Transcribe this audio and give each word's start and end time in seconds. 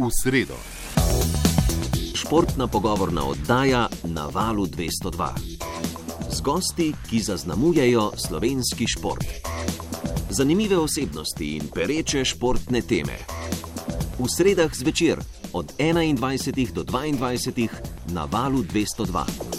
v 0.00 0.10
sredo. 0.22 0.56
Športna 2.14 2.66
pogovorna 2.66 3.24
oddaja 3.24 3.88
na 4.04 4.26
valu 4.26 4.66
202. 4.66 5.28
Z 6.30 6.40
gosti, 6.40 6.92
ki 7.10 7.20
zaznamujejo 7.20 8.12
slovenski 8.16 8.86
šport. 8.88 9.24
Zanimive 10.30 10.78
osebnosti 10.78 11.56
in 11.56 11.68
pereče 11.74 12.24
športne 12.24 12.80
teme. 12.82 13.18
V 14.18 14.28
sredah 14.28 14.72
zvečer 14.72 15.20
od 15.52 15.72
21 15.78 16.72
do 16.72 16.84
22 16.84 17.68
na 18.12 18.24
valu 18.24 18.62
202. 18.62 19.49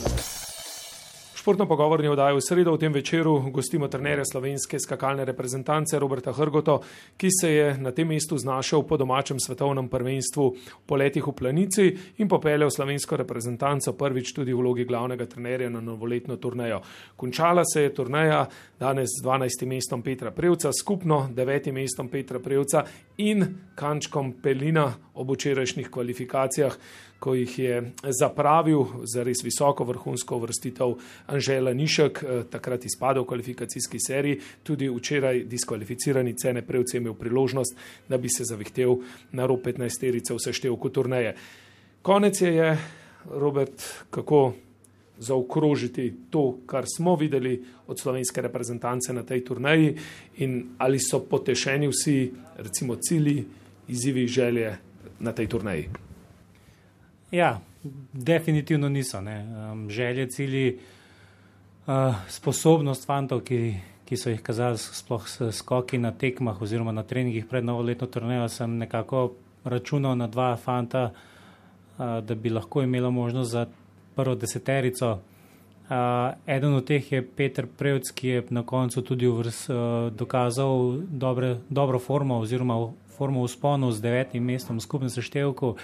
Športno 1.42 1.66
pogovorni 1.66 2.06
oddaji 2.08 2.36
v 2.38 2.42
sredo 2.46 2.74
v 2.76 2.78
tem 2.78 2.94
večeru 2.94 3.32
gostimo 3.50 3.88
trenerja 3.90 4.22
slovenske 4.30 4.78
skakalne 4.80 5.26
reprezentance 5.26 5.98
Roberta 6.00 6.30
Hrgoto, 6.38 6.76
ki 7.18 7.30
se 7.34 7.50
je 7.50 7.78
na 7.82 7.90
tem 7.92 8.08
mestu 8.08 8.38
znašel 8.38 8.84
po 8.86 8.98
domačem 8.98 9.40
svetovnem 9.42 9.90
prvenstvu 9.90 10.46
po 10.86 10.96
letih 10.96 11.26
v 11.26 11.34
Planici 11.34 11.88
in 12.22 12.30
popeljal 12.30 12.70
slovensko 12.70 13.18
reprezentanco 13.18 13.98
prvič 13.98 14.36
tudi 14.38 14.54
v 14.54 14.62
vlogi 14.62 14.86
glavnega 14.86 15.26
trenerja 15.26 15.70
na 15.74 15.82
novoletno 15.82 16.38
turnejo. 16.38 16.84
Končala 17.18 17.66
se 17.66 17.90
je 17.90 17.94
turneja 17.94 18.46
danes 18.78 19.10
z 19.10 19.26
12. 19.26 19.66
mestom 19.66 20.06
Petra 20.06 20.30
Prevca, 20.30 20.70
skupno 20.70 21.26
9. 21.34 21.74
mestom 21.74 22.08
Petra 22.08 22.38
Prevca 22.38 22.86
in 23.18 23.48
kančkom 23.74 24.38
Pelina 24.44 24.94
ob 25.18 25.34
včerajšnjih 25.34 25.90
kvalifikacijah 25.90 26.78
ko 27.22 27.36
jih 27.38 27.60
je 27.60 27.76
zapravil 28.18 28.86
za 29.06 29.22
res 29.24 29.44
visoko 29.46 29.86
vrhunsko 29.86 30.40
vrstitev 30.42 30.96
Anžela 31.30 31.74
Nišek, 31.74 32.24
eh, 32.24 32.44
takrat 32.50 32.86
izpadel 32.86 33.24
v 33.24 33.30
kvalifikacijski 33.30 34.00
seriji, 34.02 34.40
tudi 34.64 34.90
včeraj 34.90 35.44
diskvalificirani 35.46 36.34
cene 36.34 36.66
prevce 36.66 36.98
imel 36.98 37.14
priložnost, 37.14 37.78
da 38.10 38.18
bi 38.18 38.30
se 38.30 38.44
zavihtel 38.44 38.98
na 39.32 39.46
rob 39.46 39.62
15-terice 39.62 40.34
vse 40.34 40.54
števku 40.54 40.90
turneje. 40.90 41.36
Konec 42.02 42.42
je, 42.42 42.54
je, 42.56 42.78
Robert, 43.30 43.86
kako 44.10 44.54
zaokrožiti 45.22 46.14
to, 46.30 46.58
kar 46.66 46.86
smo 46.90 47.16
videli 47.16 47.62
od 47.88 48.00
slovenske 48.00 48.42
reprezentance 48.42 49.14
na 49.14 49.24
tej 49.24 49.46
turneji 49.46 49.98
in 50.38 50.74
ali 50.78 50.98
so 51.00 51.20
potešeni 51.20 51.88
vsi, 51.88 52.32
recimo, 52.58 52.96
cilji, 52.96 53.46
izzivi, 53.88 54.28
želje 54.28 54.78
na 55.20 55.32
tej 55.32 55.48
turneji. 55.48 56.11
Ja, 57.32 57.60
definitivno 58.14 58.90
niso. 58.90 59.18
Um, 59.18 59.90
želje, 59.90 60.30
cilji, 60.30 60.80
uh, 61.88 62.16
sposobnost 62.28 63.06
fantov, 63.06 63.42
ki, 63.42 63.76
ki 64.06 64.18
so 64.18 64.30
jih 64.30 64.42
kazali 64.44 64.78
sploh 64.78 65.30
s 65.30 65.52
skoki 65.56 65.98
na 65.98 66.12
tekmah 66.12 66.62
oziroma 66.62 66.92
na 66.92 67.04
treningih 67.04 67.48
pred 67.48 67.64
novoletno 67.64 68.08
turnejo, 68.08 68.50
sem 68.50 68.78
nekako 68.78 69.32
računal 69.64 70.18
na 70.18 70.28
dva 70.28 70.56
fanta, 70.58 71.12
uh, 71.12 72.20
da 72.20 72.36
bi 72.36 72.50
lahko 72.50 72.84
imela 72.84 73.10
možnost 73.10 73.52
za 73.52 73.66
prvo 74.16 74.36
deseterico. 74.36 75.12
Uh, 75.12 76.36
eden 76.48 76.74
od 76.74 76.86
teh 76.86 77.12
je 77.12 77.28
Peter 77.36 77.68
Prevc, 77.78 78.12
ki 78.12 78.28
je 78.28 78.46
na 78.50 78.64
koncu 78.64 79.02
tudi 79.02 79.28
vrs, 79.28 79.70
uh, 79.70 79.78
dokazal 80.12 81.00
dobre, 81.08 81.58
dobro 81.70 82.00
formo 82.00 82.40
oziroma 82.40 82.92
formo 83.18 83.44
v 83.44 83.48
sponu 83.48 83.92
z 83.92 84.02
devetim 84.02 84.44
mestom 84.44 84.78
v 84.78 84.84
skupnem 84.84 85.10
seštevku. 85.10 85.68
Uh, 85.68 85.78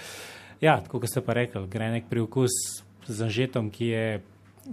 Ja, 0.60 0.80
tako 0.82 1.00
kot 1.00 1.10
ste 1.10 1.22
pa 1.22 1.36
rekli, 1.38 1.62
gre 1.70 1.92
nek 1.92 2.08
priokus 2.10 2.50
z 3.06 3.22
anžetom, 3.22 3.70
ki 3.70 3.92
je 3.92 4.06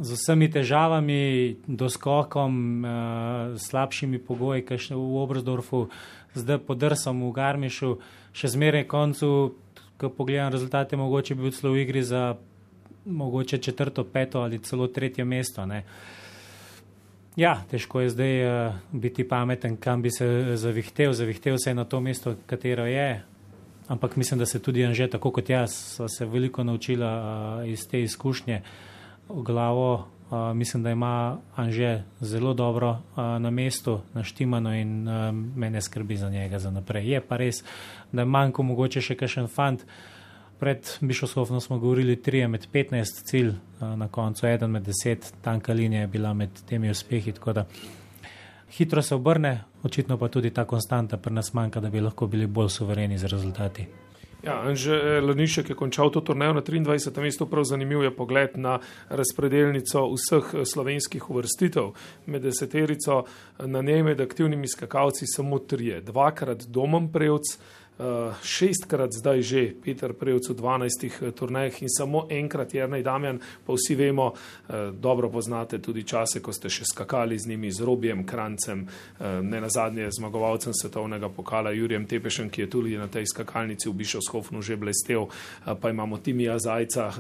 z 0.02 0.18
vsemi 0.18 0.50
težavami, 0.52 1.56
doskokom, 1.68 2.56
uh, 2.82 3.54
slabšimi 3.62 4.20
pogoji, 4.20 4.66
kaj 4.66 4.82
še 4.90 4.98
v 4.98 5.22
Obrzdorfu, 5.22 5.86
zdaj 6.36 6.60
podrsom 6.68 7.22
v 7.24 7.32
Garmišu, 7.38 7.92
še 8.36 8.52
zmeraj 8.58 8.88
koncu, 8.92 9.30
ko 9.96 10.10
pogledam 10.12 10.52
rezultate, 10.52 10.98
mogoče 11.00 11.38
bi 11.38 11.48
bil 11.48 11.56
celo 11.56 11.72
v 11.72 11.86
igri 11.86 12.04
za 12.04 12.34
mogoče 13.06 13.62
četrto, 13.62 14.04
peto 14.04 14.42
ali 14.42 14.60
celo 14.60 14.90
tretje 14.90 15.24
mesto. 15.24 15.64
Ne. 15.70 15.86
Ja, 17.38 17.60
težko 17.70 18.02
je 18.02 18.10
zdaj 18.10 18.36
uh, 18.42 18.76
biti 18.92 19.24
pameten, 19.28 19.78
kam 19.78 20.02
bi 20.02 20.12
se 20.12 20.58
zavihtel. 20.58 21.14
Zavihtel 21.14 21.62
se 21.62 21.70
je 21.70 21.78
na 21.78 21.86
to 21.86 22.02
mesto, 22.02 22.36
katero 22.50 22.90
je, 22.90 23.22
ampak 23.88 24.16
mislim, 24.16 24.40
da 24.40 24.46
se 24.46 24.60
tudi 24.60 24.86
Anže, 24.86 25.08
tako 25.08 25.32
kot 25.32 25.50
jaz, 25.50 26.00
se 26.08 26.26
veliko 26.26 26.64
naučila 26.64 27.12
uh, 27.62 27.70
iz 27.70 27.88
te 27.88 28.02
izkušnje 28.02 28.62
glavo. 29.30 30.08
Uh, 30.32 30.54
mislim, 30.58 30.84
da 30.84 30.92
ima 30.92 31.38
Anže 31.56 32.04
zelo 32.20 32.54
dobro 32.54 32.90
uh, 32.90 33.18
na 33.18 33.50
mestu, 33.50 34.00
naštimano 34.14 34.76
in 34.76 35.08
uh, 35.08 35.34
mene 35.56 35.82
skrbi 35.82 36.18
za 36.18 36.30
njega 36.30 36.60
za 36.60 36.72
naprej. 36.72 37.12
Je 37.12 37.22
pa 37.22 37.38
res, 37.38 37.64
da 38.12 38.22
je 38.22 38.26
manjko 38.26 38.64
mogoče 38.64 39.02
še 39.02 39.16
kakšen 39.16 39.48
fant. 39.48 39.86
Pred 40.60 40.88
Bišovskovno 41.02 41.60
smo 41.60 41.78
govorili 41.80 42.16
3 42.16 42.48
med 42.48 42.68
15 42.74 43.24
cilj, 43.28 43.54
na 43.82 44.08
koncu 44.08 44.46
1 44.48 44.68
med 44.68 44.88
10, 44.88 45.34
tanka 45.42 45.74
linija 45.74 46.02
je 46.02 46.08
bila 46.08 46.34
med 46.34 46.50
temi 46.70 46.90
uspehi. 46.90 47.32
Tako 47.32 47.54
da 47.54 47.66
hitro 48.72 49.02
se 49.02 49.16
obrne, 49.16 49.64
očitno 49.84 50.18
pa 50.18 50.28
tudi 50.28 50.50
ta 50.50 50.66
konstanta 50.66 51.18
pri 51.18 51.34
nas 51.34 51.54
manjka, 51.54 51.80
da 51.80 51.90
bi 51.90 52.02
lahko 52.02 52.28
bili 52.28 52.48
bolj 52.48 52.70
suvereni 52.70 53.18
z 53.18 53.28
rezultati. 53.28 53.88
Ja, 54.46 54.62
že 54.76 54.94
eh, 54.94 55.22
Lanišek 55.26 55.70
je 55.70 55.76
končal 55.76 56.12
to 56.14 56.22
turnejo 56.22 56.54
na 56.54 56.62
23. 56.62 57.22
mestu, 57.22 57.48
prav 57.50 57.64
zanimiv 57.66 58.04
je 58.04 58.12
pogled 58.14 58.58
na 58.62 58.78
razpredelnico 59.10 60.06
vseh 60.14 60.54
eh, 60.54 60.66
slovenskih 60.66 61.30
uvrstitev. 61.30 61.96
Med 62.26 62.46
deseterico 62.46 63.24
eh, 63.26 63.68
na 63.68 63.82
njej 63.82 64.04
med 64.04 64.22
aktivnimi 64.22 64.68
skakalci 64.68 65.26
samo 65.26 65.60
trije, 65.60 66.02
dvakrat 66.02 66.70
domom 66.70 67.12
prejevc, 67.12 67.58
Uh, 67.58 67.85
šestkrat 68.44 69.12
zdaj 69.12 69.42
že 69.42 69.72
Peter 69.72 70.12
Prejc 70.12 70.52
v 70.52 70.56
12 70.56 71.08
eh, 71.08 71.32
turnajih 71.32 71.82
in 71.82 71.90
samo 71.90 72.28
enkrat 72.30 72.74
Jrnej 72.74 73.04
Damjan, 73.04 73.40
pa 73.40 73.74
vsi 73.74 73.96
vemo, 73.96 74.34
uh, 74.36 74.92
dobro 74.92 75.30
poznate 75.30 75.80
tudi 75.80 76.04
čase, 76.04 76.44
ko 76.44 76.52
ste 76.52 76.68
še 76.70 76.84
skakali 76.84 77.40
z 77.40 77.48
njimi, 77.48 77.72
z 77.72 77.82
Robijem 77.88 78.26
Krancem, 78.28 78.88
ne 79.20 79.60
nazadnje 79.62 80.10
zmagovalcem 80.12 80.74
svetovnega 80.74 81.30
pokala 81.30 81.72
Jurjem 81.72 82.06
Tepešem, 82.06 82.50
ki 82.50 82.66
je 82.66 82.70
tudi 82.70 82.98
na 82.98 83.08
tej 83.08 83.28
skakalnici 83.28 83.90
v 83.90 83.96
Bišovskofnu 83.96 84.62
že 84.62 84.76
blestev, 84.76 85.30
pa 85.64 85.90
imamo 85.90 86.18
Timija 86.18 86.58
Zajca, 86.60 87.12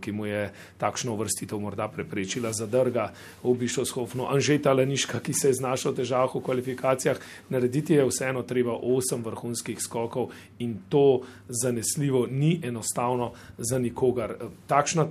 ki 0.00 0.12
mu 0.12 0.26
je 0.26 0.48
takšno 0.78 1.12
uvrstitev 1.12 1.60
morda 1.60 1.88
preprečila 1.88 2.52
zadrga 2.52 3.12
v 3.42 3.54
Bišovskofnu, 3.58 4.28
Anžeta 4.32 4.72
Leniška, 4.72 5.20
ki 5.20 5.34
se 5.34 5.52
je 5.52 5.60
znašel 5.60 5.92
v 5.92 6.02
težavah 6.02 6.32
v 6.34 6.44
kvalifikacijah, 6.44 7.20
narediti 7.52 7.98
je 7.98 8.06
vseeno 8.08 8.42
treba 8.46 8.76
osem 8.76 9.22
vrhunskih 9.24 9.80
skokov 9.82 10.21
rokov 10.22 10.34
in 10.58 10.78
to 10.88 11.22
zanesljivo 11.48 12.26
ni 12.26 12.60
enostavno 12.62 13.32
za 13.58 13.78
nikogar. 13.78 14.34
Takšna 14.66 15.08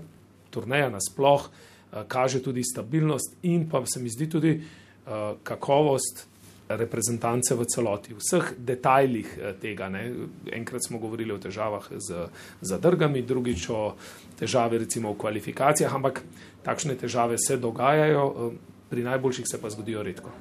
turneja 0.50 0.90
nasploh 0.90 1.50
eh, 1.50 2.04
kaže 2.08 2.42
tudi 2.42 2.64
stabilnost 2.64 3.36
in 3.44 3.70
pa 3.70 3.84
se 3.86 4.00
mi 4.00 4.10
zdi 4.10 4.30
tudi 4.30 4.50
eh, 4.50 5.34
kakovost 5.44 6.28
reprezentance 6.70 7.56
v 7.56 7.66
celoti, 7.66 8.14
v 8.14 8.18
vseh 8.18 8.54
detajlih 8.58 9.38
eh, 9.38 9.54
tega. 9.62 9.90
Ne. 9.90 10.12
Enkrat 10.52 10.82
smo 10.88 11.00
govorili 11.00 11.34
o 11.34 11.38
težavah 11.38 11.84
z 11.98 12.28
zadrgami, 12.62 13.22
drugič 13.22 13.70
o 13.70 13.96
težavi 14.40 14.78
recimo 14.78 15.12
v 15.14 15.18
kvalifikacijah, 15.18 15.94
ampak 15.96 16.24
takšne 16.64 16.96
težave 16.96 17.38
se 17.38 17.58
dogajajo, 17.58 18.54
pri 18.90 19.04
najboljših 19.04 19.46
se 19.48 19.62
pa 19.62 19.70
zgodijo 19.70 20.04
redko. 20.04 20.32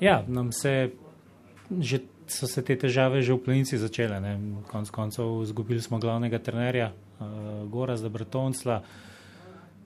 Ja, 0.00 0.24
nam 0.28 0.52
se 0.52 0.90
že 1.66 1.98
so 2.30 2.46
se 2.46 2.62
te 2.64 2.76
težave 2.76 3.22
že 3.22 3.34
v 3.34 3.42
plenici 3.42 3.78
začele. 3.78 4.20
Ne. 4.20 4.62
Konc 4.70 4.90
koncev 4.90 5.42
izgubili 5.42 5.80
smo 5.82 5.98
glavnega 5.98 6.38
trenerja, 6.38 6.92
uh, 6.92 7.68
Gora 7.70 7.96
Zabratoncla. 7.96 8.82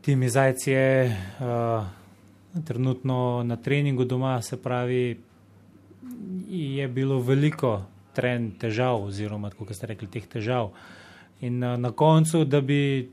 Timi 0.01 0.29
Zajc 0.29 0.67
je 0.67 1.17
uh, 1.41 1.85
trenutno 2.65 3.43
na 3.45 3.57
treningu 3.57 4.05
doma, 4.05 4.43
se 4.43 4.57
pravi, 4.63 5.21
je 6.49 6.89
bilo 6.89 7.21
veliko 7.21 7.83
tren 8.17 8.51
težav, 8.59 9.05
oziroma, 9.05 9.51
kako 9.51 9.75
ste 9.75 9.93
rekli, 9.93 10.09
teh 10.09 10.27
težav. 10.27 10.73
In 11.41 11.63
uh, 11.63 11.77
na 11.77 11.93
koncu, 11.93 12.45
da 12.45 12.61
bi 12.61 13.11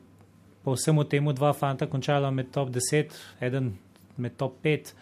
po 0.63 0.75
vsemu 0.75 1.03
temu 1.03 1.33
dva 1.33 1.53
fanta 1.53 1.87
končala 1.87 2.31
med 2.31 2.51
top 2.51 2.69
10, 2.69 3.13
eden 3.39 3.75
med 4.17 4.35
top 4.35 4.57
5, 4.63 4.95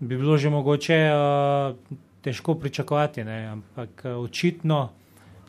bi 0.00 0.16
bilo 0.16 0.38
že 0.38 0.50
mogoče. 0.50 0.98
Uh, 1.10 2.10
težko 2.22 2.54
pričakovati, 2.54 3.24
ne? 3.24 3.46
ampak 3.46 4.04
eh, 4.04 4.14
očitno 4.14 4.90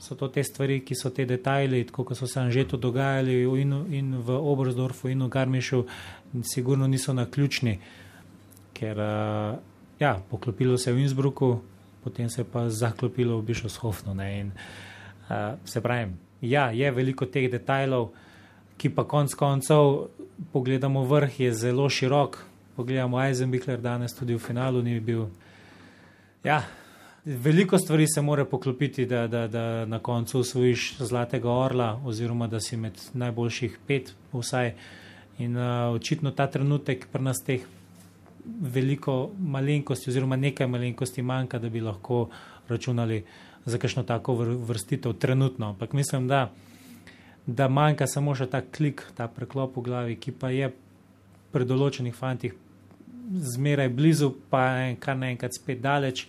so 0.03 0.15
to 0.15 0.27
te 0.27 0.43
stvari, 0.43 0.81
ki 0.83 0.95
so 0.99 1.09
te 1.15 1.25
detajli, 1.25 1.85
tako 1.87 2.03
kot 2.03 2.17
so 2.17 2.27
se 2.27 2.41
že 2.51 2.67
to 2.67 2.77
dogajali 2.77 3.43
in, 3.61 3.73
in 3.89 4.17
v 4.17 4.35
Obrozdorfu 4.35 5.09
in 5.09 5.23
v 5.23 5.29
Garmišu, 5.29 5.85
sigurno 6.43 6.87
niso 6.87 7.13
na 7.13 7.25
ključni, 7.25 7.79
ker 8.73 8.99
uh, 8.99 9.55
ja, 9.99 10.19
poklopilo 10.29 10.77
se 10.77 10.89
je 10.89 10.93
v 10.93 10.99
Innsbrucku, 10.99 11.61
potem 12.03 12.29
se 12.29 12.41
je 12.41 12.45
pa 12.45 12.69
zaklopilo 12.69 13.37
v 13.37 13.45
Bišovshofnu. 13.45 14.11
In 14.11 14.51
uh, 14.51 15.55
se 15.65 15.81
pravi, 15.81 16.11
ja, 16.41 16.71
je 16.71 16.91
veliko 16.91 17.25
teh 17.25 17.47
detajlov, 17.51 18.11
ki 18.77 18.89
pa 18.89 19.07
konc 19.07 19.33
koncev, 19.33 20.09
pogledamo 20.51 21.05
vrh, 21.05 21.39
je 21.39 21.53
zelo 21.53 21.89
širok. 21.89 22.43
Pogledamo 22.75 23.21
Eisenbichler 23.21 23.79
danes 23.79 24.11
tudi 24.17 24.35
v 24.35 24.41
finalu, 24.41 24.81
ni 24.81 24.99
bil 24.99 25.29
Ja, 26.43 26.63
Veliko 27.25 27.77
stvari 27.77 28.07
se 28.07 28.21
mora 28.21 28.45
poklopiti, 28.45 29.05
da, 29.05 29.27
da, 29.27 29.47
da 29.47 29.85
na 29.85 29.99
koncu 29.99 30.39
osvojiš 30.39 30.95
zlatega 30.99 31.51
orla, 31.51 32.01
oziroma 32.05 32.47
da 32.47 32.59
si 32.59 32.77
med 32.77 32.99
najboljših 33.13 33.77
pet, 33.87 34.11
vsaj. 34.33 34.73
In 35.39 35.55
uh, 35.57 35.95
očitno 35.95 36.31
ta 36.31 36.49
trenutek 36.51 37.07
pri 37.11 37.23
nas 37.23 37.39
teh 37.47 37.63
veliko 38.45 39.31
malenkosti, 39.39 40.09
oziroma 40.11 40.35
nekaj 40.35 40.67
malenkosti 40.67 41.23
manjka, 41.23 41.59
da 41.59 41.69
bi 41.69 41.81
lahko 41.81 42.27
računali 42.67 43.23
za 43.65 43.77
kakšno 43.77 44.03
tako 44.03 44.35
vrstitev 44.67 45.13
trenutno. 45.13 45.69
Ampak 45.69 45.93
mislim, 45.93 46.27
da, 46.27 46.51
da 47.47 47.69
manjka 47.69 48.07
samo 48.07 48.35
še 48.35 48.49
ta 48.51 48.61
klik, 48.61 49.05
ta 49.15 49.29
preklop 49.31 49.79
v 49.79 49.85
glavi, 49.87 50.19
ki 50.19 50.35
pa 50.35 50.51
je 50.51 50.73
pri 51.55 51.71
določenih 51.71 52.19
fantih 52.19 52.59
zmeraj 53.31 53.89
blizu, 53.89 54.33
pa 54.49 54.67
je 54.67 54.95
kar 54.99 55.17
naenkrat 55.17 55.55
spet 55.55 55.81
daleč. 55.81 56.27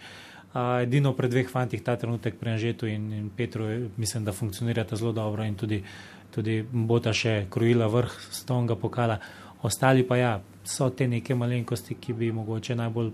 Uh, 0.54 0.82
edino 0.82 1.12
pri 1.12 1.28
dveh 1.28 1.48
fantih 1.50 1.82
ta 1.82 1.96
trenutek 1.98 2.36
pri 2.38 2.54
Anžetu 2.54 2.86
in, 2.86 3.12
in 3.12 3.30
Petru 3.30 3.64
mislim, 3.96 4.24
da 4.24 4.32
funkcionirata 4.32 4.96
zelo 4.96 5.12
dobro 5.12 5.44
in 5.44 5.54
tudi, 5.54 5.82
tudi 6.30 6.62
bota 6.62 7.12
še 7.12 7.46
krojila 7.50 7.88
vrh 7.90 8.14
stonga 8.30 8.76
pokala. 8.76 9.18
Ostali 9.62 10.04
pa 10.06 10.16
ja, 10.16 10.32
so 10.64 10.90
te 10.90 11.08
neke 11.08 11.34
malenkosti, 11.34 11.96
ki 12.00 12.12
bi 12.12 12.32
mogoče 12.32 12.76
najbolj 12.76 13.10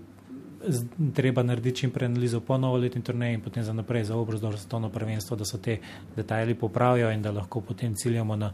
treba 1.15 1.41
narediti 1.43 1.79
čim 1.79 1.91
prej 1.91 2.05
analizo 2.05 2.39
po 2.39 2.57
novoletni 2.57 3.01
turneji 3.01 3.33
in 3.33 3.41
potem 3.41 3.63
za 3.63 3.73
naprej 3.73 4.03
za 4.03 4.15
obrzdor 4.15 4.57
za 4.57 4.67
tono 4.69 4.89
prvenstvo, 4.89 5.37
da 5.37 5.45
so 5.45 5.57
te 5.57 5.79
detajli 6.15 6.55
popravijo 6.55 7.11
in 7.11 7.21
da 7.21 7.31
lahko 7.31 7.61
potem 7.61 7.95
ciljamo 7.95 8.35
na 8.35 8.53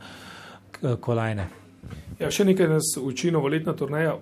kolajne. 1.01 1.66
Ja, 2.19 2.31
še 2.33 2.47
nekaj 2.47 2.69
nas 2.71 2.95
uči 2.97 3.29
novoletna 3.31 3.75
turneja. 3.77 4.15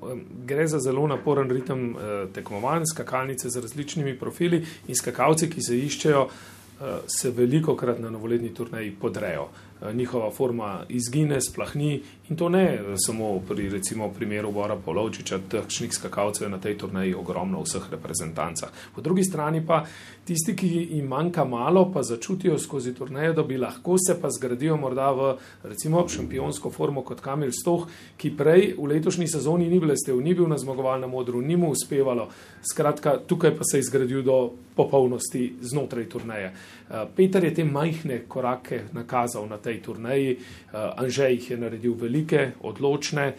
Gre 0.47 0.65
za 0.67 0.81
zelo 0.83 1.05
naporen 1.07 1.51
ritem 1.51 1.85
eh, 1.95 2.15
tekmovanj, 2.35 2.89
skakalnice 2.91 3.49
z 3.49 3.63
različnimi 3.63 4.17
profili 4.19 4.59
in 4.87 4.99
skakalci, 4.99 5.47
ki 5.49 5.63
se 5.63 5.77
iščejo, 5.79 6.25
eh, 6.25 6.97
se 7.07 7.31
veliko 7.31 7.77
krat 7.79 8.01
na 8.03 8.11
novoletni 8.11 8.51
turneji 8.53 8.91
podrejo. 8.99 9.47
Eh, 9.81 9.93
njihova 9.93 10.31
forma 10.31 10.83
izgine, 10.89 11.41
splahni 11.41 12.01
in 12.29 12.35
to 12.35 12.49
ne 12.49 12.79
samo 13.05 13.39
pri 13.39 13.69
recimo 13.69 14.09
primeru 14.09 14.51
Bora 14.51 14.75
Polovčiča, 14.75 15.39
takšnih 15.51 15.93
skakalcev 15.93 16.45
je 16.45 16.49
na 16.49 16.59
tej 16.59 16.77
turneji 16.77 17.15
ogromno 17.15 17.59
v 17.59 17.67
vseh 17.67 17.89
reprezentancah. 17.91 18.69
Po 18.95 19.01
drugi 19.01 19.23
strani 19.23 19.65
pa 19.65 19.85
tisti, 20.25 20.55
ki 20.57 20.67
jim 20.67 21.07
manjka 21.07 21.45
malo, 21.45 21.85
pa 21.93 22.03
začutijo 22.03 22.57
skozi 22.59 22.93
turnejo, 22.93 23.33
da 23.33 23.43
bi 23.43 23.57
lahko 23.57 23.97
se 23.97 24.17
pa 24.21 24.29
zgradijo 24.29 24.77
morda 24.77 25.11
v 25.11 25.35
recimo 25.63 26.07
šampionsko 26.09 26.71
formo 26.71 27.03
kot 27.05 27.21
Kamil 27.21 27.51
Stoh, 27.53 27.85
ki 28.17 28.33
prej 28.37 28.73
v 28.77 28.89
letošnji 28.89 29.27
sezoni 29.27 29.69
ni 29.69 29.79
blestev, 29.79 30.17
ni 30.21 30.33
bil 30.33 30.49
na 30.49 30.57
zmagovalnem 30.57 31.13
odru, 31.13 31.41
ni 31.41 31.57
mu 31.57 31.69
uspevalo. 31.71 32.29
Skratka, 32.65 33.19
tukaj 33.27 33.53
pa 33.57 33.67
se 33.71 33.77
je 33.77 33.89
zgradil 33.89 34.23
do 34.25 34.39
popolnosti 34.75 35.53
znotraj 35.61 36.09
turneje. 36.09 36.51
Eh, 36.89 37.05
Peter 37.15 37.43
je 37.43 37.53
te 37.53 37.63
majhne 37.63 38.23
korake 38.27 38.83
nakazal 38.93 39.47
na 39.49 39.57
tej 39.57 39.81
turneji, 39.81 40.35
uh, 40.37 41.01
Anžej 41.01 41.31
jih 41.33 41.51
je 41.51 41.57
naredil 41.57 41.93
velike, 41.93 42.51
odločne, 42.61 43.33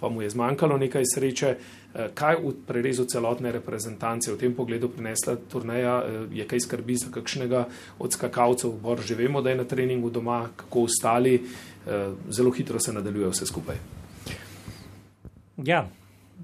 pa 0.00 0.08
mu 0.08 0.22
je 0.22 0.30
zmanjkalo 0.30 0.78
nekaj 0.78 1.04
sreče. 1.14 1.56
Uh, 1.56 2.00
kaj 2.14 2.36
v 2.42 2.52
prerezu 2.66 3.04
celotne 3.04 3.52
reprezentance 3.52 4.32
v 4.32 4.38
tem 4.38 4.54
pogledu 4.54 4.88
prinesla 4.88 5.36
turneja, 5.48 5.98
uh, 6.00 6.32
je 6.32 6.44
kaj 6.46 6.60
skrbi 6.60 6.96
za 6.96 7.10
kakšnega 7.14 7.66
od 7.98 8.12
skakalcev, 8.12 8.74
bor 8.82 9.00
že 9.00 9.14
vemo, 9.14 9.42
da 9.42 9.50
je 9.50 9.60
na 9.62 9.64
treningu 9.64 10.10
doma, 10.10 10.48
kako 10.56 10.86
ostali, 10.90 11.38
uh, 11.40 12.16
zelo 12.30 12.50
hitro 12.50 12.80
se 12.80 12.92
nadaljuje 12.92 13.28
vse 13.28 13.46
skupaj. 13.46 13.76
Ja. 15.64 15.86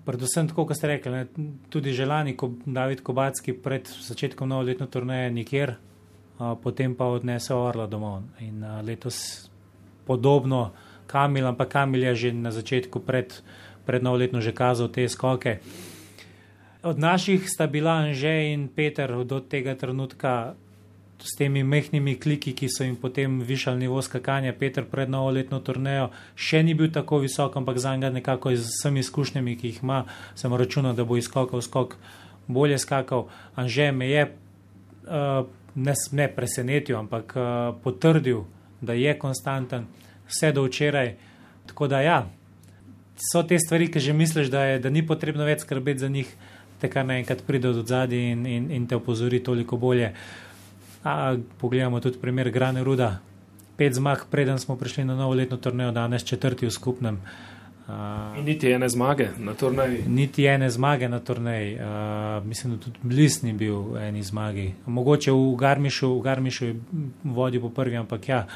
Predvsem, 0.04 0.48
tako 0.48 0.64
kot 0.66 0.76
ste 0.76 0.88
rekli, 0.88 1.12
ne, 1.12 1.26
tudi 1.70 1.92
želani, 1.92 2.32
ko 2.36 2.48
David 2.64 3.02
Kobacki 3.04 3.52
pred 3.52 3.86
začetkom 3.86 4.48
novoletne 4.48 4.86
turneje 4.90 5.30
nikjer, 5.30 5.74
potem 6.62 6.94
pa 6.96 7.06
odnese 7.12 7.54
Orla 7.54 7.86
domov. 7.86 8.22
In 8.40 8.64
letos 8.82 9.50
podobno 10.08 10.72
Kamil, 11.06 11.46
ampak 11.46 11.68
Kamil 11.68 12.12
je 12.12 12.14
že 12.14 12.28
na 12.32 12.50
začetku 12.50 13.00
pred, 13.02 13.32
pred 13.86 14.02
novoletno 14.02 14.40
že 14.40 14.52
kazal 14.54 14.88
te 14.88 15.08
skoke. 15.08 15.60
Od 16.82 16.98
naših 16.98 17.46
sta 17.46 17.70
bila 17.70 18.02
Anže 18.02 18.50
in 18.50 18.66
Peter 18.66 19.06
do 19.24 19.38
tega 19.38 19.78
trenutka 19.78 20.58
s 21.22 21.38
temi 21.38 21.62
mehkimi 21.62 22.18
kliki, 22.18 22.52
ki 22.52 22.66
so 22.68 22.84
jim 22.84 22.96
potem 22.96 23.40
višali 23.40 23.78
nivo 23.86 24.02
skakanja. 24.02 24.52
Peter 24.58 24.84
pred 24.84 25.10
novoletno 25.10 25.60
turnejo 25.62 26.10
še 26.34 26.62
ni 26.66 26.74
bil 26.74 26.90
tako 26.90 27.22
visok, 27.22 27.56
ampak 27.56 27.78
za 27.78 27.94
njega 27.94 28.10
nekako 28.10 28.54
z 28.56 28.66
vsemi 28.66 29.00
izkušnjami, 29.00 29.56
ki 29.56 29.70
jih 29.70 29.82
ima, 29.82 30.02
sem 30.34 30.50
računal, 30.50 30.94
da 30.98 31.06
bo 31.06 31.16
izkokal 31.16 31.62
skok 31.62 31.96
bolje 32.46 32.78
skakal. 32.78 33.28
Anže 33.54 33.92
me 33.92 34.10
je 34.10 34.26
uh, 34.26 35.46
ne, 35.74 35.94
ne 36.12 36.28
presenetil, 36.28 36.98
ampak 36.98 37.36
uh, 37.36 37.44
potrdil, 37.84 38.44
da 38.80 38.92
je 38.98 39.14
konstanten, 39.18 39.86
vse 40.32 40.52
do 40.52 40.64
včeraj. 40.66 41.14
Tako 41.66 41.86
da 41.88 42.00
ja, 42.02 42.18
so 43.30 43.44
te 43.46 43.58
stvari, 43.58 43.90
ki 43.92 44.00
že 44.00 44.16
misliš, 44.16 44.50
da, 44.50 44.64
je, 44.64 44.78
da 44.82 44.90
ni 44.90 45.04
potrebno 45.06 45.44
več 45.46 45.62
skrbeti 45.62 46.02
za 46.02 46.08
njih, 46.08 46.32
te 46.80 46.90
kar 46.90 47.06
naenkrat 47.06 47.44
pride 47.46 47.70
od 47.70 47.86
zadaj 47.86 48.18
in, 48.32 48.46
in, 48.46 48.70
in 48.74 48.86
te 48.90 48.98
opozori 48.98 49.42
toliko 49.44 49.76
bolje. 49.76 50.10
A, 51.04 51.36
pogledamo 51.60 52.00
tudi 52.00 52.18
primer 52.18 52.50
Grane 52.50 52.82
Ruda. 52.84 53.18
Pet 53.76 53.94
zmag, 53.94 54.26
preden 54.30 54.58
smo 54.58 54.76
prišli 54.76 55.04
na 55.04 55.14
novo 55.16 55.34
letno 55.34 55.56
turnejo, 55.56 55.92
danes 55.94 56.24
četrti 56.24 56.66
v 56.66 56.70
skupnem. 56.74 57.14
Uh, 57.14 57.52
Uh, 57.88 58.44
niti 58.44 58.70
ene 58.70 58.88
zmage 58.88 59.28
na 59.38 59.54
turnaji. 59.54 60.04
Niti 60.06 60.44
ene 60.46 60.70
zmage 60.70 61.08
na 61.08 61.18
turnaji. 61.20 61.74
Uh, 61.74 62.46
mislim, 62.46 62.76
da 62.76 62.80
tudi 62.80 62.98
bliz 63.02 63.42
ni 63.42 63.52
bil 63.52 63.96
eni 63.96 64.22
zmagi. 64.22 64.74
Mogoče 64.86 65.32
v 65.32 65.56
Garmišu, 65.56 66.18
v 66.18 66.22
Garmišu 66.22 66.66
je 66.66 66.76
vodil 67.24 67.60
po 67.60 67.68
prvi, 67.68 67.96
ampak 67.96 68.28
ja. 68.28 68.46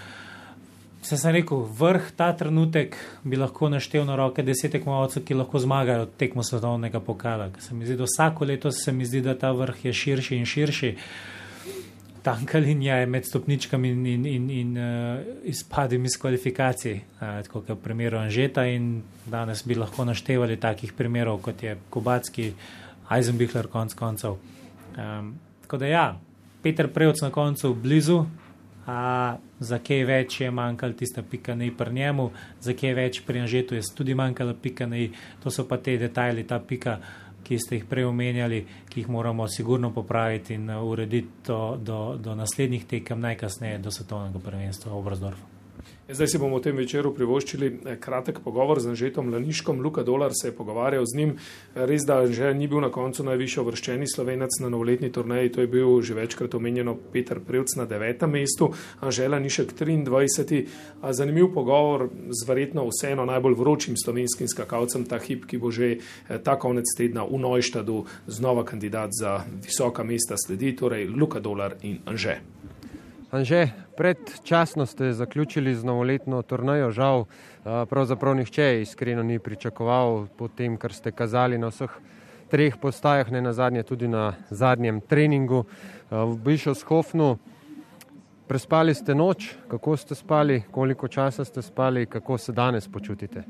Se 1.07 1.15
sem 1.15 1.31
rekel, 1.37 1.61
vrh 1.79 2.09
ta 2.19 2.33
trenutek 2.35 2.97
bi 3.23 3.39
lahko 3.39 3.69
naštel 3.71 4.03
na 4.09 4.17
roke 4.19 4.43
deset 4.43 4.73
tekmovalcev, 4.75 5.23
ki 5.23 5.37
lahko 5.39 5.61
zmagajo 5.63 6.09
tekmo 6.19 6.43
svetovnega 6.43 6.99
pokala. 6.99 7.53
Se 7.63 7.75
mi 7.75 7.87
zdi, 7.87 7.95
da 7.95 8.09
vsako 8.09 8.49
leto 8.51 8.73
se 8.75 8.93
mi 8.93 9.07
zdi, 9.07 9.21
da 9.23 9.37
ta 9.39 9.53
vrh 9.55 9.85
je 9.85 9.93
širši 9.95 10.37
in 10.37 10.49
širši. 10.51 10.91
Tanka 12.27 12.59
linija 12.59 12.97
je 12.97 13.07
med 13.07 13.27
stopničkami 13.27 13.89
in, 13.89 14.07
in, 14.07 14.25
in, 14.27 14.49
in 14.51 14.73
uh, 14.79 15.21
izpadem 15.47 16.05
iz 16.05 16.17
kvalifikacij, 16.19 16.97
uh, 16.97 17.21
tako 17.47 17.61
kot 17.61 17.71
v 17.77 17.85
primeru 17.85 18.19
Anžeta. 18.19 18.65
In 18.67 19.05
danes 19.31 19.63
bi 19.63 19.77
lahko 19.79 20.09
naštevali 20.11 20.57
takih 20.59 20.91
primerov, 20.99 21.39
kot 21.45 21.63
je 21.63 21.77
Kubacki, 21.91 22.49
Eisenbichler, 23.15 23.71
konc 23.71 23.95
koncev. 23.95 24.41
Um, 24.99 25.37
tako 25.63 25.79
da 25.85 25.93
ja, 25.93 26.09
Peter 26.67 26.91
Prevc 26.91 27.23
na 27.23 27.31
koncu 27.31 27.75
blizu. 27.79 28.25
A 28.87 29.37
za 29.59 29.79
kaj 29.83 30.05
več 30.07 30.41
je 30.41 30.51
manjkala 30.51 30.95
tista 30.95 31.23
pika 31.23 31.55
na 31.55 31.67
i 31.67 31.73
pri 31.75 31.93
njemu, 31.93 32.31
za 32.61 32.73
kaj 32.73 32.95
več 32.95 33.23
pri 33.27 33.41
Anžetu 33.43 33.75
je 33.75 33.83
tudi 33.95 34.15
manjkala 34.15 34.55
pika 34.55 34.87
na 34.87 34.99
i, 34.99 35.11
to 35.43 35.51
so 35.51 35.67
pa 35.67 35.81
te 35.83 35.97
detajli, 35.99 36.47
ta 36.47 36.61
pika 36.63 37.01
ki 37.47 37.59
ste 37.63 37.79
jih 37.79 37.85
prej 37.87 38.09
omenjali, 38.11 38.65
ki 38.91 39.01
jih 39.01 39.11
moramo 39.11 39.47
sigurno 39.49 39.93
popraviti 39.95 40.55
in 40.55 40.71
urediti 40.71 41.47
do, 41.47 41.77
do, 41.79 42.17
do 42.19 42.35
naslednjih 42.35 42.87
tekem, 42.87 43.21
najkasneje 43.21 43.79
do 43.79 43.91
svetovnega 43.95 44.43
prvenstva 44.43 44.93
v 44.93 44.99
Obrazdorfu. 44.99 45.56
Zdaj 46.07 46.29
si 46.29 46.39
bomo 46.39 46.63
v 46.63 46.71
tem 46.71 46.77
večeru 46.79 47.11
privoščili 47.11 47.67
eh, 47.67 47.97
kratek 47.99 48.39
pogovor 48.45 48.79
z 48.79 48.93
Anžetom 48.95 49.27
Laniškom. 49.27 49.81
Luka 49.83 50.05
Dolar 50.07 50.31
se 50.39 50.49
je 50.49 50.55
pogovarjal 50.55 51.03
z 51.03 51.19
njim. 51.19 51.31
Res, 51.75 52.07
da 52.07 52.23
že 52.31 52.53
ni 52.55 52.69
bil 52.71 52.79
na 52.79 52.93
koncu 52.95 53.27
najviše 53.27 53.65
vrščeni 53.67 54.07
slovenec 54.07 54.55
na 54.63 54.71
novoletni 54.71 55.11
turneji, 55.11 55.51
to 55.51 55.67
je 55.67 55.67
bil 55.67 55.99
že 56.07 56.15
večkrat 56.15 56.55
omenjeno 56.55 56.95
Peter 56.95 57.43
Prevc 57.43 57.75
na 57.75 57.91
devetem 57.91 58.31
mestu, 58.31 58.71
Anžel 59.03 59.35
Lanišek 59.35 59.75
23. 59.75 61.11
Zanimiv 61.11 61.51
pogovor 61.51 62.07
z 62.31 62.47
verjetno 62.47 62.87
vseeno 62.87 63.27
najbolj 63.27 63.59
vročim 63.59 63.99
slovenskim 63.99 64.47
skakalcem 64.47 65.11
ta 65.11 65.19
hip, 65.19 65.43
ki 65.51 65.59
bo 65.59 65.75
že 65.75 65.99
eh, 65.99 66.39
ta 66.39 66.55
konec 66.55 66.87
tedna 66.95 67.27
v 67.27 67.35
Nojštadu 67.35 68.31
znova 68.31 68.63
kandidat 68.63 69.11
za 69.11 69.43
visoka 69.59 70.07
mesta 70.07 70.39
sledi, 70.39 70.71
torej 70.71 71.11
Luka 71.11 71.43
Dolar 71.43 71.75
in 71.83 71.99
Anže. 72.07 72.39
Anže, 73.35 73.86
predčasno 73.97 74.87
ste 74.87 75.13
zaključili 75.13 75.75
z 75.75 75.85
novoletno 75.85 76.43
turnajo, 76.43 76.91
žal, 76.91 77.25
pravzaprav 77.65 78.37
nihče 78.37 78.83
iskreno 78.83 79.23
ni 79.23 79.39
pričakoval 79.39 80.27
po 80.37 80.49
tem, 80.49 80.77
kar 80.77 80.93
ste 80.93 81.13
kazali 81.13 81.59
na 81.59 81.73
vseh 81.73 81.91
treh 82.49 82.77
postajah, 82.77 83.33
ne 83.33 83.43
na 83.43 83.53
zadnje, 83.53 83.83
tudi 83.83 84.09
na 84.09 84.35
zadnjem 84.51 85.01
treningu 85.01 85.65
v 86.11 86.37
Bišovskofnu. 86.45 87.37
Prespali 88.47 88.95
ste 88.95 89.15
noč, 89.15 89.57
kako 89.69 89.97
ste 89.97 90.15
spali, 90.15 90.63
koliko 90.71 91.09
časa 91.09 91.45
ste 91.45 91.63
spali, 91.63 92.07
kako 92.07 92.39
se 92.39 92.53
danes 92.53 92.89
počutite? 92.89 93.43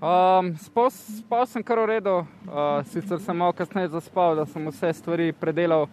Um, 0.00 0.56
spal, 0.56 0.88
spal 0.90 1.44
sem 1.46 1.62
kar 1.62 1.76
v 1.84 1.86
redu, 1.86 2.14
uh, 2.48 2.80
sicer 2.88 3.20
sem 3.20 3.36
malo 3.36 3.52
kasneje 3.52 3.92
zaspal, 3.92 4.32
da 4.38 4.46
sem 4.48 4.64
vse 4.72 4.94
stvari 4.96 5.32
predelal 5.36 5.90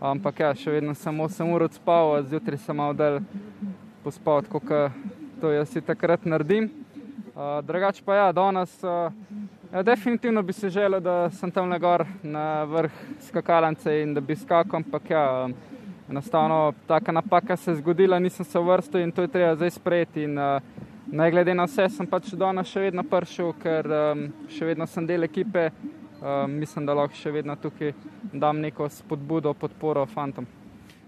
ampak 0.00 0.40
ja, 0.40 0.50
še 0.56 0.72
vedno 0.72 0.94
sem 0.96 1.20
8 1.20 1.54
ur 1.54 1.68
spal, 1.72 2.16
zjutraj 2.24 2.58
sem 2.64 2.76
malo 2.76 2.96
del 2.96 3.20
pospal, 4.04 4.42
kot 4.48 4.72
to 5.40 5.52
jaz 5.52 5.76
takrat 5.86 6.24
naredim. 6.24 6.70
Uh, 7.30 7.60
drugač 7.64 8.00
pa 8.04 8.16
ja, 8.16 8.32
danes 8.36 8.72
uh, 8.84 9.12
Ja, 9.72 9.82
definitivno 9.82 10.42
bi 10.42 10.52
se 10.52 10.68
želel, 10.70 11.00
da 11.00 11.30
sem 11.30 11.50
tam 11.50 11.68
na 11.68 11.78
gor, 11.78 12.02
na 12.22 12.64
vrh 12.64 12.90
skakalnice 13.22 14.00
in 14.02 14.14
da 14.14 14.20
bi 14.20 14.34
skakal, 14.36 14.80
ampak 14.82 15.10
ja, 15.10 15.48
enostavno 16.10 16.72
taka 16.86 17.12
napaka 17.12 17.56
se 17.56 17.70
je 17.70 17.76
zgodila, 17.76 18.18
nisem 18.18 18.44
se 18.44 18.58
vrstil 18.58 19.00
in 19.00 19.12
to 19.12 19.22
je 19.22 19.28
treba 19.28 19.54
zdaj 19.54 19.70
sprejeti. 19.70 20.22
In, 20.22 20.38
uh, 20.38 20.62
ne 21.06 21.30
glede 21.30 21.54
na 21.54 21.68
vse, 21.70 21.86
sem 21.88 22.06
pač 22.06 22.32
danes 22.34 22.66
še 22.66 22.80
vedno 22.80 23.04
prišel, 23.06 23.52
ker 23.62 23.86
um, 23.86 24.26
še 24.50 24.66
vedno 24.66 24.86
sem 24.90 25.06
del 25.06 25.26
ekipe. 25.26 25.70
Um, 26.20 26.52
mislim, 26.52 26.84
da 26.86 26.94
lahko 26.94 27.16
še 27.16 27.30
vedno 27.32 27.54
tukaj 27.56 27.94
dam 28.32 28.58
neko 28.60 28.88
spodbudo, 28.92 29.54
podporo 29.56 30.04
fantom. 30.06 30.46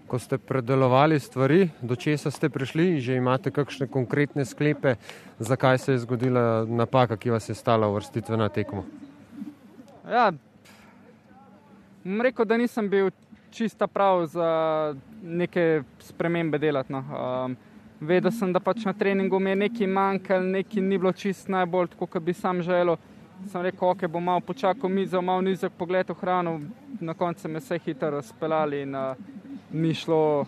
Ko 0.09 0.17
ste 0.19 0.37
predelovali 0.37 1.19
stvari, 1.19 1.67
do 1.81 1.95
česa 1.95 2.31
ste 2.33 2.49
prišli, 2.49 2.97
že 2.97 3.19
imate 3.21 3.53
kakšne 3.53 3.87
konkretne 3.93 4.45
sklepe, 4.45 4.95
zakaj 5.39 5.77
se 5.77 5.93
je 5.93 6.01
zgodila 6.01 6.65
napaka, 6.65 7.17
ki 7.17 7.29
vas 7.29 7.49
je 7.49 7.55
stala 7.55 7.87
uvrstitvena 7.93 8.49
tekmo? 8.49 8.83
Ja, 10.09 10.31
rekel, 12.03 12.45
da 12.49 12.57
nisem 12.57 12.89
bil 12.89 13.13
čista 13.53 13.87
prav 13.87 14.25
za 14.25 14.49
neke 15.21 15.83
spremembe 16.01 16.57
delati. 16.57 16.93
No. 16.93 17.05
Um, 17.05 17.57
vedel 18.01 18.31
sem, 18.33 18.53
da 18.53 18.59
pač 18.59 18.85
na 18.85 18.93
treningu 18.97 19.39
mi 19.39 19.53
je 19.53 19.61
nekaj 19.61 19.87
manjkalo, 19.87 20.53
nekaj 20.57 20.81
ni 20.81 20.97
bilo 20.97 21.13
čist 21.13 21.53
najbolj 21.53 21.93
kot 21.99 22.17
bi 22.17 22.33
sam 22.33 22.61
želel. 22.61 22.97
Sem 23.51 23.61
rekel, 23.61 23.89
ok, 23.89 24.07
bom 24.07 24.23
malo 24.23 24.39
počakal 24.39 24.89
mizo, 24.89 25.21
malo 25.21 25.41
nizek 25.41 25.73
pogled 25.77 26.07
v 26.09 26.15
hrano, 26.21 26.61
na 26.99 27.13
koncu 27.13 27.49
me 27.49 27.59
vse 27.59 27.79
hitro 27.85 28.09
razpeljali 28.15 28.81
in 28.81 28.95
uh, 28.95 29.17
ni 29.71 29.93
šlo 29.93 30.45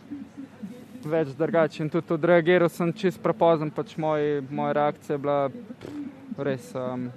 več 1.04 1.34
drugače. 1.36 1.84
In 1.84 1.90
tudi 1.92 2.14
odreagiral 2.16 2.70
sem 2.72 2.94
čist 2.96 3.20
prepozen, 3.24 3.72
pač 3.72 3.98
moj, 4.00 4.40
moja 4.50 4.78
reakcija 4.80 5.16
je 5.16 5.22
bila 5.22 5.50
pff, 5.50 6.40
res 6.48 6.72
um, 6.80 7.10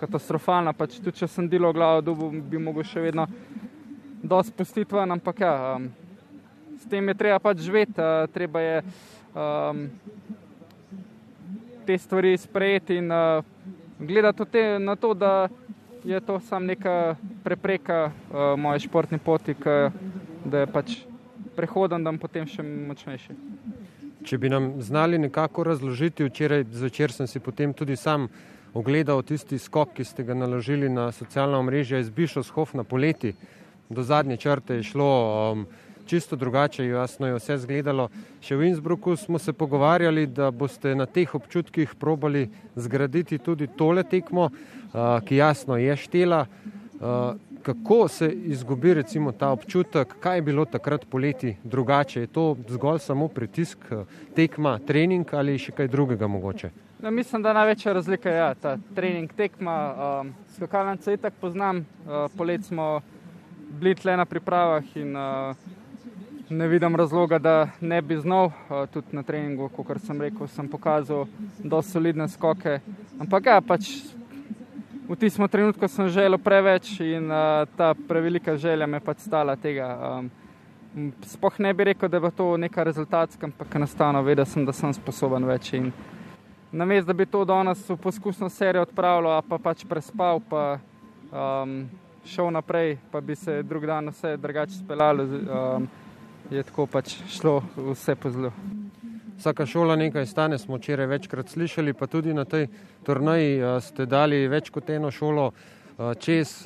katastrofalna. 0.00 0.74
Pač 0.74 0.98
tudi 0.98 1.22
če 1.22 1.30
sem 1.30 1.48
delal 1.48 1.74
glavo, 1.76 2.16
bi 2.42 2.58
mogel 2.58 2.86
še 2.86 3.04
vedno 3.06 3.28
dosti 4.22 4.54
spustiti 4.54 4.98
ven, 4.98 5.14
ampak 5.14 5.44
ja, 5.44 5.54
um, 5.76 5.86
s 6.82 6.88
tem 6.90 7.12
je 7.12 7.18
treba 7.20 7.38
pač 7.38 7.62
živeti, 7.62 7.94
uh, 8.00 8.26
treba 8.32 8.64
je 8.64 8.82
um, 9.34 9.86
te 11.86 11.98
stvari 11.98 12.34
sprejeti 12.38 12.98
in 12.98 13.10
uh, 13.10 13.70
gledati 14.06 14.78
na 14.80 14.96
to, 14.96 15.14
da 15.14 15.48
je 16.04 16.20
to 16.20 16.40
samo 16.40 16.66
neka 16.66 17.16
prepreka 17.44 18.10
uh, 18.10 18.58
moje 18.58 18.80
športne 18.80 19.18
poti, 19.18 19.54
da 20.44 20.58
je 20.58 20.66
pač 20.66 20.96
prehoden, 21.56 22.04
da 22.04 22.10
bom 22.10 22.18
potem 22.18 22.46
še 22.46 22.62
močnejši. 22.62 23.36
Če 24.24 24.38
bi 24.38 24.50
nam 24.50 24.74
znali 24.82 25.18
nekako 25.18 25.64
razložiti, 25.64 26.24
včeraj 26.24 26.64
zvečer 26.70 27.12
sem 27.12 27.26
si 27.26 27.40
potem 27.40 27.74
tudi 27.74 27.96
sam 27.96 28.28
ogledal 28.74 29.22
tisti 29.22 29.58
skok, 29.58 29.96
ki 29.96 30.04
ste 30.04 30.24
ga 30.24 30.34
naložili 30.34 30.88
na 30.88 31.10
socialna 31.12 31.58
omrežja 31.58 31.98
iz 32.00 32.10
Bišovskov 32.10 32.72
na 32.78 32.84
poleti. 32.84 33.34
Do 33.90 34.02
zadnje 34.02 34.36
črte 34.36 34.78
je 34.78 34.86
šlo 34.88 35.10
um, 35.52 35.66
čisto 36.06 36.36
drugače, 36.36 36.86
jasno 36.86 37.26
je 37.26 37.36
vse 37.38 37.58
zgledalo. 37.58 38.08
Še 38.40 38.56
v 38.56 38.68
Innsbrucku 38.70 39.16
smo 39.16 39.38
se 39.38 39.52
pogovarjali, 39.52 40.26
da 40.26 40.50
boste 40.50 40.94
na 40.94 41.06
teh 41.06 41.34
občutkih 41.34 41.94
probali 41.94 42.48
zgraditi 42.76 43.38
tudi 43.38 43.66
tole 43.66 44.04
tekmo, 44.04 44.50
uh, 44.50 45.18
ki 45.24 45.36
jasno 45.36 45.76
je 45.76 45.96
štela. 45.96 46.46
Uh, 47.02 47.34
kako 47.62 48.08
se 48.08 48.30
izgubi 48.30 48.94
recimo 48.94 49.32
ta 49.32 49.50
občutek, 49.50 50.14
kaj 50.20 50.36
je 50.36 50.42
bilo 50.42 50.64
takrat 50.64 51.06
poleti 51.10 51.56
drugače? 51.64 52.20
Je 52.20 52.26
to 52.26 52.56
zgolj 52.68 52.98
samo 52.98 53.28
pritisk, 53.28 53.78
tekma, 54.34 54.78
trening 54.78 55.34
ali 55.34 55.58
še 55.58 55.72
kaj 55.72 55.88
drugega 55.88 56.26
mogoče? 56.26 56.70
No, 57.02 57.10
mislim, 57.10 57.42
da 57.42 57.52
največja 57.52 57.92
razlika 57.92 58.30
je 58.30 58.36
ja, 58.36 58.54
ta 58.54 58.76
trening, 58.94 59.32
tekma. 59.34 59.76
Um, 60.20 60.34
Skakalnice 60.54 61.14
itak 61.14 61.34
poznam, 61.40 61.82
uh, 62.06 62.30
polet 62.36 62.64
smo 62.64 63.00
bili 63.80 63.94
tle 63.94 64.16
na 64.16 64.24
pripravah 64.24 64.96
in 64.96 65.16
uh, 65.16 65.56
ne 66.52 66.68
vidim 66.68 66.96
razloga, 66.96 67.38
da 67.38 67.68
ne 67.80 68.02
bi 68.02 68.16
znal. 68.16 68.50
Tudi 68.92 69.16
na 69.16 69.22
treningu, 69.22 69.68
kot 69.68 70.00
sem 70.06 70.20
rekel, 70.20 70.48
sem 70.48 70.68
pokazal 70.68 71.26
dosti 71.58 71.92
solidne 71.92 72.28
skoke. 72.28 72.80
Ampak 73.20 73.46
ja, 73.46 73.60
pač 73.60 73.88
v 75.08 75.16
tistem 75.16 75.48
trenutku 75.48 75.88
sem 75.88 76.08
želel 76.08 76.38
preveč 76.38 77.00
in 77.00 77.28
ta 77.76 77.94
prevelika 78.08 78.56
želja 78.56 78.86
me 78.86 79.00
pač 79.00 79.24
stala 79.26 79.56
tega. 79.56 80.22
Spoh 81.24 81.58
ne 81.58 81.72
bi 81.74 81.84
rekel, 81.88 82.08
da 82.08 82.20
je 82.20 82.30
to 82.36 82.56
neka 82.56 82.84
rezultatska, 82.84 83.46
ampak 83.46 83.74
enostavno 83.74 84.22
vedel 84.22 84.44
sem, 84.44 84.66
da 84.66 84.72
sem 84.76 84.92
sposoben 84.92 85.46
več. 85.48 85.72
In 85.72 85.88
namesto, 86.72 87.08
da 87.12 87.16
bi 87.16 87.26
to 87.26 87.44
danes 87.48 87.88
v 87.88 87.96
poskusno 87.96 88.50
serijo 88.52 88.84
odpravljal, 88.84 89.40
pa 89.48 89.58
pač 89.58 89.86
prespal, 89.88 90.40
pa 90.48 90.76
um, 91.32 91.88
šel 92.28 92.52
naprej, 92.52 92.98
pa 93.10 93.20
bi 93.20 93.36
se 93.36 93.62
drug 93.62 93.86
dan 93.88 94.12
vse 94.12 94.36
drugače 94.36 94.82
speljalo, 94.84 95.24
um, 95.24 95.88
je 96.50 96.62
tako 96.62 96.86
pač 96.86 97.16
šlo 97.30 97.62
vse 97.76 98.14
po 98.14 98.30
zlu. 98.30 98.50
Vsaka 99.38 99.66
šola 99.66 99.96
nekaj 99.96 100.26
stane, 100.26 100.58
smo 100.58 100.76
včeraj 100.76 101.06
večkrat 101.06 101.48
slišali, 101.48 101.94
pa 101.94 102.06
tudi 102.06 102.34
na 102.34 102.44
tej 102.44 102.68
turnaji 103.02 103.80
ste 103.80 104.06
dali 104.06 104.46
več 104.48 104.70
kot 104.70 104.90
eno 104.90 105.10
šolo 105.10 105.50
čez 106.20 106.62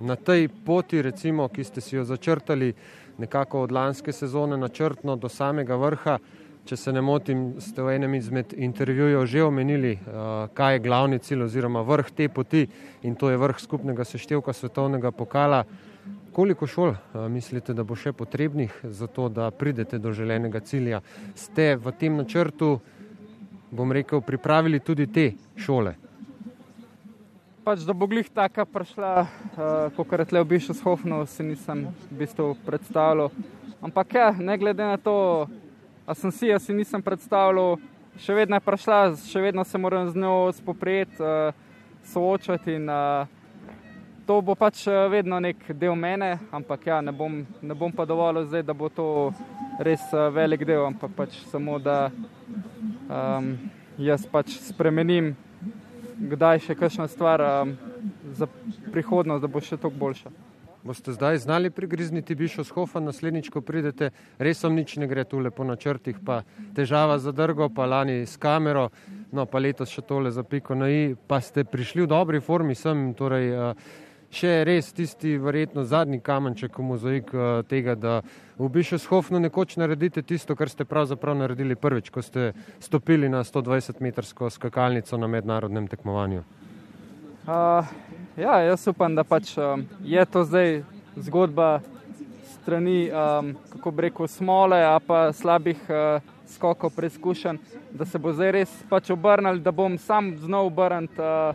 na 0.00 0.16
tej 0.16 0.48
poti, 0.48 1.02
recimo, 1.02 1.48
ki 1.48 1.64
ste 1.64 1.80
si 1.80 1.96
jo 1.96 2.04
začrtali 2.04 2.74
nekako 3.18 3.62
od 3.62 3.72
lanske 3.72 4.12
sezone 4.12 4.56
načrtno 4.56 5.16
do 5.16 5.28
samega 5.28 5.76
vrha. 5.76 6.18
Če 6.66 6.76
se 6.76 6.92
ne 6.92 7.00
motim, 7.00 7.60
ste 7.62 7.82
v 7.82 7.94
enem 7.94 8.14
izmed 8.18 8.50
intervjujev 8.52 9.26
že 9.30 9.44
omenili, 9.46 9.98
kaj 10.54 10.74
je 10.74 10.82
glavni 10.82 11.18
cilj 11.22 11.44
oziroma 11.46 11.84
vrh 11.86 12.10
te 12.10 12.28
poti 12.28 12.66
in 13.06 13.14
to 13.14 13.30
je 13.30 13.38
vrh 13.38 13.60
skupnega 13.62 14.04
seštevka 14.04 14.52
svetovnega 14.52 15.12
pokala. 15.14 15.62
Koliko 16.36 16.66
šol 16.66 16.94
mislite, 17.32 17.72
da 17.72 17.80
bo 17.80 17.96
še 17.96 18.10
potrebnih 18.12 18.74
za 18.84 19.06
to, 19.08 19.30
da 19.32 19.48
pridete 19.48 19.96
do 19.96 20.10
želenega 20.12 20.60
cilja? 20.60 20.98
Ste 21.32 21.78
v 21.80 21.92
tem 21.96 22.12
načrtu, 22.12 22.74
bom 23.72 23.92
rekel, 23.92 24.20
pripravili 24.20 24.76
tudi 24.84 25.06
te 25.08 25.30
šole? 25.56 25.94
Pač, 27.64 27.86
da 27.88 27.96
bo 27.96 28.04
glih 28.04 28.28
taka 28.28 28.66
prišla, 28.68 29.12
uh, 29.24 29.96
kot 29.96 30.12
je 30.12 30.26
tle 30.28 30.42
v 30.44 30.50
Bišovshovnu, 30.50 31.22
si 31.24 31.46
nisem 31.46 31.86
v 32.10 32.18
bistvu 32.20 32.50
predstavljal. 32.66 33.32
Ampak 33.80 34.12
ja, 34.14 34.28
ne 34.36 34.58
glede 34.60 34.84
na 34.84 35.00
to, 35.00 35.48
a 36.04 36.12
sem 36.12 36.36
si, 36.36 36.52
a 36.52 36.60
si 36.60 36.76
nisem 36.76 37.00
predstavljal, 37.00 37.80
še 38.20 38.36
vedno 38.36 38.60
je 38.60 38.66
prišla, 38.68 39.00
še 39.24 39.40
vedno 39.40 39.64
se 39.64 39.80
moram 39.80 40.12
z 40.12 40.20
njo 40.20 40.52
spoprijeti, 40.60 41.16
uh, 41.24 41.64
soočati 42.12 42.76
in 42.76 42.92
uh, 42.92 43.24
to 44.26 44.40
bo 44.42 44.54
pač 44.58 44.86
eh, 44.90 45.08
vedno 45.08 45.38
nek 45.40 45.68
del 45.78 45.94
mene, 45.94 46.36
ampak 46.50 46.86
ja, 46.86 47.00
ne, 47.00 47.14
bom, 47.14 47.44
ne 47.62 47.74
bom 47.78 47.92
pa 47.94 48.04
dovolj 48.04 48.48
zdaj, 48.50 48.64
da 48.66 48.74
bo 48.74 48.90
to 48.90 49.08
res 49.78 50.02
eh, 50.10 50.28
velik 50.34 50.66
del, 50.66 50.82
ampak 50.88 51.14
pač 51.16 51.38
samo 51.50 51.78
da 51.78 52.10
um, 53.06 53.52
jaz 54.02 54.26
pač 54.30 54.56
spremenim, 54.66 55.34
kdaj 56.16 56.64
še 56.66 56.78
kakšna 56.78 57.06
stvar 57.12 57.44
um, 57.44 57.76
za 58.34 58.50
prihodnost, 58.90 59.44
da 59.44 59.50
bo 59.50 59.62
še 59.62 59.78
toliko 59.78 60.02
boljša. 60.02 60.34
Boste 60.86 61.10
zdaj 61.14 61.40
znali 61.42 61.70
prigrizniti 61.74 62.36
Bišo 62.38 62.62
Schofa, 62.64 63.00
naslednjič, 63.02 63.48
ko 63.50 63.58
pridete, 63.58 64.12
res 64.38 64.62
vam 64.62 64.76
nič 64.78 64.94
ne 65.02 65.08
gre 65.10 65.24
tu 65.26 65.40
lepo 65.42 65.66
na 65.66 65.74
črtih, 65.74 66.18
pa 66.22 66.44
težava 66.76 67.18
za 67.18 67.34
drgo, 67.34 67.66
pa 67.74 67.88
lani 67.90 68.22
s 68.22 68.38
kamero, 68.38 68.88
no 69.34 69.46
pa 69.50 69.58
letos 69.58 69.90
še 69.90 70.04
tole 70.06 70.30
za 70.30 70.46
piko 70.46 70.78
na 70.78 70.90
i, 70.90 71.00
pa 71.26 71.40
ste 71.42 71.66
prišli 71.66 72.06
v 72.06 72.10
dobri 72.14 72.38
formi 72.38 72.78
sem, 72.78 73.10
torej 73.18 73.50
uh, 73.50 73.96
še 74.32 74.64
res 74.66 74.92
tisti, 74.92 75.36
verjetno 75.38 75.84
zadnji 75.86 76.20
kamenček 76.20 76.78
v 76.78 76.84
mozaik 76.84 77.32
eh, 77.34 77.62
tega, 77.70 77.94
da 77.94 78.20
v 78.58 78.68
Bišovshovnu 78.72 79.40
nekoč 79.46 79.76
naredite 79.76 80.22
tisto, 80.22 80.56
kar 80.56 80.68
ste 80.72 80.84
pravzaprav 80.88 81.36
naredili 81.38 81.76
prvič, 81.76 82.10
ko 82.10 82.22
ste 82.24 82.52
stopili 82.80 83.28
na 83.28 83.44
120-metrsko 83.44 84.50
skakalnico 84.50 85.18
na 85.20 85.30
mednarodnem 85.30 85.88
tekmovanju? 85.88 86.44
Uh, 87.46 87.86
ja, 88.36 88.58
jaz 88.66 88.88
upam, 88.90 89.14
da 89.14 89.22
pač 89.22 89.52
um, 89.54 89.84
je 90.02 90.24
to 90.26 90.42
zdaj 90.42 90.80
zgodba 91.14 91.78
strani, 92.56 93.06
um, 93.06 93.52
kako 93.70 93.92
rekel, 94.02 94.26
smole, 94.26 94.80
a 94.82 94.98
pa 94.98 95.30
slabih 95.30 95.78
uh, 95.86 96.18
skokov 96.50 96.90
preizkušenj, 96.96 97.60
da 97.94 98.04
se 98.04 98.18
bo 98.18 98.32
zdaj 98.34 98.50
res 98.50 98.72
pač 98.90 99.12
obrnil, 99.14 99.60
da 99.62 99.70
bom 99.70 99.94
sam 99.98 100.34
znov 100.42 100.72
obrnil 100.72 101.06
uh, 101.22 101.54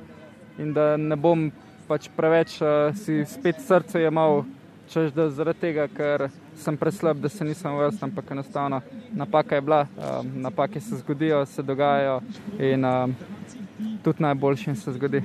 in 0.60 0.72
da 0.74 0.96
ne 0.96 1.16
bom 1.20 1.50
pač 1.92 2.08
preveč 2.16 2.56
uh, 2.64 2.96
si 2.96 3.20
spet 3.28 3.60
srce 3.60 4.00
je 4.00 4.08
imel, 4.08 4.46
češ 4.88 5.12
da 5.12 5.26
zaradi 5.28 5.60
tega, 5.60 5.90
ker 5.92 6.30
sem 6.56 6.78
preslab, 6.80 7.20
da 7.20 7.28
se 7.28 7.44
nisem 7.44 7.76
vrstil, 7.76 8.06
ampak 8.08 8.32
enostavno 8.32 8.80
napaka 9.12 9.60
je 9.60 9.66
bila, 9.68 9.82
uh, 9.98 10.22
napake 10.24 10.80
se 10.80 11.02
zgodijo, 11.02 11.44
se 11.46 11.64
dogajajo 11.68 12.22
in 12.60 12.88
uh, 12.88 13.12
tudi 14.04 14.24
najboljšim 14.24 14.76
se 14.80 14.96
zgodi. 14.96 15.24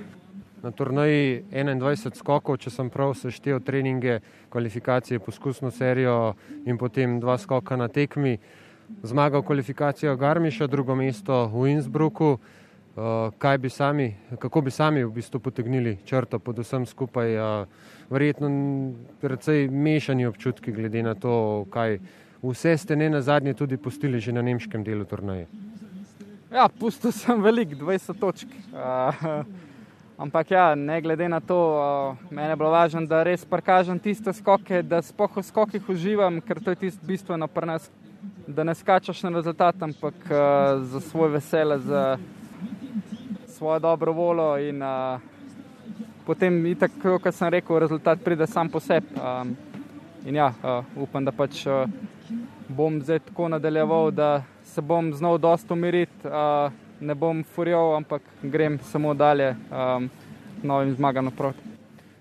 Na 0.62 0.73
turnaji 0.75 1.44
21 1.52 2.18
skokov, 2.18 2.58
če 2.58 2.75
sem 2.75 2.90
prav 2.90 3.14
seštel 3.14 3.62
treninge, 3.62 4.18
kvalifikacije, 4.50 5.23
poskusno 5.23 5.70
serijo 5.70 6.35
in 6.66 6.78
potem 6.78 7.20
dva 7.23 7.38
skoka 7.38 7.78
na 7.78 7.87
tekmi. 7.87 8.40
Zmagal 9.06 9.42
kvalifikacijo 9.46 10.16
Garmiša, 10.18 10.66
drugo 10.66 10.99
mesto 10.99 11.44
v 11.54 11.70
Innsbrucku. 11.76 12.38
Kaj 13.38 13.58
bi 13.58 13.70
sami, 13.70 14.14
kako 14.38 14.60
bi 14.60 14.70
sami 14.70 15.04
v 15.04 15.10
bistvu 15.12 15.40
potegnili 15.40 15.98
črto 16.04 16.38
pod 16.38 16.58
vsem 16.58 16.86
skupaj. 16.86 17.36
Verjetno 18.10 18.48
precej 19.20 19.68
mešani 19.68 20.26
občutki 20.26 20.72
glede 20.72 21.02
na 21.02 21.14
to, 21.14 21.66
kaj 21.70 21.98
vse 22.42 22.76
ste 22.76 22.96
ne 22.96 23.10
na 23.10 23.20
zadnje 23.20 23.54
tudi 23.54 23.76
pustili 23.76 24.20
že 24.20 24.32
na 24.32 24.42
nemškem 24.42 24.84
delu 24.84 25.04
turnaje. 25.04 25.46
Ja, 26.50 26.68
pustil 26.68 27.12
sem 27.12 27.42
velik, 27.42 27.74
20 27.74 28.20
točk. 28.20 28.48
Uh, 28.72 29.44
ampak 30.16 30.50
ja, 30.50 30.74
ne 30.74 31.00
glede 31.02 31.28
na 31.28 31.40
to, 31.40 31.58
uh, 31.74 32.30
meni 32.30 32.48
je 32.48 32.56
bilo 32.56 32.70
važno, 32.70 33.02
da 33.06 33.24
res 33.26 33.44
prikažem 33.44 33.98
tiste 33.98 34.32
skoke, 34.32 34.80
da 34.82 35.02
spoh 35.02 35.36
v 35.36 35.42
skokih 35.42 35.90
uživam, 35.90 36.38
ker 36.40 36.62
to 36.62 36.72
je 36.72 36.86
tisto 36.86 37.04
bistveno 37.06 37.48
pri 37.50 37.66
nas, 37.66 37.90
da 38.46 38.64
ne 38.64 38.74
skačeš 38.78 39.24
na 39.26 39.34
rezultat, 39.34 39.82
ampak 39.82 40.14
uh, 40.30 40.86
za 40.86 41.02
svoj 41.10 41.34
vesele, 41.34 41.76
za 41.82 42.16
svojo 43.56 43.78
dobro 43.78 44.12
voljo 44.12 44.58
in 44.58 44.82
uh, 44.82 45.20
potem, 46.26 46.76
tako 46.80 47.18
kot 47.18 47.34
sem 47.34 47.48
rekel, 47.48 47.78
rezultat 47.78 48.20
pride 48.25 48.46
sam 48.46 48.68
po 48.68 48.80
sebi. 48.80 49.06
Um, 49.16 49.56
in 50.26 50.36
ja, 50.36 50.52
uh, 50.62 50.84
upam, 51.02 51.25
da 51.25 51.32
pač 51.32 51.62
uh, 51.66 51.86
bom 52.68 53.00
zdaj 53.00 53.22
tako 53.30 53.48
nadaljeval, 53.48 54.10
da 54.10 54.42
se 54.64 54.82
bom 54.82 55.12
znal 55.14 55.38
dosta 55.38 55.75
umiriti, 55.75 56.28
uh, 56.28 56.72
ne 57.00 57.14
bom 57.14 57.44
furjal, 57.54 57.94
ampak 57.96 58.22
grem 58.42 58.78
samo 58.90 59.14
dalje, 59.14 59.54
um, 59.70 60.10
novim 60.62 60.94
zmagam 60.94 61.25
naproti. 61.25 61.76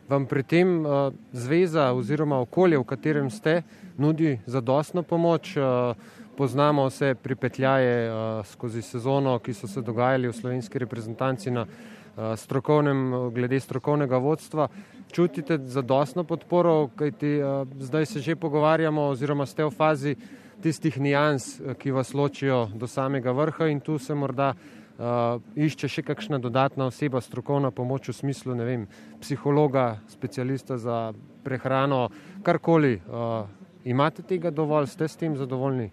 Vam 0.10 0.26
pri 0.30 0.44
tem 0.44 0.86
uh, 0.86 1.10
zveza 1.34 1.92
oziroma 1.94 2.40
okolje, 2.40 2.78
v 2.78 2.88
katerem 2.88 3.30
ste, 3.30 3.64
nudi 3.98 4.38
zadostno 4.46 5.04
pomoč? 5.04 5.58
Uh, 5.58 5.98
poznamo 6.38 6.86
vse 6.86 7.16
pripetljaje 7.16 8.12
uh, 8.12 8.46
skozi 8.46 8.82
sezono, 8.82 9.40
ki 9.40 9.54
so 9.54 9.68
se 9.68 9.82
dogajali 9.82 10.28
v 10.28 10.34
slovenski 10.34 10.80
reprezentanci 10.80 11.52
na 11.52 11.66
uh, 11.66 12.36
strokovnem, 12.36 13.32
glede 13.34 13.60
strokovnega 13.60 14.18
vodstva. 14.18 14.68
Čutite 15.12 15.58
zadostno 15.58 16.24
podporo, 16.24 16.90
kajti 16.96 17.40
uh, 17.40 17.68
zdaj 17.80 18.06
se 18.06 18.20
že 18.20 18.36
pogovarjamo 18.36 19.08
oziroma 19.16 19.46
ste 19.46 19.64
v 19.64 19.72
fazi 19.72 20.16
tistih 20.62 21.00
nijans, 21.00 21.62
ki 21.80 21.92
vas 21.92 22.14
ločijo 22.14 22.70
do 22.74 22.88
samega 22.88 23.32
vrha 23.32 23.68
in 23.68 23.80
tu 23.80 23.98
se 24.00 24.16
morda 24.16 24.54
uh, 24.54 25.42
išče 25.56 25.88
še 25.88 26.04
kakšna 26.04 26.40
dodatna 26.40 26.88
oseba, 26.92 27.22
strokovna 27.22 27.72
pomoč 27.72 28.10
v 28.10 28.16
smislu, 28.16 28.56
vem, 28.56 28.88
psihologa, 29.22 30.00
specialista 30.08 30.78
za 30.78 31.14
prehrano, 31.44 32.10
karkoli. 32.44 33.00
Uh, 33.08 33.46
imate 33.84 34.24
tega 34.24 34.52
dovolj, 34.52 34.88
ste 34.88 35.08
s 35.08 35.16
tem 35.16 35.38
zadovoljni? 35.38 35.92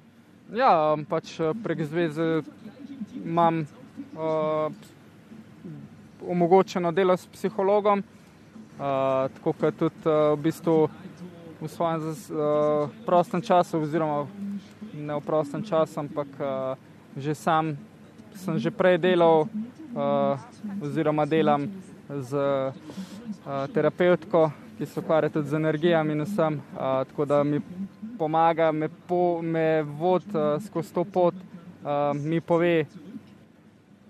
Ja, 0.52 0.96
pač 1.08 1.38
prek 1.64 1.80
zveze 1.88 2.42
imam 3.24 3.62
uh, 3.64 4.68
omogočeno 6.28 6.90
delo 6.92 7.16
s 7.16 7.24
psihologom, 7.32 8.02
uh, 8.04 9.32
tako 9.32 9.54
kot 9.56 9.78
tudi 9.80 10.04
uh, 10.04 10.36
v 10.36 10.42
bistvu 10.44 10.74
v 11.56 11.70
svojem 11.72 12.04
uh, 12.04 12.92
prostem 13.08 13.40
času, 13.40 13.80
oziroma 13.80 14.26
ne 14.92 15.16
v 15.16 15.24
prostem 15.24 15.64
času, 15.64 16.04
ampak 16.04 16.28
uh, 16.36 16.76
že 17.16 17.32
sam 17.32 17.72
sem 18.36 18.60
že 18.60 18.68
prej 18.68 19.00
delal, 19.00 19.48
uh, 19.48 20.36
oziroma 20.84 21.24
delam 21.24 21.64
z 22.12 22.36
uh, 22.36 22.76
terapeutko, 23.72 24.52
ki 24.82 24.86
se 24.86 25.00
ukvarja 25.00 25.28
tudi 25.30 25.48
z 25.48 25.54
energijami 25.54 26.12
in 26.12 26.22
vsem, 26.26 26.54
uh, 26.54 26.80
tako 27.06 27.24
da 27.24 27.44
mi 27.44 27.60
pomaga, 28.18 28.72
me, 28.72 28.88
po, 28.88 29.42
me 29.42 29.82
vod 29.82 30.24
uh, 30.34 30.58
skozi 30.66 30.94
to 30.94 31.04
pot, 31.04 31.34
uh, 31.34 32.10
mi 32.18 32.40
pove, 32.40 32.86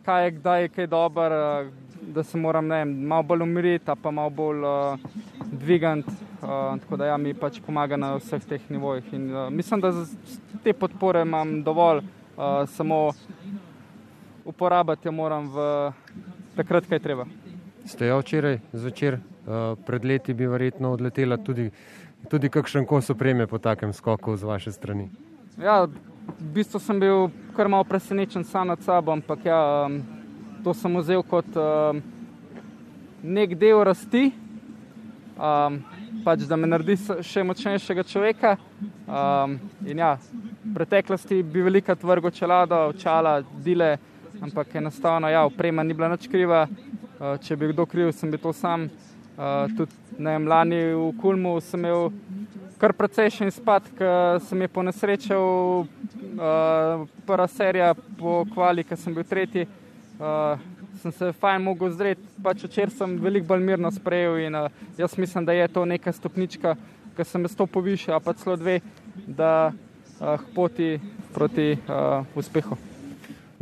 kaj 0.05 0.25
je 0.25 0.31
kdaj, 0.31 0.69
kaj 0.69 0.83
je 0.83 0.87
dobro. 0.87 1.41
Da 2.03 2.23
se 2.23 2.39
moram 2.39 2.67
ne, 2.67 2.85
malo 2.85 3.23
bolj 3.23 3.43
umiriti, 3.43 3.93
pa 4.03 4.11
malo 4.11 4.31
bolj 4.31 4.65
uh, 4.65 4.99
dvigati. 5.53 6.09
Uh, 6.43 6.81
tako 6.81 6.97
da 6.97 7.07
ja, 7.07 7.17
mi 7.17 7.35
pač 7.35 7.61
pomaga 7.67 7.97
na 7.97 8.15
vseh 8.17 8.43
teh 8.49 8.65
nivojih. 8.71 9.13
In, 9.13 9.29
uh, 9.35 9.53
mislim, 9.53 9.81
da 9.81 9.93
te 10.65 10.73
podpore 10.73 11.23
imam 11.23 11.63
dovolj, 11.63 12.01
uh, 12.01 12.65
samo 12.69 13.11
uporabljati 14.45 15.09
jo 15.09 15.13
moram 15.13 15.53
v 15.53 15.93
takrat, 16.57 16.89
kaj 16.89 16.99
treba. 16.99 17.29
Ste 17.85 18.07
jo 18.07 18.21
včeraj 18.23 18.61
zvečer, 18.73 19.19
uh, 19.19 19.75
pred 19.87 20.05
leti 20.05 20.35
bi 20.35 20.47
verjetno 20.47 20.93
odletela 20.93 21.37
tudi, 21.37 21.71
tudi 22.31 22.49
kakšen 22.49 22.87
kos 22.87 23.11
opreme 23.11 23.47
po 23.47 23.59
takem 23.59 23.93
skoku 23.93 24.37
z 24.37 24.47
vaše 24.47 24.73
strani. 24.73 25.11
Ja, 25.59 25.85
v 26.39 26.49
bistvu 26.55 26.79
sem 26.81 27.01
bil 27.01 27.31
kar 27.57 27.69
malo 27.69 27.85
presenečen 27.85 28.45
sam 28.45 28.71
nad 28.71 28.83
sabo, 28.83 29.13
ampak 29.13 29.45
ja. 29.45 29.87
Um, 29.87 30.03
to 30.63 30.75
sem 30.75 30.95
vzel 30.95 31.23
kot 31.27 31.57
um, 31.59 31.99
nek 33.23 33.57
del 33.59 33.83
rasti, 33.83 34.31
um, 35.35 35.81
pač, 36.23 36.47
da 36.47 36.57
me 36.57 36.71
naredi 36.71 36.95
še 37.27 37.43
močnejšega 37.43 38.05
človeka. 38.07 38.55
Um, 39.11 39.59
ja, 39.91 40.15
v 40.63 40.75
preteklosti 40.77 41.43
bi 41.43 41.65
veliko 41.67 41.97
tvrgo 41.99 42.31
čelado, 42.31 42.79
očala, 42.95 43.41
dile, 43.65 43.97
ampak 44.39 44.79
enostavno, 44.79 45.31
ja, 45.31 45.43
oprema 45.51 45.83
ni 45.83 45.99
bila 45.99 46.13
nič 46.15 46.31
kriva. 46.31 46.69
Uh, 47.23 47.37
če 47.39 47.55
bi 47.55 47.69
kdo 47.71 47.87
kriv, 47.87 48.11
sem 48.11 48.31
bil 48.35 48.41
to 48.43 48.51
sam. 48.51 48.89
Uh, 49.39 49.71
tudi 49.79 50.19
ne, 50.19 50.35
lani 50.43 50.81
v 50.91 51.13
Kulmu 51.23 51.55
sem 51.63 51.79
imel 51.79 52.11
kar 52.83 52.91
precejšen 52.99 53.47
izpad, 53.47 53.87
ker 53.95 54.43
sem 54.43 54.67
je 54.67 54.69
ponesrečal 54.75 55.47
uh, 55.87 57.07
prva 57.23 57.47
serija 57.47 57.93
po 58.19 58.43
kvali, 58.51 58.83
ker 58.83 58.99
sem 58.99 59.15
bil 59.15 59.23
tretji 59.23 59.69
sem 61.03 61.13
se 61.13 61.33
fajn 61.33 61.63
mogel 61.63 61.91
zreti. 61.91 62.23
Pač 62.43 62.63
včeraj 62.67 62.95
sem 62.99 63.17
veliko 63.23 63.53
bolj 63.53 63.65
mirno 63.67 63.91
sprejel 63.95 64.39
in 64.47 64.59
uh, 64.59 64.69
jaz 64.99 65.17
mislim, 65.19 65.47
da 65.47 65.57
je 65.57 65.69
to 65.69 65.85
neka 65.89 66.13
stopnička, 66.13 66.77
ki 67.17 67.27
sem 67.27 67.47
jaz 67.47 67.59
to 67.59 67.67
povišal, 67.67 68.23
pa 68.23 68.35
celo 68.39 68.57
dve, 68.57 68.81
da 69.27 69.73
uh, 69.73 70.49
poti 70.55 70.97
proti 71.35 71.75
uh, 71.75 72.27
uspehu. 72.39 72.92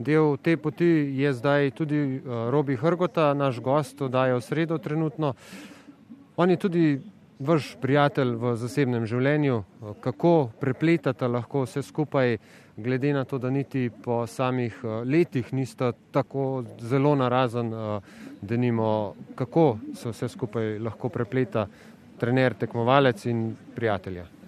Del 0.00 0.38
te 0.40 0.56
poti 0.56 0.86
je 1.20 1.32
zdaj 1.36 1.74
tudi 1.76 1.98
uh, 2.00 2.48
Robi 2.50 2.76
Hrgota, 2.76 3.34
naš 3.34 3.60
gost, 3.60 4.00
da 4.08 4.26
je 4.26 4.38
v 4.38 4.40
sredo 4.40 4.78
trenutno. 4.80 5.34
On 6.36 6.50
je 6.50 6.56
tudi 6.56 6.84
vaš 7.40 7.74
prijatelj 7.80 8.32
v 8.40 8.54
zasebnem 8.56 9.04
življenju, 9.08 9.60
kako 10.00 10.50
prepletate 10.60 11.28
lahko 11.28 11.66
vse 11.66 11.82
skupaj, 11.84 12.38
glede 12.80 13.12
na 13.12 13.26
to, 13.28 13.38
da 13.38 13.50
niti 13.50 13.90
po 13.90 14.24
samih 14.26 14.80
eh, 14.84 15.02
letih 15.04 15.52
niste 15.52 15.92
tako 16.12 16.64
zelo 16.80 17.14
narazen, 17.14 17.72
eh, 17.72 18.18
da 18.40 18.56
nimo, 18.56 19.14
kako 19.34 19.78
se 19.94 20.12
vse 20.12 20.28
skupaj 20.28 20.78
lahko 20.78 21.08
prepleta 21.08 21.66
trener, 22.20 22.54
tekmovalec 22.54 23.24
in 23.26 23.50
prijatelja. 23.76 24.39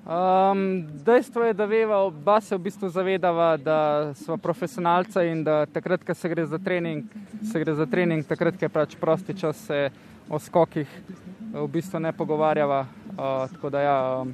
Um, 0.00 0.86
dejstvo 1.04 1.44
je, 1.44 1.54
da 1.54 1.64
veva, 1.68 1.98
oba 2.08 2.40
se 2.40 2.56
v 2.56 2.62
bistvu 2.64 2.88
zavedava, 2.88 3.56
da 3.56 4.14
smo 4.14 4.38
profesionalci 4.40 5.26
in 5.28 5.44
da 5.44 5.66
takrat, 5.66 6.04
ko 6.04 6.14
se 6.14 6.28
gre 6.28 6.46
za 6.46 6.58
trening, 6.58 7.04
se 7.52 7.60
gre 7.60 7.74
za 7.74 7.86
trening, 7.86 8.24
takrat, 8.26 8.56
ko 8.56 8.64
je 8.64 8.72
pač 8.72 8.96
prosti 8.96 9.36
čas, 9.36 9.60
se 9.68 9.90
o 10.28 10.38
skokih 10.38 10.88
v 11.52 11.66
bistvu 11.68 12.00
ne 12.00 12.12
pogovarjava. 12.16 12.86
Uh, 13.10 13.44
tako 13.52 13.70
da 13.70 13.80
ja, 13.80 13.98
um, 14.22 14.32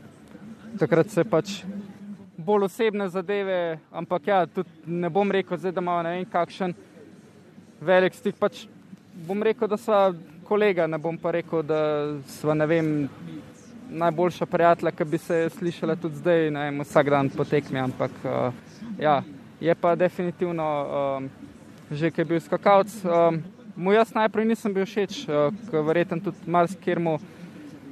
takrat 0.78 1.10
se 1.10 1.24
pač 1.24 1.58
bolj 2.36 2.68
osebne 2.68 3.08
zadeve, 3.08 3.78
ampak 3.90 4.26
ja, 4.26 4.46
tudi 4.46 4.70
ne 4.86 5.10
bom 5.10 5.30
rekel, 5.30 5.58
zdaj, 5.58 5.72
da 5.72 5.82
imamo 5.82 6.02
ne 6.06 6.14
vem 6.14 6.30
kakšen 6.30 6.74
velik 7.80 8.14
stik. 8.14 8.38
Pač 8.38 8.66
bom 9.26 9.42
rekel, 9.42 9.68
da 9.68 9.76
sva 9.80 10.12
kolega, 10.46 10.86
ne 10.86 10.98
bom 11.02 11.18
pa 11.18 11.34
rekel, 11.34 11.66
da 11.66 11.80
sva 12.38 12.54
ne 12.54 12.70
vem. 12.70 12.92
Najboljša 13.90 14.46
prijatelja, 14.46 14.90
ki 14.90 15.04
bi 15.04 15.18
se 15.18 15.48
slišala 15.58 15.96
tudi 15.96 16.18
zdaj, 16.18 16.50
ne 16.50 16.64
vem, 16.64 16.80
vsak 16.82 17.10
dan 17.10 17.30
potekmi, 17.30 17.78
ampak 17.78 18.10
uh, 18.24 18.52
ja, 18.98 19.22
je 19.60 19.74
pa 19.74 19.94
definitivno 19.94 20.66
um, 20.66 21.28
že, 21.90 22.10
ki 22.10 22.20
je 22.20 22.24
bil 22.24 22.40
skakalc. 22.40 22.92
Um, 23.04 23.42
Mu 23.76 23.92
jaz 23.92 24.14
najprej 24.16 24.46
nisem 24.48 24.72
bil 24.72 24.86
všeč, 24.88 25.26
uh, 25.28 25.52
verjetno 25.86 26.16
tudi 26.24 26.50
marsikemu 26.50 27.18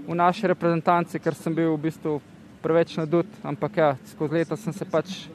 v 0.09 0.15
naši 0.17 0.49
reprezentanci, 0.49 1.21
ker 1.21 1.37
sem 1.37 1.55
bil 1.55 1.77
v 1.77 1.83
bistvu 1.87 2.19
preveč 2.65 2.97
nadut, 2.97 3.29
ampak 3.45 3.77
ja, 3.77 3.91
skozi 4.09 4.41
leta 4.41 4.57
sem 4.57 4.73
se 4.73 4.85
pač 4.89 5.27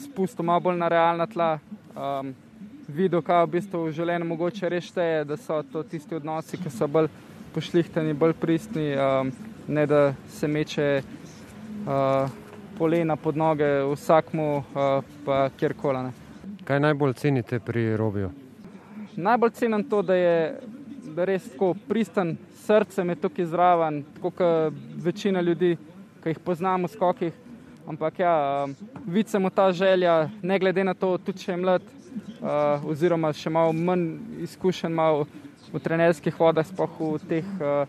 spustil 0.00 0.44
malo 0.44 0.64
bolj 0.64 0.80
na 0.80 0.88
realna 0.88 1.26
tla, 1.28 1.58
um, 1.92 2.32
videl, 2.88 3.22
kaj 3.22 3.44
v 3.44 3.52
bistvu 3.58 3.84
v 3.86 3.94
življenju 3.94 4.26
mogoče 4.26 4.72
rešteje, 4.72 5.24
da 5.28 5.36
so 5.36 5.60
to 5.72 5.84
tisti 5.84 6.16
odnosi, 6.16 6.58
ki 6.58 6.72
so 6.72 6.88
bolj 6.88 7.10
pošlihtani, 7.54 8.16
bolj 8.16 8.34
pristni, 8.40 8.94
um, 8.96 9.30
ne 9.70 9.86
da 9.86 10.14
se 10.28 10.48
meče 10.48 10.90
uh, 11.00 12.28
polena 12.78 13.16
pod 13.16 13.36
noge 13.36 13.70
vsakmu, 13.94 14.50
uh, 14.58 15.00
pa 15.24 15.48
kjerkoli. 15.56 16.10
Kaj 16.64 16.80
najbolj 16.80 17.14
cenite 17.22 17.60
pri 17.62 17.96
Robiju? 17.96 18.30
najbolj 19.16 19.50
cenim 19.50 19.84
to, 19.84 20.02
da 20.02 20.14
je 20.14 20.60
da 21.14 21.24
res 21.24 21.48
tako 21.50 21.74
pristen, 21.88 22.36
srce 22.62 23.02
je 23.02 23.14
tukaj 23.14 23.46
zraven, 23.46 24.02
tako 24.14 24.30
kot 24.30 24.74
večina 25.04 25.40
ljudi, 25.40 25.76
ki 26.22 26.34
jih 26.34 26.38
poznamo 26.38 26.86
v 26.86 26.92
skokih. 26.92 27.32
Ampak 27.88 28.18
ja, 28.18 28.64
um, 28.64 28.74
vidimo 29.06 29.50
ta 29.50 29.72
želja, 29.72 30.30
ne 30.42 30.58
glede 30.58 30.84
na 30.84 30.94
to, 30.94 31.18
tudi 31.18 31.42
če 31.42 31.52
je 31.52 31.56
mlad, 31.56 31.82
uh, 31.82 32.84
oziroma 32.86 33.32
še 33.32 33.50
malo 33.50 33.72
manj 33.72 34.20
izkušen 34.46 34.92
malo 34.94 35.26
v 35.72 35.80
trenerskih 35.82 36.36
vodah, 36.38 36.66
spoh 36.66 37.00
v 37.00 37.18
teh 37.28 37.48
uh, 37.58 37.88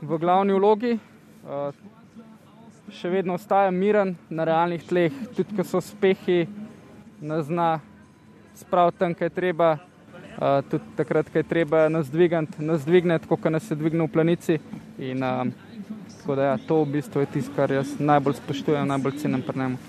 v 0.00 0.18
glavni 0.18 0.54
vlogi. 0.56 0.98
Uh, 1.44 1.70
še 2.92 3.10
vedno 3.10 3.38
ostaja 3.38 3.70
miren 3.74 4.14
na 4.30 4.44
realnih 4.44 4.84
tleh, 4.84 5.12
tudi 5.36 5.56
ko 5.56 5.64
so 5.64 5.80
uspehi, 5.80 6.44
ne 7.24 7.40
zna 7.42 7.68
spraviti 8.54 9.00
tam, 9.00 9.14
kaj 9.18 9.32
treba, 9.34 9.70
uh, 9.76 10.60
tudi 10.68 10.96
takrat, 10.98 11.30
kaj 11.32 11.46
treba 11.48 11.88
nas 11.88 12.10
dvigniti, 12.12 13.28
kot 13.28 13.48
nas 13.50 13.70
je 13.70 13.78
dvignil 13.80 14.06
v 14.06 14.12
planici. 14.12 14.60
In, 14.98 15.24
uh, 15.24 15.48
tako 16.20 16.36
da 16.38 16.52
ja, 16.52 16.60
to 16.68 16.84
v 16.84 16.94
bistvu 16.98 17.24
je 17.24 17.32
tisto, 17.38 17.56
kar 17.56 17.72
jaz 17.72 17.96
najbolj 17.98 18.38
spoštujem, 18.40 18.88
najbolj 18.88 19.18
cenim 19.24 19.42
pri 19.42 19.58
njemu. 19.58 19.82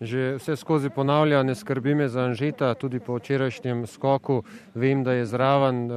Že 0.00 0.40
vse 0.40 0.56
skozi 0.56 0.88
ponavlja, 0.88 1.42
ne 1.44 1.54
skrbi 1.54 1.92
me 1.94 2.08
za 2.08 2.24
Anžeta, 2.24 2.72
tudi 2.74 3.02
po 3.04 3.18
včerajšnjem 3.18 3.84
skoku 3.86 4.40
vem, 4.74 5.04
da 5.04 5.12
je 5.12 5.26
zraven, 5.28 5.90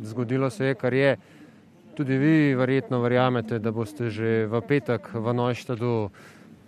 zgodilo 0.00 0.48
se 0.50 0.72
je, 0.72 0.74
kar 0.74 0.94
je. 0.96 1.18
Tudi 1.94 2.16
vi 2.16 2.54
verjetno 2.54 3.00
verjamete, 3.00 3.58
da 3.58 3.70
boste 3.70 4.08
že 4.10 4.46
v 4.48 4.60
petek 4.64 5.10
v 5.12 5.34
Nojštadu 5.36 6.08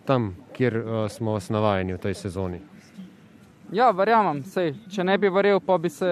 tam, 0.04 0.34
kjer 0.52 0.76
uh, 0.76 1.08
smo 1.08 1.32
vas 1.32 1.48
navajeni 1.48 1.96
v 1.96 2.02
tej 2.02 2.14
sezoni. 2.14 2.60
Ja, 3.72 3.88
verjamem. 3.90 4.42
Sej, 4.44 4.74
če 4.92 5.04
ne 5.08 5.16
bi 5.18 5.32
verjel, 5.32 5.62
pa 5.64 5.78
bi 5.80 5.88
se 5.88 6.08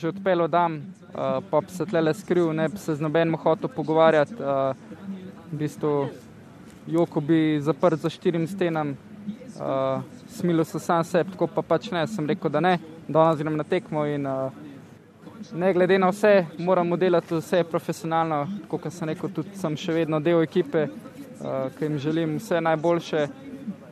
že 0.00 0.08
odpeljal 0.14 0.48
tam, 0.48 0.80
uh, 1.12 1.44
pa 1.50 1.60
bi 1.60 1.76
se 1.76 1.84
tlele 1.84 2.14
skril, 2.16 2.54
ne 2.56 2.68
bi 2.72 2.80
se 2.80 2.96
z 2.96 3.04
nobenim 3.04 3.36
hotel 3.36 3.68
pogovarjati. 3.68 4.40
Uh, 4.40 4.72
v 5.52 5.60
bistvu, 5.60 6.08
Joko 6.88 7.20
bi 7.20 7.60
zaprt 7.60 8.00
za 8.00 8.08
štirim 8.08 8.48
stenam, 8.48 8.96
uh, 9.60 10.00
smilo 10.28 10.64
se 10.64 10.80
sam 10.80 11.04
sebi, 11.04 11.36
tako 11.36 11.52
pa 11.52 11.62
pač 11.62 11.92
ne. 11.92 12.06
Sem 12.08 12.24
rekel, 12.28 12.48
da 12.50 12.64
ne, 12.64 12.78
danes 13.08 13.44
grem 13.44 13.60
na 13.60 13.64
tekmo 13.68 14.08
in 14.08 14.24
uh, 14.24 14.63
ne 15.52 15.72
glede 15.72 15.98
na 15.98 16.08
vse, 16.08 16.46
moramo 16.58 16.96
delati 16.96 17.34
vse 17.34 17.64
profesionalno. 17.64 18.46
Kot 18.68 18.86
sem 18.90 19.08
rekel, 19.08 19.30
tudi 19.34 19.56
sem 19.58 19.76
še 19.76 19.92
vedno 19.92 20.20
del 20.20 20.42
ekipe, 20.42 20.86
uh, 20.88 21.68
ki 21.78 21.84
jim 21.88 21.98
želim 21.98 22.36
vse 22.38 22.60
najboljše. 22.60 23.26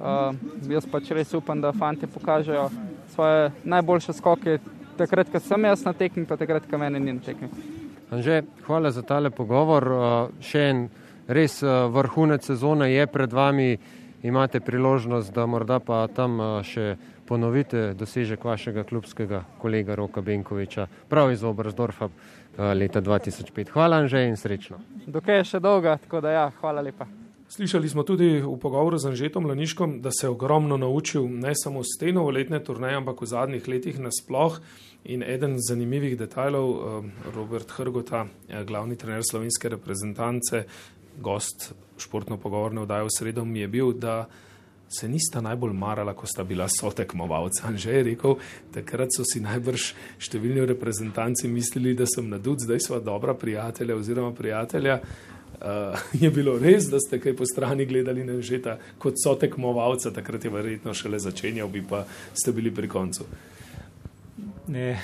Uh, 0.02 0.34
jaz 0.70 0.86
pač 0.90 1.12
res 1.14 1.34
upam, 1.34 1.60
da 1.60 1.72
fanti 1.72 2.06
pokažejo 2.06 2.68
svoje 3.14 3.52
najboljše 3.64 4.12
skoke, 4.18 4.58
takrat, 4.98 5.30
ko 5.30 5.40
sem 5.40 5.64
jaz 5.64 5.84
na 5.86 5.92
tekmi, 5.92 6.26
pa 6.26 6.36
takrat, 6.36 6.66
ko 6.70 6.78
meni 6.78 7.00
ni 7.00 7.12
na 7.12 7.22
tekmi. 7.22 7.48
Anže, 8.12 8.42
hvala 8.66 8.90
za 8.90 9.02
tale 9.02 9.30
pogovor. 9.30 9.88
Uh, 9.88 10.04
še 10.42 10.68
en 10.70 10.86
res 11.28 11.60
uh, 11.62 11.86
vrhunec 11.92 12.44
sezone 12.44 12.90
je 12.92 13.06
pred 13.06 13.32
vami. 13.32 13.76
Imate 14.22 14.60
priložnost, 14.62 15.32
da 15.34 15.48
morda 15.50 15.80
pa 15.82 16.04
tam 16.14 16.38
uh, 16.38 16.50
še 16.62 16.94
ponovite 17.32 17.94
dosežek 17.96 18.44
vašega 18.44 18.84
klubskega 18.84 19.44
kolega 19.58 19.94
Roka 19.96 20.20
Benkoviča, 20.20 20.84
prav 21.08 21.32
iz 21.32 21.44
Obrazdorfa 21.44 22.10
eh, 22.10 22.74
leta 22.74 23.00
2005. 23.00 23.72
Hvala 23.72 24.02
vam 24.02 24.08
že 24.08 24.26
in 24.28 24.36
srečno. 24.36 24.82
Dokaj 25.06 25.40
je 25.40 25.46
še 25.54 25.60
dolga, 25.64 25.96
tako 26.02 26.20
da 26.20 26.34
ja, 26.34 26.44
hvala 26.60 26.84
lepa. 26.84 27.08
Slišali 27.52 27.88
smo 27.88 28.04
tudi 28.04 28.28
v 28.40 28.52
pogovoru 28.60 29.00
z 29.00 29.12
Anžetom 29.12 29.48
Laniškom, 29.48 30.00
da 30.04 30.12
se 30.12 30.26
je 30.26 30.30
ogromno 30.32 30.76
naučil 30.76 31.24
ne 31.28 31.54
samo 31.56 31.80
s 31.84 31.96
te 32.00 32.12
novoletne 32.12 32.60
turneje, 32.64 33.00
ampak 33.00 33.24
v 33.24 33.30
zadnjih 33.32 33.68
letih 33.68 34.00
nasploh. 34.00 34.60
In 35.08 35.24
eden 35.24 35.56
zanimivih 35.56 36.18
detajlov, 36.20 36.68
eh, 36.68 37.10
Robert 37.32 37.72
Hrgota, 37.80 38.26
eh, 38.48 38.64
glavni 38.64 38.96
trener 39.00 39.24
slovenske 39.24 39.72
reprezentance, 39.72 40.64
gost 41.16 41.72
športno 41.96 42.36
pogovorne 42.36 42.84
vdaje 42.84 43.08
v 43.08 43.18
sredo, 43.18 43.44
mi 43.44 43.64
je 43.64 43.68
bil, 43.68 43.92
da 43.92 44.26
se 44.92 45.08
nista 45.08 45.40
najbolj 45.40 45.72
marala, 45.72 46.14
ko 46.14 46.26
sta 46.26 46.44
bila 46.44 46.68
sotekmovalca. 46.68 47.72
Že 47.82 47.90
je 47.90 48.02
rekel, 48.02 48.38
takrat 48.74 49.12
so 49.16 49.26
si 49.26 49.40
najbrž 49.40 49.92
številni 50.22 50.66
reprezentanci 50.68 51.48
mislili, 51.48 51.96
da 51.98 52.06
sem 52.06 52.28
nadud, 52.28 52.60
zdaj 52.62 52.80
sva 52.86 53.00
dobra 53.00 53.34
prijatelja 53.34 53.96
oziroma 53.96 54.34
prijatelja. 54.36 55.00
Uh, 55.62 55.94
je 56.24 56.30
bilo 56.30 56.56
res, 56.58 56.88
da 56.90 56.98
ste 57.00 57.20
kaj 57.22 57.36
po 57.38 57.46
strani 57.46 57.86
gledali 57.86 58.24
na 58.26 58.40
žeta 58.42 58.78
kot 58.98 59.20
sotekmovalca, 59.22 60.10
takrat 60.10 60.44
je 60.44 60.50
verjetno 60.50 60.94
šele 60.94 61.22
začenjal, 61.22 61.70
bi 61.70 61.84
pa 61.86 62.04
ste 62.34 62.52
bili 62.52 62.74
pri 62.74 62.90
koncu. 62.90 63.28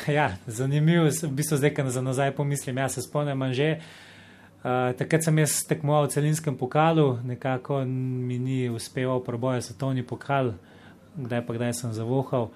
Ja, 0.08 0.32
zanimivo, 0.46 1.08
v 1.10 1.30
bistvu 1.34 1.58
zdaj, 1.58 1.74
ko 1.74 1.90
za 1.90 2.02
nazaj 2.02 2.30
pomislim, 2.36 2.78
jaz 2.78 2.94
se 2.94 3.02
spomnim, 3.02 3.42
že 3.52 3.72
uh, 3.76 3.88
Eh, 4.58 4.92
takrat 4.98 5.22
sem 5.22 5.36
jaz 5.38 5.60
tekmoval 5.70 6.08
v 6.08 6.18
celinskem 6.18 6.56
pokalu, 6.58 7.20
nekako 7.22 7.84
mi 7.86 8.40
ni 8.42 8.66
uspel 8.66 9.20
preboj 9.22 9.62
svetovni 9.62 10.02
pokal, 10.02 10.56
kdaj 11.14 11.44
pa 11.46 11.54
kdaj 11.54 11.72
sem 11.78 11.92
zavohal. 11.94 12.50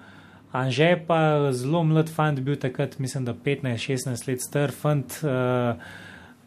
Anže 0.51 0.99
pa 1.07 1.47
zelo 1.55 1.79
mlad 1.87 2.11
fant 2.11 2.43
bil 2.43 2.59
takrat, 2.59 2.99
mislim, 2.99 3.23
da 3.23 3.31
15-16 3.33 4.27
let 4.27 4.43
star 4.43 4.75
fant, 4.75 5.15
uh, 5.23 5.79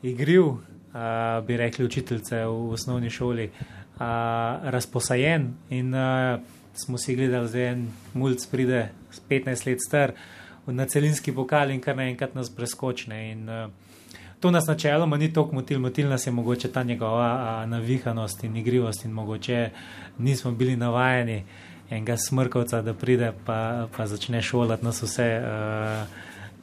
igril, 0.04 0.60
uh, 0.92 1.40
bi 1.40 1.56
rekli 1.56 1.88
učiteljice 1.88 2.44
v, 2.44 2.76
osnovni 2.76 3.10
šoli, 3.10 3.48
uh, 3.48 4.04
razposajen 4.70 5.48
in 5.72 5.90
uh, 5.96 6.36
smo 6.76 7.00
si 7.00 7.16
gledali, 7.16 7.48
da 7.50 7.64
en 7.72 7.88
mulj 8.14 8.44
pride 8.52 8.90
15 9.32 9.66
let 9.66 9.80
star 9.80 10.12
na 10.66 10.86
celinski 10.86 11.32
pokal 11.32 11.72
in 11.72 11.80
kar 11.80 11.96
naenkrat 11.96 12.36
nas 12.36 12.52
preskočne. 12.52 13.24
In, 13.32 13.48
uh, 13.48 13.85
To 14.40 14.50
nas 14.50 14.66
načeloma 14.66 15.16
ni 15.16 15.32
toliko 15.32 15.54
motil, 15.54 15.80
motil 15.80 16.08
nas 16.08 16.26
je 16.26 16.32
mogoče 16.32 16.72
ta 16.72 16.82
njegova 16.82 17.30
a, 17.40 17.66
navihanost 17.66 18.44
in 18.44 18.56
igrivost 18.56 19.04
in 19.04 19.10
mogoče 19.10 19.70
nismo 20.18 20.50
bili 20.50 20.76
navajeni 20.76 21.44
enega 21.90 22.16
smrkovca, 22.16 22.82
da 22.82 22.94
pride 22.94 23.32
pa, 23.44 23.88
pa 23.96 24.06
začne 24.06 24.42
šolati 24.42 24.84
nas 24.84 25.02
vse. 25.02 25.28
A, 25.44 26.06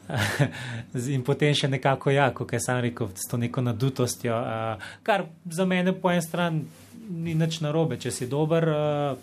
In 1.15 1.23
potem 1.23 1.53
še 1.55 1.69
nekako 1.71 2.11
jako, 2.11 2.45
kaj 2.47 2.61
sem 2.61 2.81
rekel, 2.83 3.11
s 3.15 3.29
to 3.29 3.39
neko 3.39 3.63
nadutostjo, 3.63 4.35
a, 4.35 4.57
kar 5.03 5.27
za 5.45 5.65
mene 5.65 5.93
po 5.95 6.11
eni 6.11 6.21
strani 6.21 6.65
ni 7.09 7.35
nič 7.35 7.61
narobe, 7.63 7.97
če 7.99 8.11
si 8.11 8.27
dober, 8.27 8.67
a, 8.69 9.15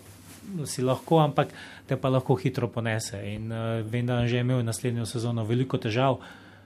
si 0.67 0.83
lahko, 0.83 1.21
ampak 1.21 1.53
te 1.87 1.97
pa 2.01 2.09
lahko 2.09 2.35
hitro 2.41 2.69
ponese. 2.71 3.21
In 3.33 3.51
a, 3.53 3.65
vem, 3.85 4.09
da 4.09 4.23
je 4.23 4.35
že 4.35 4.45
imel 4.45 4.65
naslednjo 4.65 5.05
sezono 5.05 5.45
veliko 5.47 5.77
težav, 5.81 6.19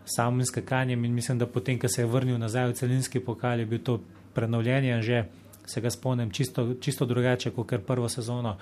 samim 0.05 0.45
skakanjem 0.45 1.05
in 1.05 1.13
mislim, 1.13 1.39
da 1.39 1.47
potem, 1.47 1.79
ko 1.79 1.87
se 1.87 2.01
je 2.01 2.05
vrnil 2.05 2.37
nazaj 2.37 2.69
v 2.69 2.73
celinski 2.73 3.19
pokal, 3.19 3.59
je 3.59 3.65
bil 3.65 3.79
to 3.83 3.99
prenovljenje, 4.33 5.01
že 5.01 5.25
se 5.65 5.81
ga 5.81 5.89
spomnim 5.89 6.31
čisto, 6.31 6.73
čisto 6.81 7.05
drugače 7.05 7.51
kot 7.51 7.67
kar 7.67 7.81
prvo 7.81 8.09
sezono. 8.09 8.57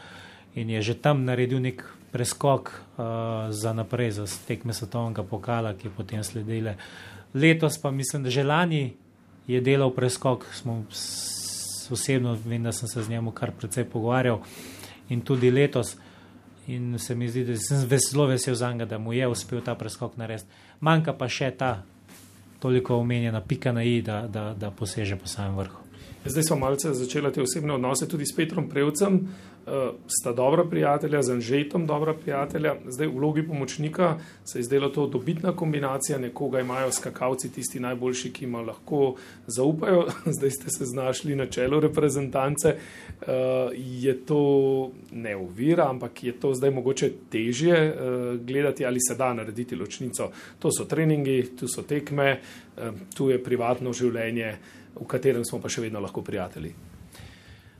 In 0.55 0.69
je 0.69 0.81
že 0.81 0.93
tam 0.93 1.25
naredil 1.25 1.59
nek 1.59 1.83
preskok 2.11 2.69
uh, 2.69 3.05
za 3.49 3.73
naprej, 3.73 4.11
za 4.11 4.25
tekme 4.47 4.73
svetovnega 4.73 5.23
pokala, 5.23 5.73
ki 5.73 5.87
je 5.87 5.91
potem 5.97 6.23
sledile. 6.23 6.77
Letos 7.33 7.77
pa 7.81 7.91
mislim, 7.91 8.23
da 8.23 8.29
že 8.29 8.43
lani 8.43 8.93
je 9.47 9.61
delal 9.61 9.91
preskok, 9.91 10.45
smo 10.53 10.85
osebno, 11.91 12.37
vem, 12.45 12.63
da 12.63 12.71
sem 12.71 12.87
se 12.87 13.03
z 13.03 13.09
njemu 13.09 13.31
kar 13.31 13.51
precej 13.51 13.85
pogovarjal. 13.85 14.39
In 15.09 15.21
tudi 15.21 15.51
letos. 15.51 15.97
In 16.67 16.99
se 16.99 17.15
mi 17.15 17.27
zdi, 17.27 17.43
da 17.43 17.57
sem 17.57 17.89
zelo 18.11 18.25
vesel 18.25 18.55
za 18.55 18.71
njega, 18.71 18.85
da 18.85 18.97
mu 18.97 19.13
je 19.13 19.27
uspel 19.27 19.61
ta 19.61 19.75
preskok 19.75 20.17
narediti 20.17 20.47
manjka 20.83 21.15
pa 21.15 21.29
še 21.31 21.51
ta 21.57 21.71
toliko 22.59 22.99
omenjena 22.99 23.41
pika 23.41 23.71
na 23.71 23.83
i, 23.83 24.01
da, 24.01 24.23
da, 24.27 24.51
da 24.53 24.71
poseže 24.71 25.15
po 25.19 25.27
samem 25.27 25.57
vrhu. 25.57 25.82
Zdaj 26.25 26.43
smo 26.43 26.55
malce 26.55 26.93
začeli 26.93 27.31
te 27.33 27.41
osebne 27.41 27.73
odnose 27.73 28.07
tudi 28.07 28.25
s 28.25 28.35
Petrom 28.35 28.69
Prevcem, 28.69 29.15
uh, 29.15 29.73
sta 30.07 30.31
dobra 30.31 30.63
prijatelja, 30.63 31.21
z 31.21 31.31
Anžetom 31.31 31.87
dobra 31.87 32.13
prijatelja. 32.13 32.75
Zdaj 32.87 33.07
v 33.07 33.15
vlogi 33.17 33.43
pomočnika 33.47 34.17
se 34.45 34.59
je 34.59 34.63
zdelo 34.63 34.89
to 34.89 35.07
dobitna 35.07 35.51
kombinacija, 35.55 36.17
nekoga 36.17 36.59
imajo 36.59 36.91
skakalci 36.91 37.51
tisti 37.51 37.79
najboljši, 37.79 38.31
ki 38.33 38.45
ima 38.45 38.61
lahko 38.61 39.15
zaupajo. 39.47 40.05
Zdaj 40.37 40.51
ste 40.51 40.69
se 40.69 40.85
znašli 40.85 41.35
na 41.35 41.45
čelu 41.45 41.79
reprezentance. 41.79 42.75
Uh, 43.21 43.27
je 43.75 44.15
to 44.25 44.91
ne 45.11 45.35
uvira, 45.35 45.89
ampak 45.89 46.23
je 46.23 46.31
to 46.39 46.53
zdaj 46.53 46.71
mogoče 46.71 47.11
težje 47.29 47.89
uh, 47.91 48.39
gledati 48.39 48.85
ali 48.85 48.99
se 49.09 49.15
da 49.15 49.33
narediti 49.33 49.75
ločnico. 49.75 50.31
To 50.59 50.71
so 50.71 50.85
treningi, 50.85 51.55
tu 51.59 51.67
so 51.67 51.83
tekme, 51.83 52.39
tu 53.15 53.29
je 53.29 53.37
privatno 53.43 53.93
življenje, 53.93 54.55
v 54.95 55.07
katerem 55.07 55.45
smo 55.45 55.59
pa 55.61 55.69
še 55.69 55.85
vedno 55.85 56.01
lahko 56.03 56.21
prijatelji. 56.21 56.73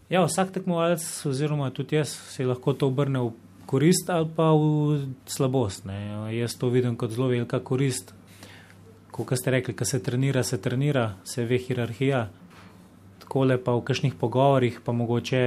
Ja, 0.10 0.22
vsak 0.26 0.52
tekmovalec, 0.54 1.04
oziroma 1.26 1.72
tudi 1.74 1.96
jaz, 1.96 2.12
se 2.34 2.46
lahko 2.46 2.74
to 2.74 2.90
obrne 2.92 3.22
v 3.24 3.32
korist 3.66 4.10
ali 4.14 4.30
pa 4.36 4.52
v 4.54 5.16
slabost. 5.26 5.88
Ne. 5.90 6.30
Jaz 6.36 6.58
to 6.60 6.70
vidim 6.70 6.98
kot 7.00 7.16
zelo 7.16 7.32
velika 7.32 7.60
korist. 7.60 8.14
Kot 9.14 9.38
ste 9.38 9.54
rekli, 9.54 9.74
ko 9.78 9.86
se 9.86 10.02
trenira, 10.04 10.44
se 10.44 10.58
trenira, 10.62 11.16
se 11.24 11.46
ve 11.46 11.58
hierarhija. 11.58 12.28
Tako 13.24 13.46
le 13.46 13.58
pa 13.58 13.74
v 13.78 13.86
kakšnih 13.86 14.18
pogovorih, 14.20 14.82
pa 14.84 14.92
mogoče, 14.92 15.42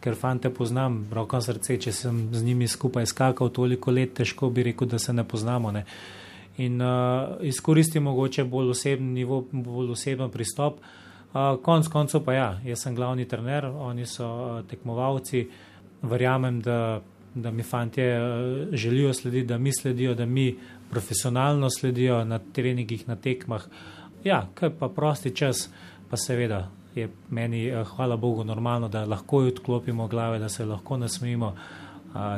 ker 0.00 0.18
fante 0.18 0.50
poznam, 0.50 1.04
roko 1.12 1.40
srce, 1.40 1.78
če 1.80 1.92
sem 1.92 2.28
z 2.32 2.42
njimi 2.44 2.68
skupaj 2.68 3.06
skakal 3.06 3.50
toliko 3.50 3.92
let, 3.94 4.14
težko 4.18 4.50
bi 4.50 4.66
rekel, 4.70 4.88
da 4.88 4.98
se 4.98 5.12
ne 5.12 5.24
poznamo. 5.26 5.72
Ne. 5.74 5.84
In 6.56 6.82
uh, 6.82 7.36
izkoristi 7.42 8.00
mogoče 8.00 8.44
bolj 8.44 8.70
osebni 8.70 9.12
nivo, 9.12 9.44
bolj 9.52 9.90
oseben 9.90 10.30
pristop. 10.30 10.78
Uh, 11.34 11.56
konc 11.62 11.88
koncev 11.88 12.22
pa 12.24 12.34
ja, 12.34 12.50
jaz 12.64 12.84
sem 12.86 12.94
glavni 12.94 13.26
trener, 13.28 13.66
oni 13.66 14.06
so 14.06 14.28
uh, 14.28 14.60
tekmovalci. 14.70 15.48
Verjamem, 16.02 16.60
da 16.60 17.00
da 17.34 17.50
mi 17.50 17.62
fanti 17.62 18.00
želijo 18.72 19.14
slediti, 19.14 19.46
da 19.46 19.58
mi 19.58 19.70
sledijo, 19.72 20.14
da 20.14 20.26
mi 20.26 20.58
profesionalno 20.90 21.70
sledijo 21.70 22.24
na 22.24 22.38
treningih, 22.38 23.08
na 23.08 23.16
tekmah. 23.16 23.64
Ja, 24.24 24.48
kaj 24.54 24.70
pa 24.78 24.88
prosti 24.88 25.36
čas, 25.36 25.70
pa 26.10 26.16
seveda 26.16 26.70
je 26.94 27.08
meni, 27.30 27.72
hvala 27.84 28.16
Bogu, 28.16 28.44
normalno, 28.44 28.88
da 28.88 29.04
lahko 29.04 29.36
odklopimo 29.36 30.06
glave, 30.06 30.38
da 30.38 30.48
se 30.48 30.64
lahko 30.64 30.96
nasmejimo, 30.96 31.56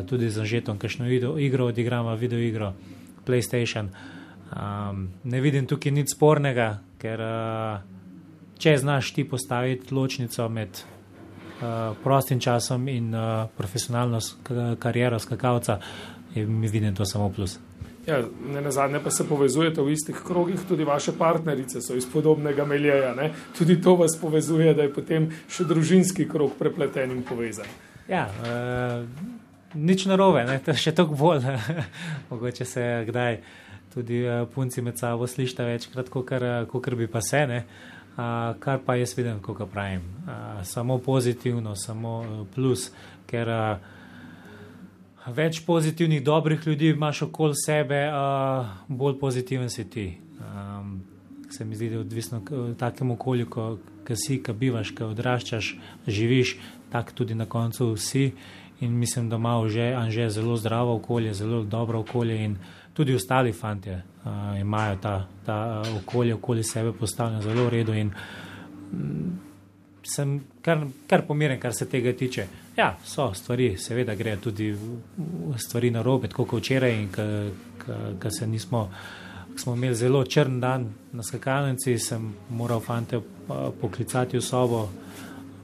tudi 0.09 0.31
za 0.31 0.45
žetom, 0.45 0.79
kakšno 0.79 1.07
igro 1.39 1.67
odigramo, 1.67 2.15
video 2.15 2.39
igro, 2.39 2.73
PlayStation. 3.27 3.91
Um, 4.47 5.09
ne 5.25 5.41
vidim 5.41 5.67
tukaj 5.67 5.93
nič 5.93 6.15
spornega, 6.15 6.77
ker 7.03 7.21
uh, 7.21 7.97
če 8.59 8.77
znaš 8.79 9.13
ti 9.17 9.25
postaviti 9.29 9.95
ločnico 9.95 10.49
med 10.49 10.79
uh, 10.79 11.97
prostim 12.03 12.41
časom 12.41 12.89
in 12.89 13.15
uh, 13.15 13.49
profesionalno 13.57 14.21
kariero 14.79 15.19
skakalca, 15.19 15.81
mi 16.37 16.69
vidim 16.69 16.95
to 16.95 17.05
samo 17.05 17.31
plus. 17.33 17.59
Ja, 18.07 18.21
ne 18.53 18.61
na 18.63 18.71
zadnje 18.71 19.01
pa 19.05 19.11
se 19.11 19.25
povezujete 19.29 19.83
v 19.83 19.91
istih 19.91 20.17
krogih, 20.27 20.61
tudi 20.69 20.85
vaše 20.85 21.13
partnerice 21.19 21.81
so 21.83 21.97
iz 21.97 22.07
podobnega 22.13 22.65
meljeja. 22.65 23.15
Ne? 23.15 23.33
Tudi 23.59 23.81
to 23.83 23.97
vas 23.97 24.15
povezuje, 24.21 24.75
da 24.75 24.87
je 24.87 24.93
potem 24.95 25.27
še 25.51 25.67
družinski 25.67 26.29
krog 26.31 26.55
prepleten 26.59 27.11
in 27.11 27.25
povezan. 27.27 27.67
Ja, 28.09 28.29
uh, 28.31 29.03
nič 29.77 30.07
narobe, 30.07 30.45
ne? 30.45 30.59
to 30.65 30.75
je 30.75 30.83
še 30.87 30.95
toliko 30.97 31.19
bolj, 31.21 31.47
mogoče 32.31 32.65
se 32.65 32.85
kdaj 33.09 33.41
tudi 33.95 34.23
uh, 34.25 34.45
punci 34.53 34.83
med 34.83 34.99
sabo 34.99 35.27
slišta 35.27 35.65
večkrat, 35.65 36.11
kot 36.11 36.95
bi 36.97 37.07
pa 37.07 37.21
se, 37.21 37.47
ne? 37.47 37.65
Uh, 38.17 38.57
kar 38.61 38.81
pa 38.85 38.97
jaz 38.97 39.13
vidim, 39.17 39.43
kako 39.45 39.67
pravim. 39.69 40.01
Uh, 40.25 40.65
samo 40.65 40.99
pozitivno, 40.99 41.75
samo 41.77 42.47
plus, 42.55 42.91
ker 43.29 43.49
uh, 43.53 43.97
več 45.27 45.61
pozitivnih, 45.67 46.23
dobrih 46.25 46.67
ljudi 46.67 46.95
imaš 46.95 47.23
okoli 47.29 47.59
sebe, 47.61 48.07
uh, 48.09 48.73
bolj 48.89 49.19
pozitiven 49.21 49.69
si 49.71 49.85
ti. 49.91 50.07
Um, 50.41 51.01
se 51.51 51.65
mi 51.65 51.77
zdi, 51.77 51.89
da 51.89 51.95
je 51.95 52.01
odvisno 52.01 52.43
od 52.51 52.77
takem 52.77 53.11
okolju, 53.11 53.47
ki 54.07 54.17
si, 54.17 54.41
ki 54.43 54.53
bivaš, 54.53 54.91
ki 54.97 55.05
odraščaš, 55.05 55.73
živiš, 56.07 56.57
tako 56.93 57.13
tudi 57.13 57.35
na 57.35 57.47
koncu 57.47 57.97
si. 57.97 58.33
In 58.81 58.99
mislim, 58.99 59.29
da 59.29 59.37
ima 59.37 59.69
že, 59.69 59.97
že 60.09 60.31
zelo 60.31 60.57
zdravo 60.57 60.97
okolje, 60.97 61.35
zelo 61.35 61.63
dobro 61.63 62.01
okolje 62.01 62.45
in 62.45 62.57
tudi 62.93 63.15
ostali 63.15 63.53
fanti 63.53 63.91
uh, 63.91 64.01
imajo 64.61 64.97
ta, 64.97 65.27
ta 65.47 65.83
uh, 65.87 65.97
okolje 66.03 66.35
okoli 66.35 66.65
sebe 66.65 66.93
postavljeno 66.93 67.43
zelo 67.43 67.65
v 67.65 67.69
redu 67.69 67.95
in 67.95 68.11
um, 68.93 69.41
sem 70.07 70.41
kar, 70.63 70.87
kar 71.07 71.27
pomiren, 71.27 71.61
kar 71.61 71.75
se 71.75 71.89
tega 71.89 72.13
tiče. 72.13 72.47
Ja, 72.77 72.97
so 73.05 73.33
stvari, 73.35 73.77
seveda 73.79 74.15
gre 74.15 74.37
tudi 74.37 74.71
stvari 75.59 75.91
na 75.91 76.03
robe, 76.03 76.29
tako 76.29 76.45
kot 76.45 76.63
včeraj 76.63 76.95
in 76.95 77.09
ko 78.23 78.31
se 78.31 78.47
nismo, 78.47 78.91
smo 79.57 79.75
imeli 79.75 79.95
zelo 79.95 80.25
črn 80.25 80.61
dan 80.61 80.87
na 81.13 81.23
skakalnici, 81.23 81.99
sem 81.99 82.35
moral 82.51 82.81
fante 82.81 83.21
poklicati 83.81 84.37
v 84.37 84.43
sobo, 84.43 84.89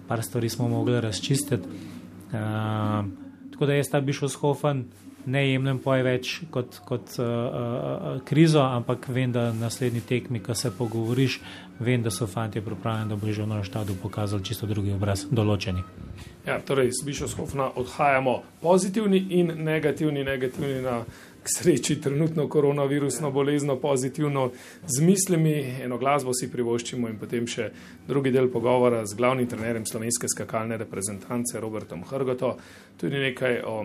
par 0.09 0.23
stvari 0.23 0.49
smo 0.49 0.69
mogli 0.69 1.01
razčistiti. 1.01 1.92
Uh, 2.33 3.05
tako 3.53 3.67
da 3.67 3.77
jaz 3.77 3.91
ta 3.93 4.01
bi 4.01 4.13
šel 4.17 4.29
schofen 4.33 4.85
ne 5.27 5.43
jemljem 5.51 5.79
poje 5.79 6.03
več 6.03 6.33
kot, 6.51 6.79
kot 6.87 7.15
uh, 7.19 7.27
uh, 7.27 8.23
krizo, 8.27 8.63
ampak 8.63 9.07
vem, 9.09 9.33
da 9.33 9.51
na 9.53 9.67
naslednji 9.67 10.01
tekmi, 10.09 10.41
ko 10.43 10.55
se 10.55 10.73
pogovoriš, 10.79 11.39
vem, 11.81 12.03
da 12.03 12.11
so 12.11 12.27
fanti 12.27 12.61
pripravljeni, 12.61 13.11
da 13.13 13.17
bo 13.17 13.33
že 13.33 13.43
v 13.43 13.51
novem 13.53 13.65
štadu 13.65 13.95
pokazali 14.03 14.45
čisto 14.45 14.67
drugi 14.67 14.93
obraz, 14.93 15.27
določeni. 15.31 15.85
Ja, 16.47 16.59
torej, 16.59 16.91
z 16.91 17.07
Bišovskofna 17.07 17.71
odhajamo 17.79 18.41
pozitivni 18.63 19.21
in 19.39 19.53
negativni, 19.63 20.25
negativni 20.25 20.83
na 20.83 21.03
k 21.43 21.49
sreči 21.51 22.01
trenutno 22.01 22.49
koronavirusno 22.49 23.31
bolezno, 23.31 23.77
pozitivno 23.77 24.51
z 24.87 25.03
mislimi, 25.03 25.55
eno 25.83 25.99
glasbo 25.99 26.35
si 26.35 26.51
privoščimo 26.51 27.09
in 27.11 27.19
potem 27.19 27.47
še 27.47 27.71
drugi 28.09 28.31
del 28.31 28.49
pogovora 28.51 29.03
z 29.07 29.19
glavnim 29.19 29.49
trenerjem 29.51 29.87
slovenske 29.87 30.31
skakalne 30.31 30.79
reprezentance 30.79 31.61
Robertom 31.61 32.05
Hrgoto, 32.07 32.57
tudi 33.01 33.19
nekaj 33.19 33.61
o 33.67 33.83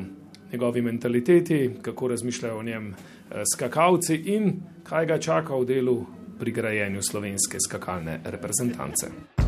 njegovi 0.52 0.82
mentaliteti, 0.82 1.80
kako 1.82 2.08
razmišljajo 2.08 2.60
o 2.60 2.63
njem 2.63 2.93
eh, 2.93 3.41
skakalci 3.54 4.22
in 4.38 4.54
kaj 4.84 5.06
ga 5.06 5.20
čaka 5.20 5.56
v 5.58 5.65
delu 5.65 5.98
pri 6.39 6.52
grajenju 6.52 7.02
slovenske 7.02 7.58
skakalne 7.67 8.22
reprezentance. 8.24 9.46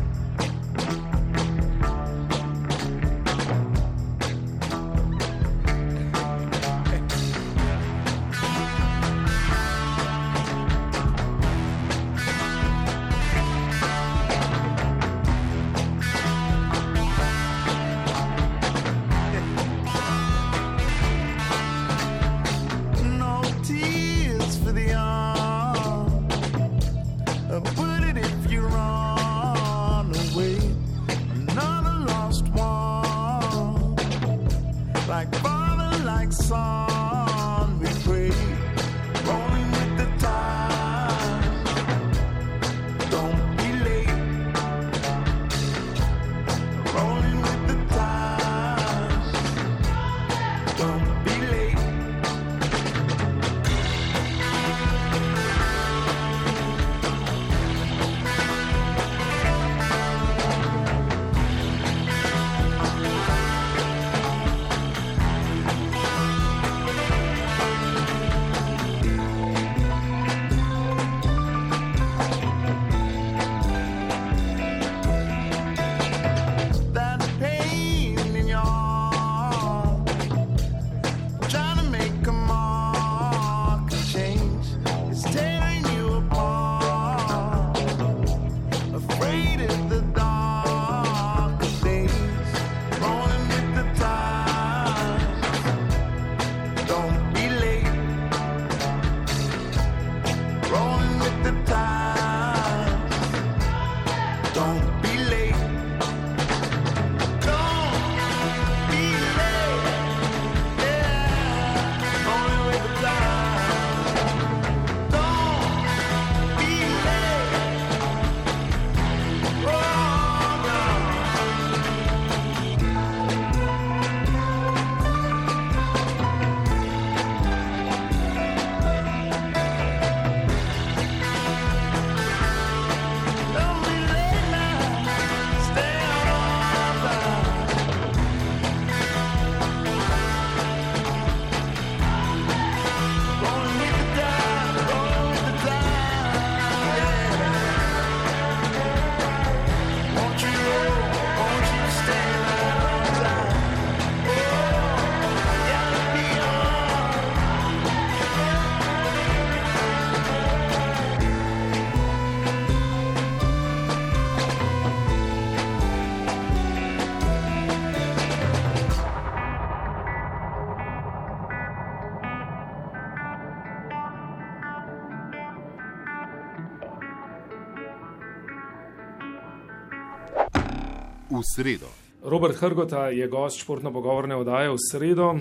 V 181.30 181.42
sredo. 181.46 181.86
Robert 182.20 182.58
Hrgota 182.60 183.08
je 183.08 183.24
gost 183.28 183.62
športno-pogovorne 183.62 184.36
oddaje 184.36 184.68
v 184.68 184.76
sredo 184.76 185.32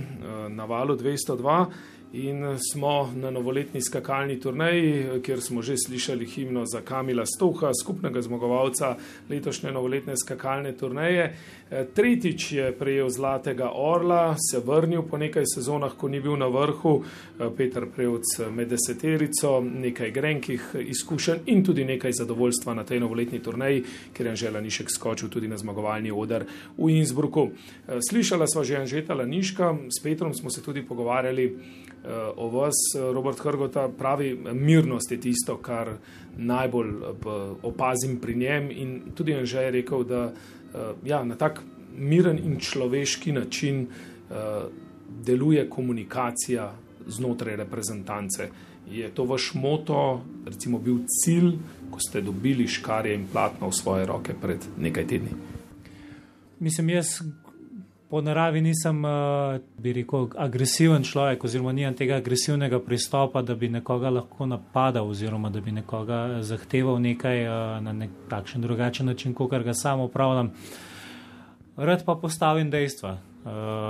na 0.47 0.63
valu 0.63 0.95
202 0.95 1.65
in 2.13 2.57
smo 2.71 3.11
na 3.15 3.31
novoletni 3.31 3.81
skakalni 3.81 4.39
turnaji, 4.39 5.21
kjer 5.23 5.41
smo 5.41 5.61
že 5.61 5.75
slišali 5.77 6.25
himno 6.25 6.65
za 6.65 6.81
Kamila 6.81 7.25
Stoha, 7.25 7.71
skupnega 7.81 8.21
zmagovalca 8.21 8.95
letošnje 9.29 9.71
novoletne 9.71 10.17
skakalne 10.17 10.73
turnaje. 10.77 11.35
Tretjič 11.69 12.51
je 12.51 12.71
prejel 12.73 13.09
Zlatega 13.09 13.71
orla, 13.75 14.35
se 14.51 14.59
vrnil 14.65 15.01
po 15.01 15.17
nekaj 15.17 15.43
sezonah, 15.55 15.93
ko 15.93 16.07
ni 16.09 16.19
bil 16.19 16.33
na 16.37 16.47
vrhu, 16.47 17.03
Peter 17.57 17.85
Prevc 17.85 18.39
med 18.55 18.73
deseterico, 18.73 19.59
nekaj 19.61 20.11
grenkih 20.11 20.65
izkušenj 20.81 21.45
in 21.45 21.63
tudi 21.63 21.85
nekaj 21.85 22.11
zadovoljstva 22.11 22.73
na 22.73 22.83
tej 22.83 22.99
novoletni 22.99 23.39
turnaji, 23.39 23.83
ker 24.13 24.25
je 24.25 24.31
Anžela 24.31 24.61
Nišek 24.61 24.89
skočil 24.89 25.29
tudi 25.29 25.47
na 25.47 25.57
zmagovalni 25.57 26.11
odar 26.11 26.45
v 26.77 26.89
Innsbrucku. 26.89 27.51
Slišala 28.09 28.47
sva 28.49 28.63
že 28.63 28.81
Anžeta 28.81 29.13
Laniška, 29.13 29.75
s 29.93 30.01
Petrom 30.03 30.33
smo 30.33 30.49
se 30.49 30.65
tudi 30.65 30.81
pogovarjali 30.81 31.53
o 32.35 32.47
vas, 32.49 32.75
Robert 33.13 33.39
Hrgota, 33.39 33.89
pravi, 33.97 34.33
mirnost 34.53 35.11
je 35.11 35.19
tisto, 35.19 35.57
kar 35.57 35.97
najbolj 36.37 36.93
opazim 37.63 38.19
pri 38.21 38.35
njem. 38.35 38.71
In 38.71 39.01
tudi 39.15 39.35
on 39.35 39.45
že 39.45 39.61
je 39.61 39.71
rekel, 39.71 40.03
da 40.03 40.31
ja, 41.05 41.23
na 41.23 41.35
tak 41.35 41.61
miren 41.97 42.39
in 42.39 42.59
človeški 42.59 43.31
način 43.31 43.87
deluje 45.25 45.69
komunikacija 45.69 46.71
znotraj 47.07 47.55
reprezentance. 47.55 48.49
Je 48.91 49.09
to 49.09 49.25
vaš 49.25 49.51
moto, 49.53 50.21
recimo, 50.45 50.79
bil 50.79 50.97
cilj, 51.05 51.53
ko 51.91 51.99
ste 51.99 52.21
dobili 52.21 52.67
škarje 52.67 53.15
in 53.15 53.27
platno 53.31 53.69
v 53.69 53.75
svoje 53.75 54.05
roke 54.05 54.33
pred 54.41 54.65
nekaj 54.77 55.07
tedni? 55.07 55.29
Mislim, 56.59 56.89
jaz 56.89 57.19
po 58.09 58.21
naravi 58.21 58.61
nisem, 58.61 59.03
bi 59.77 59.93
rekel, 59.93 60.27
agresiven 60.37 61.03
človek, 61.05 61.43
oziroma 61.45 61.71
nimam 61.71 61.93
tega 61.93 62.17
agresivnega 62.17 62.79
pristopa, 62.81 63.41
da 63.45 63.55
bi 63.55 63.69
nekoga 63.69 64.09
lahko 64.09 64.47
napadal, 64.49 65.09
oziroma 65.09 65.49
da 65.49 65.61
bi 65.61 65.71
nekoga 65.71 66.41
zahteval 66.41 66.97
nekaj 67.01 67.43
na 67.85 67.93
nek 67.93 68.15
takšen 68.29 68.61
drugačen 68.65 69.05
način, 69.05 69.33
kot 69.33 69.53
ga 69.63 69.73
sam 69.73 70.01
upravljam. 70.01 70.51
Rad 71.77 72.05
pa 72.05 72.15
postavim 72.15 72.69
dejstva. 72.69 73.17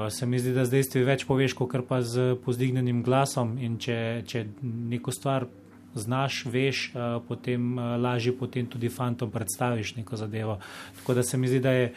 Se 0.09 0.25
mi 0.25 0.39
zdi, 0.39 0.51
da 0.53 0.65
z 0.65 0.75
dejstvi 0.75 1.03
več 1.07 1.25
poveš, 1.25 1.55
kot 1.57 1.73
pa 1.87 2.01
z 2.01 2.35
pozdignenim 2.45 3.01
glasom. 3.03 3.55
In 3.57 3.79
če, 3.81 4.21
če 4.27 4.45
neko 4.61 5.11
stvar 5.15 5.47
znaš, 5.95 6.43
veš, 6.45 6.91
potem 7.27 7.79
lažje 7.97 8.35
potem 8.37 8.67
tudi 8.69 8.91
fantom 8.93 9.31
predstaviš 9.31 9.95
neko 9.95 10.19
zadevo. 10.19 10.59
Tako 10.99 11.17
da 11.17 11.23
se 11.23 11.37
mi 11.37 11.47
zdi, 11.47 11.59
da 11.59 11.71
je 11.71 11.93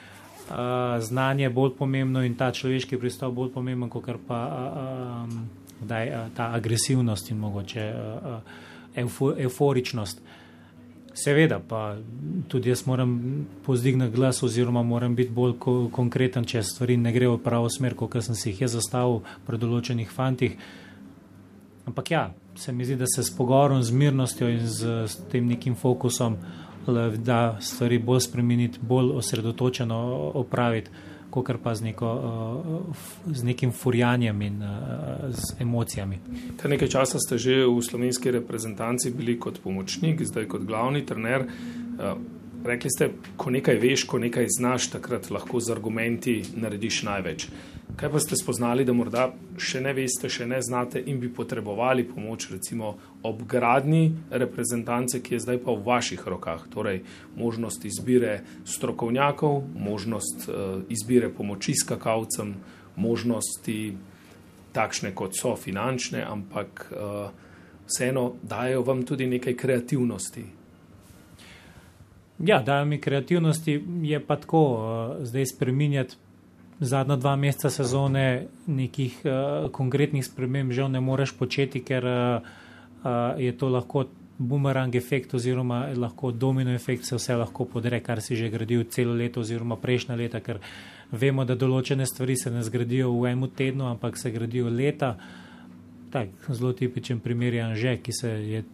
znanje 1.00 1.50
bolj 1.50 1.70
pomembno 1.78 2.24
in 2.24 2.34
ta 2.34 2.52
človeški 2.52 2.98
pristop 2.98 3.34
bolj 3.34 3.52
pomemben, 3.52 3.90
kot 3.90 4.08
pa 4.26 4.40
um, 4.48 5.48
daj, 5.80 6.12
ta 6.36 6.50
agresivnost 6.52 7.30
in 7.30 7.38
mogoče 7.38 7.92
uh, 7.94 8.40
euforičnost. 9.38 10.20
Seveda, 11.14 11.60
pa 11.68 11.96
tudi 12.48 12.70
jaz 12.70 12.86
moram 12.86 13.46
pozdigniti 13.64 14.16
glas, 14.16 14.42
oziroma 14.42 14.82
moram 14.82 15.14
biti 15.14 15.30
bolj 15.30 15.58
ko 15.60 15.74
konkreten, 15.92 16.44
če 16.48 16.62
stvari 16.64 16.96
ne 16.96 17.12
grejo 17.12 17.36
v 17.36 17.42
pravo 17.44 17.68
smer, 17.68 17.94
kot 17.94 18.16
sem 18.24 18.34
si 18.34 18.52
jih 18.52 18.70
zastavil 18.72 19.20
pri 19.46 19.60
določenih 19.60 20.08
fantih. 20.08 20.56
Ampak 21.84 22.10
ja, 22.10 22.22
se 22.56 22.72
mi 22.72 22.84
zdi, 22.88 22.96
da 22.96 23.06
se 23.06 23.26
s 23.26 23.34
pogovorom, 23.36 23.82
z 23.82 23.92
mirnostjo 23.92 24.48
in 24.48 24.64
z, 24.64 24.94
z 25.06 25.28
tem 25.32 25.48
nekim 25.48 25.76
fokusom 25.76 26.38
da 27.18 27.56
stvari 27.60 27.98
bolj 27.98 28.20
spremeniti, 28.20 28.78
bolj 28.82 29.12
osredotočeno 29.20 29.96
opraviti, 30.34 30.90
kot 31.30 31.48
pa 31.62 31.74
z, 31.74 31.84
neko, 31.84 32.08
z 33.26 33.44
nekim 33.44 33.72
furjanjem 33.72 34.42
in 34.42 34.62
z 35.30 35.60
emocijami. 35.60 36.18
Kar 36.60 36.70
nekaj 36.70 36.88
časa 36.88 37.18
ste 37.18 37.38
že 37.38 37.64
v 37.64 37.80
slovenski 37.80 38.30
reprezentanci 38.30 39.14
bili 39.16 39.38
kot 39.40 39.62
pomočnik, 39.64 40.20
zdaj 40.22 40.48
kot 40.48 40.66
glavni 40.68 41.06
trener. 41.06 41.48
Rekli 42.64 42.90
ste, 42.90 43.08
ko 43.36 43.50
nekaj 43.50 43.78
veš, 43.82 44.04
ko 44.06 44.18
nekaj 44.22 44.46
znaš, 44.54 44.86
takrat 44.92 45.30
lahko 45.34 45.60
z 45.60 45.72
argumenti 45.74 46.34
narediš 46.54 47.00
največ. 47.02 47.46
Kaj 47.96 48.10
pa 48.12 48.20
ste 48.22 48.38
spoznali, 48.38 48.84
da 48.86 48.94
morda 48.94 49.24
še 49.58 49.80
ne 49.82 49.90
veste, 49.96 50.30
še 50.30 50.46
ne 50.46 50.60
znate 50.62 51.02
in 51.10 51.18
bi 51.20 51.28
potrebovali 51.34 52.06
pomoč, 52.06 52.46
recimo 52.54 52.94
ob 53.26 53.42
gradni 53.50 54.14
reprezentance, 54.30 55.18
ki 55.20 55.34
je 55.34 55.42
zdaj 55.42 55.58
pa 55.66 55.74
v 55.74 55.82
vaših 55.90 56.22
rokah? 56.22 56.62
Torej, 56.70 57.02
možnost 57.36 57.84
izbire 57.84 58.40
strokovnjakov, 58.64 59.60
možnost 59.74 60.46
uh, 60.46 60.86
izbire 60.88 61.34
pomoči 61.34 61.74
skakalcem, 61.74 62.54
možnosti 62.96 63.78
takšne, 64.72 65.12
kot 65.18 65.34
so 65.34 65.56
finančne, 65.58 66.22
ampak 66.22 66.88
uh, 66.94 67.28
vseeno 67.90 68.36
dajo 68.42 68.86
vam 68.86 69.02
tudi 69.02 69.26
nekaj 69.26 69.58
kreativnosti. 69.58 70.61
Ja, 72.42 72.62
dajo 72.62 72.84
mi 72.84 73.00
kreativnosti, 73.00 73.84
je 74.02 74.20
pa 74.26 74.36
tako 74.36 74.62
uh, 74.72 75.26
zdaj 75.26 75.46
spreminjati 75.46 76.16
zadnja 76.80 77.16
dva 77.16 77.36
meseca 77.36 77.70
sezone 77.70 78.46
nekih 78.66 79.20
uh, 79.24 79.70
konkretnih 79.70 80.24
sprememb 80.26 80.72
žal 80.72 80.90
ne 80.90 81.00
moreš 81.00 81.36
početi, 81.38 81.84
ker 81.84 82.04
uh, 82.04 82.42
uh, 83.04 83.38
je 83.38 83.52
to 83.58 83.68
lahko 83.68 84.04
bumerang 84.38 84.94
efekt 84.94 85.34
oziroma 85.34 85.86
lahko 85.94 86.32
domino 86.32 86.74
efekt, 86.74 87.04
se 87.04 87.16
vse 87.16 87.36
lahko 87.36 87.64
podre, 87.64 88.00
kar 88.00 88.20
si 88.20 88.36
že 88.36 88.50
gradil 88.50 88.84
celo 88.90 89.14
leto 89.14 89.40
oziroma 89.40 89.76
prejšnja 89.76 90.16
leta, 90.16 90.40
ker 90.40 90.58
vemo, 91.12 91.44
da 91.44 91.54
določene 91.54 92.06
stvari 92.06 92.36
se 92.36 92.50
ne 92.50 92.62
zgradijo 92.62 93.12
v 93.12 93.30
enem 93.30 93.50
tednu, 93.56 93.86
ampak 93.86 94.18
se 94.18 94.30
gradijo 94.30 94.70
leta. 94.70 95.16
Tak, 96.12 96.28
zelo 96.50 96.72
tipičen 96.72 97.20
primer 97.20 97.54
je 97.54 97.62
Anže, 97.62 97.96
ki 98.02 98.12
se 98.12 98.30
je 98.30 98.64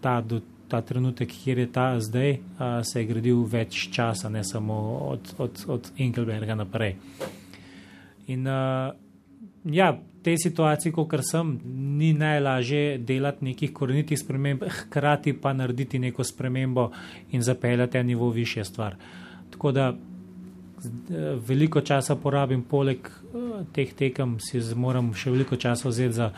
ta, 0.00 0.20
do, 0.20 0.40
ta 0.72 0.80
trenutek, 0.80 1.28
kjer 1.28 1.58
je 1.58 1.68
ta 1.72 1.86
zdaj, 2.00 2.38
a, 2.58 2.70
se 2.84 3.02
je 3.02 3.08
gradil 3.10 3.44
več 3.44 3.90
časa, 3.92 4.30
ne 4.32 4.44
samo 4.44 4.78
od, 5.12 5.34
od, 5.38 5.64
od 5.68 5.90
Engelberga 6.00 6.56
naprej. 6.56 6.96
In 8.32 8.48
uh, 8.48 8.94
ja, 9.68 9.90
v 9.92 10.22
tej 10.24 10.38
situaciji, 10.38 10.94
kot 10.94 11.12
sem, 11.26 11.56
ni 11.98 12.12
najlažje 12.16 12.98
delati 13.02 13.50
nekih 13.50 13.74
korenitih 13.74 14.18
sprememb, 14.18 14.62
hkrati 14.62 15.34
pa 15.36 15.52
narediti 15.52 15.98
neko 15.98 16.24
spremembo 16.24 16.88
in 17.34 17.42
zapeljati 17.42 17.98
na 17.98 18.08
nivo 18.12 18.30
više 18.30 18.64
stvar. 18.64 18.96
Tako 19.50 19.72
da 19.72 19.92
veliko 21.48 21.80
časa 21.80 22.16
porabim, 22.16 22.62
poleg 22.62 23.06
uh, 23.06 23.66
teh 23.74 23.92
tekem, 23.94 24.38
si 24.40 24.62
moram 24.74 25.12
še 25.14 25.30
veliko 25.30 25.56
časa 25.56 25.90
vzeti 25.90 26.16
za 26.16 26.30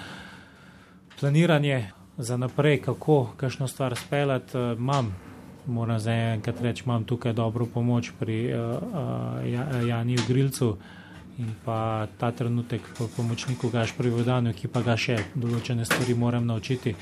planiranje, 1.20 1.84
za 2.16 2.36
naprej, 2.36 2.80
kako 2.82 3.30
kakšno 3.36 3.68
stvar 3.68 3.96
speljati. 3.96 4.58
Uh, 4.58 4.78
imam, 4.78 5.14
moram 5.66 5.98
zdaj 5.98 6.34
enkrat 6.34 6.60
reči, 6.60 6.82
imam 6.86 7.04
tukaj 7.04 7.32
dobro 7.32 7.66
pomoč 7.66 8.12
pri 8.18 8.54
uh, 8.54 8.82
uh, 8.82 9.88
Janiju 9.88 10.20
Grilcu 10.28 10.76
in 11.38 11.54
pa 11.64 12.06
ta 12.18 12.30
trenutek 12.30 12.80
po 12.98 13.08
pomočniku 13.16 13.68
Gašpori 13.68 14.10
Vodanju, 14.10 14.52
ki 14.54 14.68
pa 14.68 14.82
ga 14.82 14.94
še 14.96 15.16
določene 15.34 15.84
stvari 15.84 16.14
moram 16.14 16.46
naučiti, 16.46 16.94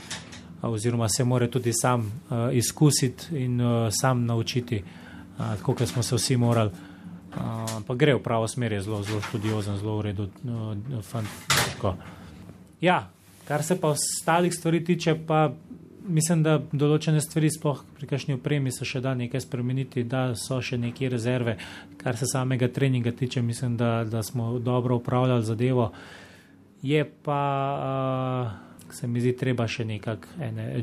oziroma 0.63 1.09
se 1.09 1.25
mora 1.25 1.49
tudi 1.49 1.73
sam 1.73 2.07
uh, 2.07 2.49
izkusiti 2.53 3.37
in 3.45 3.61
uh, 3.61 3.91
sam 3.91 4.25
naučiti, 4.27 4.81
uh, 4.83 5.53
tako 5.59 5.75
kot 5.75 5.89
smo 5.89 6.03
se 6.03 6.17
vsi 6.17 6.37
morali. 6.37 6.71
Uh, 7.33 7.81
pa 7.87 7.95
gre 7.95 8.15
v 8.15 8.23
pravo 8.25 8.49
smer, 8.49 8.73
je 8.73 8.83
zelo, 8.89 9.03
zelo 9.03 9.21
študiozen, 9.21 9.77
zelo 9.81 9.99
v 9.99 10.07
redu, 10.09 10.29
uh, 10.45 11.03
fantastično. 11.05 11.97
Ja, 12.81 13.11
kar 13.49 13.63
se 13.63 13.81
pa 13.81 13.93
ostalih 13.97 14.55
stvari 14.55 14.85
tiče, 14.85 15.15
pa 15.27 15.53
mislim, 16.09 16.43
da 16.43 16.57
določene 16.73 17.21
stvari, 17.23 17.51
sploh 17.53 17.83
pri 17.97 18.09
kakšni 18.11 18.37
opremi, 18.39 18.73
se 18.75 18.87
še 18.89 19.03
da 19.05 19.15
nekaj 19.19 19.45
spremeniti, 19.45 20.05
da 20.09 20.33
so 20.39 20.61
še 20.63 20.79
neke 20.81 21.11
rezerve. 21.13 21.57
Kar 22.01 22.19
se 22.19 22.29
samega 22.31 22.69
treninga 22.69 23.13
tiče, 23.13 23.43
mislim, 23.43 23.77
da, 23.77 24.03
da 24.09 24.23
smo 24.27 24.59
dobro 24.59 24.99
upravljali 25.01 25.47
zadevo. 25.47 25.93
Je 26.83 27.05
pa, 27.25 27.43
uh, 27.79 28.95
se 28.95 29.07
mi 29.07 29.23
zdi, 29.23 29.37
treba 29.39 29.69
še 29.71 29.87
nekaj 29.87 30.17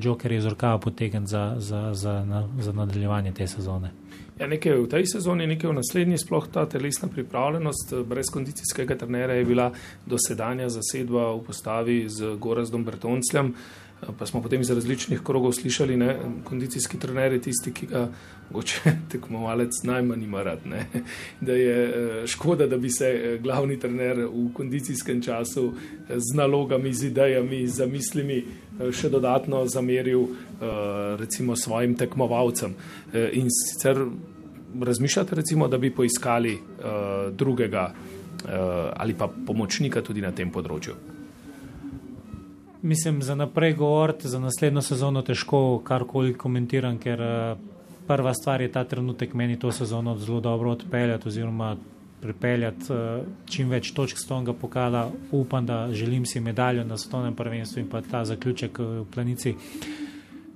jokerje 0.01 0.39
iz 0.39 0.47
rokava 0.47 0.79
potegniti 0.79 1.31
za, 1.31 1.43
za, 1.57 1.89
za, 1.93 2.19
na, 2.25 2.45
za 2.59 2.73
nadaljevanje 2.73 3.35
te 3.35 3.47
sezone. 3.47 3.91
Ja, 4.39 4.47
nekaj 4.47 4.71
v 4.71 4.87
tej 4.87 5.03
sezoni, 5.11 5.43
nekaj 5.51 5.67
v 5.67 5.73
naslednji, 5.81 6.15
sploh 6.15 6.45
ta 6.47 6.63
telesna 6.63 7.09
pripravljenost. 7.11 7.91
Brez 8.07 8.29
kondicijskega 8.31 8.95
trenera 8.95 9.35
je 9.35 9.43
bila 9.45 9.65
dosedanja 10.07 10.69
zasedba 10.71 11.33
v 11.33 11.43
postavi 11.43 11.97
z 12.07 12.37
Gorazdom 12.39 12.85
Bertoncljem. 12.87 13.51
Pa 13.99 14.25
smo 14.25 14.39
potem 14.39 14.61
iz 14.61 14.71
različnih 14.71 15.19
krogov 15.27 15.51
slišali, 15.59 15.97
da 15.99 16.15
kondicijski 16.47 16.99
trener 16.99 17.35
je 17.35 17.41
tisti, 17.49 17.73
ki 17.75 17.89
ga 17.91 18.05
hoče 18.53 18.91
tekmovalec 19.11 19.83
najmanj 19.83 20.23
ima 20.23 20.43
rad. 20.43 20.63
Ne? 20.65 20.85
Da 21.41 21.53
je 21.53 21.75
eh, 21.83 22.27
škoda, 22.27 22.67
da 22.67 22.77
bi 22.77 22.89
se 22.89 23.05
eh, 23.05 23.37
glavni 23.43 23.79
trener 23.79 24.23
v 24.23 24.53
kondicijskem 24.53 25.21
času 25.21 25.73
eh, 25.73 26.15
z 26.15 26.35
nalogami, 26.35 26.93
z 26.93 27.11
idejami, 27.11 27.67
z 27.67 27.87
mislimi 27.91 28.43
še 28.91 29.09
dodatno 29.09 29.65
zameril 29.67 30.27
recimo 31.19 31.55
svojim 31.55 31.95
tekmovalcem. 31.99 32.75
In 33.33 33.47
sicer 33.51 33.99
razmišljate, 34.81 35.35
recimo, 35.35 35.67
da 35.67 35.77
bi 35.77 35.91
poiskali 35.91 36.59
drugega 37.31 37.93
ali 38.95 39.13
pa 39.13 39.27
pomočnika 39.27 40.01
tudi 40.01 40.21
na 40.21 40.31
tem 40.31 40.51
področju? 40.51 40.95
Mislim, 42.81 43.21
za 43.21 43.35
naprej 43.35 43.73
govoriti, 43.75 44.27
za 44.31 44.39
naslednjo 44.39 44.81
sezono 44.81 45.21
težko 45.27 45.81
karkoli 45.83 46.33
komentiram, 46.39 46.95
ker 46.97 47.19
prva 48.07 48.33
stvar 48.33 48.61
je 48.61 48.71
ta 48.71 48.85
trenutek 48.87 49.33
meni 49.33 49.59
to 49.59 49.71
sezono 49.71 50.15
zelo 50.17 50.39
dobro 50.39 50.71
odpeljati 50.71 51.27
oziroma 51.27 51.75
pripeljati 52.21 52.93
uh, 52.93 53.25
čim 53.45 53.69
več 53.69 53.91
točk 53.95 54.17
z 54.19 54.27
tonga 54.27 54.53
pokala. 54.53 55.09
Upam, 55.31 55.65
da 55.65 55.87
želim 55.91 56.25
si 56.25 56.39
medaljo 56.39 56.83
na 56.83 56.97
svetovnem 56.97 57.35
prvenstvu 57.35 57.79
in 57.79 57.89
pa 57.89 58.01
ta 58.01 58.25
zaključek 58.25 58.79
v 58.79 59.05
planici. 59.13 59.55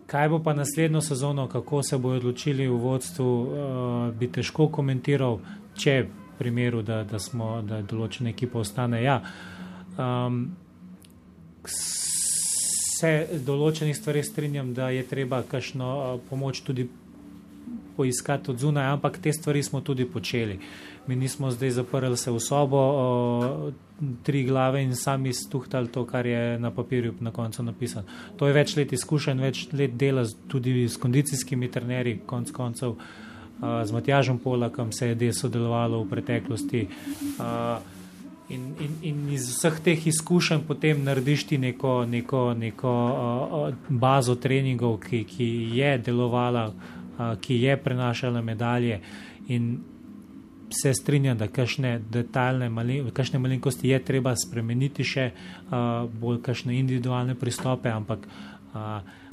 Kaj 0.08 0.30
bo 0.30 0.40
pa 0.44 0.54
naslednjo 0.54 1.02
sezono, 1.02 1.48
kako 1.48 1.84
se 1.84 1.98
bodo 1.98 2.18
odločili 2.18 2.68
v 2.68 2.78
vodstvu, 2.78 3.30
uh, 3.42 4.16
bi 4.20 4.32
težko 4.32 4.68
komentiral, 4.70 5.40
če 5.76 6.02
v 6.04 6.38
primeru, 6.38 6.82
da, 6.82 7.04
da, 7.04 7.20
smo, 7.20 7.62
da 7.62 7.82
določene 7.82 8.34
ekipe 8.34 8.60
ostane. 8.60 9.04
Ja. 9.04 9.22
Um, 9.98 10.44
se 11.66 13.14
določenih 13.46 13.96
stvari 13.98 14.24
strinjam, 14.24 14.74
da 14.74 14.90
je 14.94 15.08
treba 15.08 15.42
kakšno 15.48 15.90
uh, 15.96 16.20
pomoč 16.30 16.62
tudi 16.68 16.90
poiskati 17.98 18.52
od 18.52 18.60
zunaj, 18.60 18.86
ampak 18.86 19.18
te 19.18 19.34
stvari 19.34 19.64
smo 19.64 19.82
tudi 19.82 20.06
počeli. 20.06 20.60
Mi 21.08 21.16
nismo 21.16 21.52
zdaj 21.52 21.70
zaprli 21.70 22.18
se 22.18 22.32
v 22.32 22.40
sobo, 22.40 22.78
o, 22.78 23.72
tri 24.24 24.44
glave 24.44 24.84
in 24.84 24.96
sami 24.96 25.34
stuhtali 25.34 25.88
to, 25.88 26.06
kar 26.06 26.26
je 26.26 26.60
na 26.60 26.72
papirju 26.72 27.14
na 27.20 27.32
koncu 27.32 27.64
napisano. 27.64 28.08
To 28.38 28.48
je 28.48 28.54
več 28.54 28.76
let 28.76 28.94
izkušenj, 28.94 29.42
več 29.42 29.68
let 29.74 29.98
dela 30.00 30.24
tudi 30.48 30.88
s 30.88 30.98
kondicijskimi 30.98 31.72
trenerji, 31.72 32.22
konc 32.26 32.52
koncev 32.52 32.96
a, 33.62 33.86
z 33.86 33.92
Matjažem 33.92 34.40
Polakom 34.40 34.92
se 34.92 35.12
je 35.12 35.16
del 35.16 35.34
sodelovalo 35.34 36.04
v 36.04 36.10
preteklosti. 36.10 36.88
A, 37.40 37.80
In, 38.54 38.74
in, 38.78 38.92
in 39.08 39.20
iz 39.34 39.46
vseh 39.48 39.78
teh 39.82 40.02
izkušenj 40.08 40.66
potem 40.68 41.00
narediš 41.08 41.46
ti 41.48 41.58
neko, 41.58 41.94
neko, 42.06 42.42
neko 42.54 42.92
uh, 42.92 43.78
bazo 43.88 44.36
treningov, 44.36 44.98
ki, 45.08 45.22
ki 45.24 45.48
je 45.74 45.94
delovala 46.04 46.66
ki 47.42 47.62
je 47.62 47.78
prenašala 47.78 48.42
medalje. 48.42 49.00
In 49.48 49.78
se 50.74 50.94
strinjam, 50.94 51.38
da 51.38 51.48
kakšne 51.48 52.00
detaljne, 52.12 52.70
kakšne 53.14 53.40
malenkosti 53.40 53.92
je 53.94 54.00
treba 54.04 54.34
spremeniti, 54.36 55.06
še 55.06 55.30
bolj 56.20 56.42
kakšne 56.46 56.76
individualne 56.80 57.36
pristope, 57.40 57.92
ampak 57.94 58.26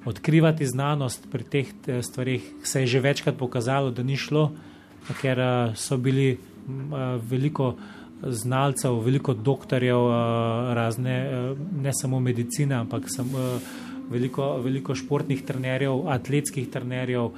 odkrivati 0.06 0.68
znanost 0.68 1.26
pri 1.32 1.44
teh 1.44 1.72
stvarih 2.02 2.44
se 2.62 2.84
je 2.84 2.86
že 2.86 3.00
večkrat 3.00 3.38
pokazalo, 3.38 3.90
da 3.90 4.02
ni 4.02 4.16
šlo, 4.16 4.50
ker 5.22 5.40
so 5.74 5.96
bili 5.96 6.36
veliko. 7.30 7.74
Znalcev, 8.20 8.98
veliko 9.00 9.32
doktorjev, 9.32 10.02
razne, 10.76 11.14
ne 11.56 11.92
samo 11.96 12.18
medicine, 12.20 12.74
ampak 12.76 13.06
samo 13.08 13.40
veliko, 14.10 14.58
veliko 14.60 14.92
športnih 14.94 15.40
trenerjev, 15.48 16.02
atletskih 16.12 16.68
trenerjev, 16.68 17.30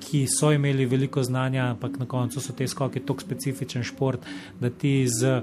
ki 0.00 0.26
so 0.30 0.52
imeli 0.52 0.86
veliko 0.86 1.22
znanja, 1.22 1.70
ampak 1.70 1.98
na 1.98 2.06
koncu 2.06 2.40
so 2.40 2.52
te 2.52 2.68
skoke 2.68 3.00
tako 3.00 3.20
specifičen 3.20 3.84
šport, 3.84 4.26
da 4.60 4.70
ti 4.70 5.08
z 5.08 5.42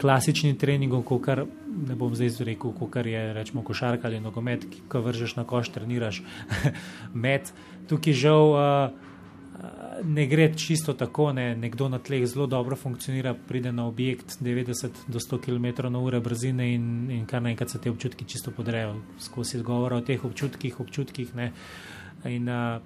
klasičnim 0.00 0.56
treningom, 0.58 1.02
ko 1.02 1.18
kar 1.22 1.44
ne 1.88 1.94
bom 1.94 2.14
zdaj 2.14 2.44
rekel, 2.46 2.72
ko 2.74 2.88
kar 2.90 3.06
je 3.06 3.32
rečemo 3.34 3.62
košarka 3.62 4.08
ali 4.08 4.20
nogomet, 4.20 4.66
ki 4.70 4.82
ko 4.88 5.00
vržeš 5.00 5.36
na 5.36 5.44
koš, 5.44 5.70
treniraš 5.74 6.22
med. 7.24 7.52
Tukaj 7.88 8.16
žal 8.18 8.52
uh, 8.52 9.12
ne 10.04 10.26
gre 10.26 10.48
čisto 10.56 10.94
tako, 10.98 11.32
ne. 11.32 11.54
nekdo 11.56 11.88
na 11.88 11.98
tleh 11.98 12.26
zelo 12.26 12.46
dobro 12.46 12.76
funkcionira, 12.76 13.34
pride 13.34 13.72
na 13.72 13.86
objekt 13.86 14.38
90 14.40 15.06
do 15.08 15.18
100 15.18 15.40
km 15.44 15.92
na 15.92 15.98
ure 15.98 16.20
brzine 16.20 16.72
in, 16.74 17.10
in 17.10 17.26
kar 17.26 17.42
naenkrat 17.42 17.70
se 17.70 17.78
te 17.78 17.90
občutki 17.90 18.24
čisto 18.24 18.50
podrejo. 18.50 18.96
Skozi 19.20 19.56
izgovora 19.56 19.96
o 19.96 20.00
teh 20.00 20.24
občutkih, 20.24 20.80
občutkih. 20.80 21.34
Ne. 21.34 21.52
In 22.24 22.48
uh, 22.48 22.82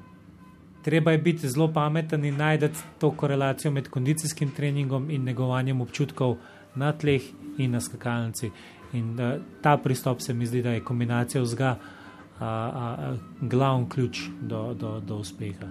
treba 0.87 1.11
je 1.11 1.18
biti 1.18 1.49
zelo 1.49 1.66
pameten 1.72 2.24
in 2.24 2.37
najti 2.37 2.68
to 2.99 3.11
korelacijo 3.11 3.72
med 3.72 3.89
kondicijskim 3.89 4.51
treningom 4.51 5.11
in 5.11 5.24
negovanjem 5.24 5.80
občutkov 5.80 6.37
na 6.74 6.93
tleh 6.93 7.22
in 7.59 7.70
na 7.74 7.80
skakalnici. 7.80 8.51
In 8.93 9.18
uh, 9.20 9.43
ta 9.62 9.76
pristop 9.76 10.20
se 10.20 10.34
mi 10.34 10.47
zdi, 10.47 10.62
da 10.62 10.70
je 10.70 10.84
kombinacija 10.84 11.43
vzga 11.43 11.74
uh, 11.78 12.47
uh, 12.47 13.18
glavni 13.41 13.89
ključ 13.89 14.20
do, 14.41 14.74
do, 14.74 15.01
do 15.01 15.16
uspeha. 15.16 15.66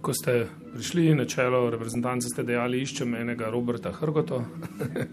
Ko 0.00 0.14
ste 0.16 0.46
prišli 0.72 1.14
na 1.14 1.26
čelo 1.28 1.70
reprezentance, 1.70 2.30
ste 2.32 2.42
dejali, 2.42 2.80
iščem 2.80 3.14
enega 3.18 3.50
Roberta 3.52 3.92
Hrgota, 3.92 4.38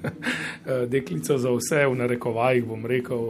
deklico 0.94 1.36
za 1.38 1.52
vse, 1.52 1.82
v 1.92 1.98
narekovajih 2.00 2.64
bom 2.68 2.86
rekel, 2.88 3.26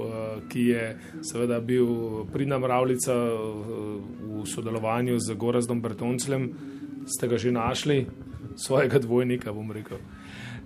ki 0.51 0.67
je 0.69 0.83
seveda 1.25 1.57
bil 1.59 2.27
pridna 2.33 2.59
mravljica 2.61 3.15
v 3.15 4.45
sodelovanju 4.45 5.17
z 5.19 5.33
Gorazdom 5.33 5.81
Bertonclem. 5.81 6.51
Ste 7.07 7.31
ga 7.31 7.41
že 7.41 7.51
našli, 7.55 8.05
svojega 8.59 8.99
dvojnika, 8.99 9.53
bom 9.53 9.71
rekel. 9.71 9.97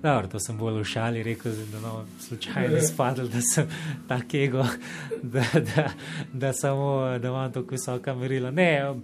Dobro, 0.01 0.27
to 0.27 0.39
sem 0.39 0.57
bolj 0.57 0.79
v 0.81 0.85
šali 0.89 1.23
rekel, 1.23 1.53
da 1.71 1.79
no, 1.79 2.05
slučajno 2.19 2.79
spadal, 2.81 3.27
da 3.29 3.41
sem 3.53 3.67
tako 4.07 4.37
ego, 4.37 4.65
da, 5.33 5.45
da, 5.53 5.89
da, 6.33 6.53
samo, 6.53 7.19
da 7.21 7.27
imam 7.27 7.51
tako 7.53 7.77
visoka 7.77 8.15
merila. 8.15 8.51
Ne, 8.51 8.89
um, 8.89 9.03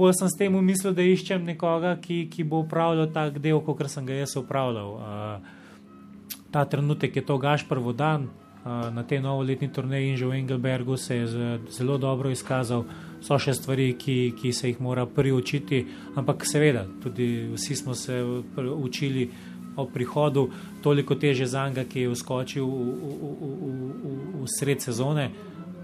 bolj 0.00 0.16
sem 0.18 0.30
s 0.32 0.38
tem 0.38 0.54
umislil, 0.56 0.94
da 0.96 1.04
iščem 1.04 1.44
nekoga, 1.44 1.94
ki, 2.00 2.24
ki 2.32 2.44
bo 2.48 2.64
upravljal 2.64 3.10
tak 3.12 3.38
del, 3.42 3.60
kot 3.64 3.84
sem 3.92 4.06
ga 4.08 4.16
jaz 4.22 4.36
upravljal. 4.40 4.94
Uh, 4.96 6.38
ta 6.50 6.64
trenutek 6.64 7.16
je 7.16 7.24
to 7.26 7.36
Gašpr 7.38 7.78
Vodan 7.84 8.26
uh, 8.26 8.88
na 8.94 9.04
tej 9.04 9.20
novoletni 9.20 9.68
turneji 9.68 10.14
in 10.14 10.16
že 10.16 10.26
v 10.26 10.40
Engelbergu 10.40 10.96
se 10.96 11.20
je 11.20 11.26
zelo 11.68 11.98
dobro 11.98 12.32
izkazal. 12.32 12.84
So 13.20 13.36
še 13.36 13.52
stvari, 13.52 13.92
ki, 14.00 14.32
ki 14.32 14.52
se 14.56 14.72
jih 14.72 14.80
mora 14.80 15.04
priučiti, 15.04 15.84
ampak 16.16 16.48
seveda, 16.48 16.86
tudi 17.02 17.52
vsi 17.52 17.76
smo 17.76 17.94
se 17.94 18.16
učili 18.56 19.28
o 19.76 19.84
prihodu, 19.86 20.48
toliko 20.82 21.14
teže 21.14 21.46
za 21.46 21.68
njega, 21.68 21.84
ki 21.84 22.06
je 22.06 22.12
vskočil 22.14 22.64
v, 22.64 22.94
v, 22.96 23.12
v, 23.20 23.50
v, 23.60 24.14
v 24.40 24.48
sred 24.48 24.80
sezone, 24.80 25.28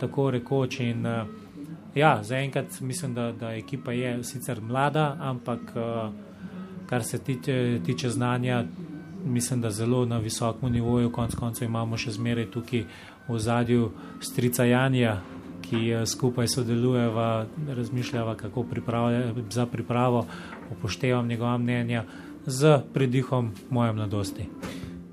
tako 0.00 0.30
rekoč. 0.32 0.80
In, 0.80 1.04
uh, 1.04 1.45
Ja, 1.96 2.22
zaenkrat 2.22 2.80
mislim, 2.80 3.14
da, 3.14 3.32
da 3.32 3.50
ekipa 3.54 3.92
je 3.92 4.24
sicer 4.24 4.60
mlada, 4.60 5.16
ampak 5.20 5.60
uh, 5.60 6.12
kar 6.86 7.04
se 7.04 7.18
tiče, 7.18 7.80
tiče 7.84 8.08
znanja, 8.08 8.64
mislim, 9.24 9.60
da 9.60 9.70
zelo 9.70 10.04
na 10.04 10.18
visokem 10.18 10.72
nivoju. 10.72 11.12
Konec 11.12 11.34
koncev 11.34 11.68
imamo 11.68 11.96
še 11.96 12.12
zmeraj 12.12 12.50
tukaj 12.52 12.84
v 13.28 13.38
zadju 13.38 13.88
strica 14.20 14.66
Janja, 14.68 15.14
ki 15.64 15.80
uh, 15.94 16.04
skupaj 16.04 16.48
sodelujeva, 16.52 17.46
razmišljava, 17.68 18.34
kako 18.34 18.66
za 19.50 19.66
pripravo, 19.66 20.26
upoštevam 20.76 21.28
njegova 21.28 21.58
mnenja 21.58 22.04
z 22.46 22.76
predihom 22.92 23.54
moje 23.70 23.92
mladosti. 23.92 24.48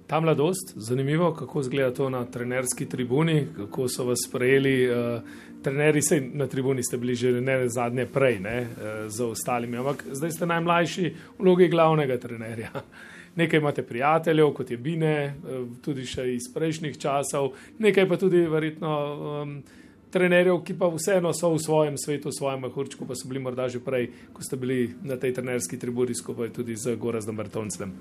Ta 0.08 0.20
mladost, 0.20 0.74
zanimivo, 0.76 1.32
kako 1.34 1.60
izgleda 1.60 1.94
to 1.94 2.10
na 2.10 2.26
trenerski 2.26 2.86
tribuni, 2.86 3.48
kako 3.56 3.88
so 3.88 4.04
vas 4.04 4.28
sprejeli. 4.28 4.92
Uh, 4.92 5.53
trenerji, 5.64 6.02
sej 6.02 6.22
na 6.34 6.48
tribuni 6.48 6.84
ste 6.84 6.98
bili 6.98 7.16
že 7.16 7.32
ne 7.42 7.70
zadnje 7.70 8.06
prej, 8.06 8.40
ne, 8.40 8.58
eh, 8.60 9.10
z 9.10 9.24
ostalimi, 9.24 9.78
ampak 9.78 10.06
zdaj 10.12 10.32
ste 10.32 10.46
najmlajši 10.46 11.06
v 11.10 11.16
vlogi 11.40 11.68
glavnega 11.68 12.18
trenerja. 12.18 12.72
Nekaj 13.40 13.60
imate 13.60 13.82
prijateljev, 13.84 14.52
kot 14.54 14.72
je 14.72 14.78
Bine, 14.78 15.16
eh, 15.16 15.64
tudi 15.82 16.06
še 16.06 16.28
iz 16.36 16.52
prejšnjih 16.54 16.98
časov, 16.98 17.54
nekaj 17.80 18.10
pa 18.10 18.18
tudi 18.18 18.44
verjetno 18.46 18.92
um, 18.92 19.56
trenerjev, 20.14 20.62
ki 20.62 20.78
pa 20.78 20.92
vseeno 20.94 21.34
so 21.34 21.50
v 21.56 21.64
svojem 21.64 21.98
svetu, 21.98 22.30
v 22.30 22.38
svojem 22.38 22.62
mahurčku, 22.68 23.08
pa 23.10 23.18
so 23.18 23.26
bili 23.28 23.42
morda 23.42 23.66
že 23.70 23.82
prej, 23.82 24.12
ko 24.34 24.46
ste 24.46 24.60
bili 24.62 24.94
na 25.02 25.18
tej 25.18 25.34
trenerski 25.34 25.80
tribuni 25.82 26.14
skupaj 26.14 26.54
tudi 26.54 26.78
z 26.78 26.94
Gorazdom 26.96 27.36
Bertoncem. 27.40 27.98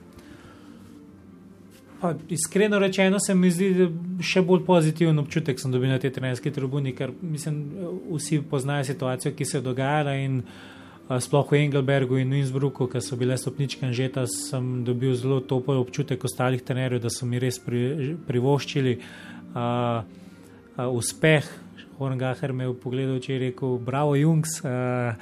Pa, 2.03 2.15
iskreno 2.29 2.79
rečeno, 2.79 3.21
se 3.21 3.35
mi 3.35 3.47
zdi, 3.51 3.69
da 3.79 3.85
še 4.27 4.41
bolj 4.43 4.65
pozitiven 4.67 5.23
občutek 5.23 5.61
sem 5.63 5.71
dobil 5.71 5.93
na 5.93 6.01
tej 6.03 6.11
trenerski 6.17 6.51
tribuni, 6.51 6.91
ker 6.99 7.13
mislim, 7.23 7.61
vsi 8.11 8.41
poznajo 8.51 8.89
situacijo, 8.89 9.31
ki 9.39 9.47
se 9.47 9.61
je 9.61 9.63
dogajala 9.63 10.17
in 10.19 10.41
a, 10.43 11.21
sploh 11.23 11.53
v 11.53 11.61
Engelbergu 11.61 12.17
in 12.19 12.33
Innsbrucku, 12.35 12.89
ker 12.91 13.05
so 13.07 13.15
bile 13.21 13.37
stopničke 13.39 13.87
in 13.87 13.95
žeta, 13.95 14.25
sem 14.27 14.81
dobil 14.83 15.15
zelo 15.15 15.39
topel 15.47 15.79
občutek 15.79 16.27
ostalih 16.27 16.65
trenerjev, 16.67 17.05
da 17.05 17.13
so 17.15 17.29
mi 17.29 17.39
res 17.39 17.61
pri, 17.63 18.17
privoščili 18.27 18.97
a, 19.55 19.67
a, 20.75 20.89
uspeh. 20.91 21.47
Horngaher 22.01 22.51
me 22.51 22.67
je 22.67 22.73
pogledal, 22.83 23.21
če 23.23 23.37
je 23.37 23.39
rekel: 23.45 23.77
Bravo, 23.79 24.17
Jungs, 24.19 24.57
uh, 24.65 25.15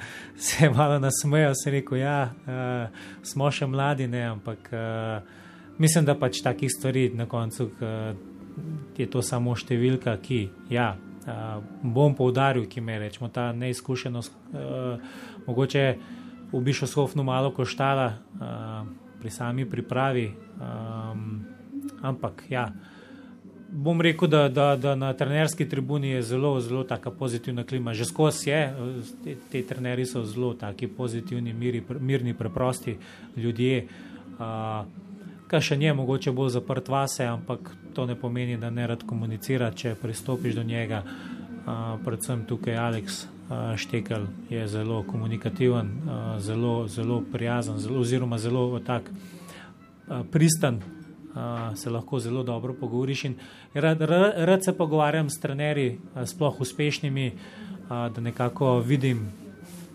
se 0.49 0.65
je 0.65 0.71
malo 0.73 0.97
nasmejal, 1.03 1.53
se 1.53 1.69
je 1.69 1.75
rekel: 1.75 1.99
Ja, 2.01 2.17
uh, 2.31 3.13
smo 3.21 3.51
še 3.53 3.69
mladi, 3.69 4.09
ne, 4.09 4.23
ampak. 4.31 4.71
Uh, 4.73 5.37
Mislim, 5.81 6.05
da 6.05 6.13
pač 6.13 6.43
takih 6.45 6.69
stvari 6.69 7.09
na 7.17 7.25
koncu 7.25 7.71
je 8.97 9.07
to 9.09 9.21
samo 9.25 9.55
številka, 9.57 10.13
ki, 10.21 10.41
ja, 10.69 10.91
bom 11.81 12.13
poudaril, 12.17 12.67
ki 12.69 12.83
me 12.85 12.99
rečemo, 13.01 13.31
ta 13.33 13.49
neizkušenost, 13.57 14.35
mogoče 15.47 15.85
v 16.51 16.61
Bišosofnu 16.61 17.23
malo 17.23 17.51
koštala 17.55 18.07
uh, 18.11 18.85
pri 19.19 19.31
sami 19.31 19.65
pripravi. 19.65 20.27
Um, 20.61 21.45
ampak 22.01 22.43
ja, 22.49 22.67
bom 23.71 24.01
rekel, 24.01 24.27
da, 24.27 24.47
da, 24.49 24.75
da 24.75 24.95
na 24.95 25.13
trenerski 25.17 25.69
tribuni 25.69 26.17
je 26.17 26.21
zelo, 26.33 26.59
zelo 26.59 26.83
taka 26.83 27.11
pozitivna 27.11 27.63
klima. 27.63 27.93
Že 27.93 28.05
skozi 28.05 28.49
je, 28.49 28.61
te, 29.23 29.37
te 29.51 29.63
trenerji 29.63 30.05
so 30.05 30.25
zelo 30.27 30.53
taki 30.53 30.91
pozitivni, 30.91 31.53
miri, 31.53 31.83
mirni, 31.99 32.37
preprosti 32.37 32.97
ljudje. 33.37 33.87
Uh, 34.37 34.83
Kaj 35.51 35.59
še 35.67 35.75
nje, 35.75 35.91
mogoče 35.91 36.31
bolj 36.31 36.53
zaprt 36.53 36.87
vase, 36.87 37.25
ampak 37.27 37.73
to 37.91 38.05
ne 38.07 38.13
pomeni, 38.15 38.53
da 38.57 38.69
ne 38.71 38.85
rad 38.87 39.01
komunicira, 39.03 39.67
če 39.75 39.97
pristopiš 39.99 40.55
do 40.55 40.63
njega. 40.63 41.01
Uh, 41.03 41.81
predvsem 42.05 42.45
tukaj 42.47 42.77
Aleks 42.79 43.17
uh, 43.25 43.73
Štekel 43.75 44.29
je 44.49 44.63
zelo 44.71 45.01
komunikativen, 45.03 45.89
uh, 46.05 46.21
zelo, 46.39 46.87
zelo 46.87 47.19
prijazen, 47.33 47.81
zelo, 47.83 47.99
oziroma 47.99 48.39
zelo 48.39 48.79
tak 48.87 49.11
uh, 49.11 50.23
pristan, 50.31 50.79
uh, 50.79 51.75
se 51.75 51.91
lahko 51.91 52.23
zelo 52.23 52.45
dobro 52.47 52.71
pogovoriš. 52.79 53.25
Rad, 53.73 54.07
rad 54.47 54.63
se 54.63 54.77
pogovarjam 54.77 55.29
s 55.29 55.43
trenerji, 55.43 55.97
uh, 55.99 56.23
sploh 56.31 56.63
uspešnimi, 56.63 57.27
uh, 57.35 58.07
da 58.07 58.23
nekako 58.23 58.77
vidim, 58.79 59.27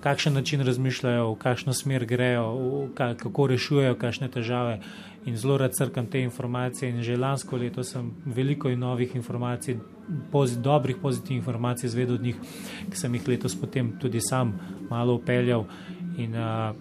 kakšen 0.05 0.37
način 0.37 0.61
razmišljajo, 0.61 1.33
v 1.33 1.37
kakšno 1.41 1.73
smer 1.73 2.05
grejo, 2.07 2.47
v, 2.55 2.89
kako 2.95 3.47
rešujejo 3.57 3.97
kakšne 3.97 4.29
težave 4.29 4.81
in 5.27 5.37
zelo 5.37 5.57
rad 5.59 5.73
crkam 5.75 6.07
te 6.07 6.21
informacije. 6.21 6.91
In 6.91 7.03
že 7.03 7.17
lansko 7.17 7.57
leto 7.57 7.83
sem 7.83 8.11
veliko 8.25 8.71
novih 8.71 9.17
informacij, 9.17 9.77
pozit, 10.33 10.59
dobrih 10.59 10.97
pozitivnih 11.03 11.39
informacij 11.39 11.89
zvedel 11.89 12.15
od 12.15 12.23
njih, 12.23 12.37
ki 12.91 12.97
sem 12.97 13.15
jih 13.15 13.29
letos 13.29 13.61
potem 13.61 13.99
tudi 13.99 14.21
sam 14.21 14.59
malo 14.91 15.15
upeljal. 15.15 15.65
In 16.17 16.35
uh, 16.35 16.77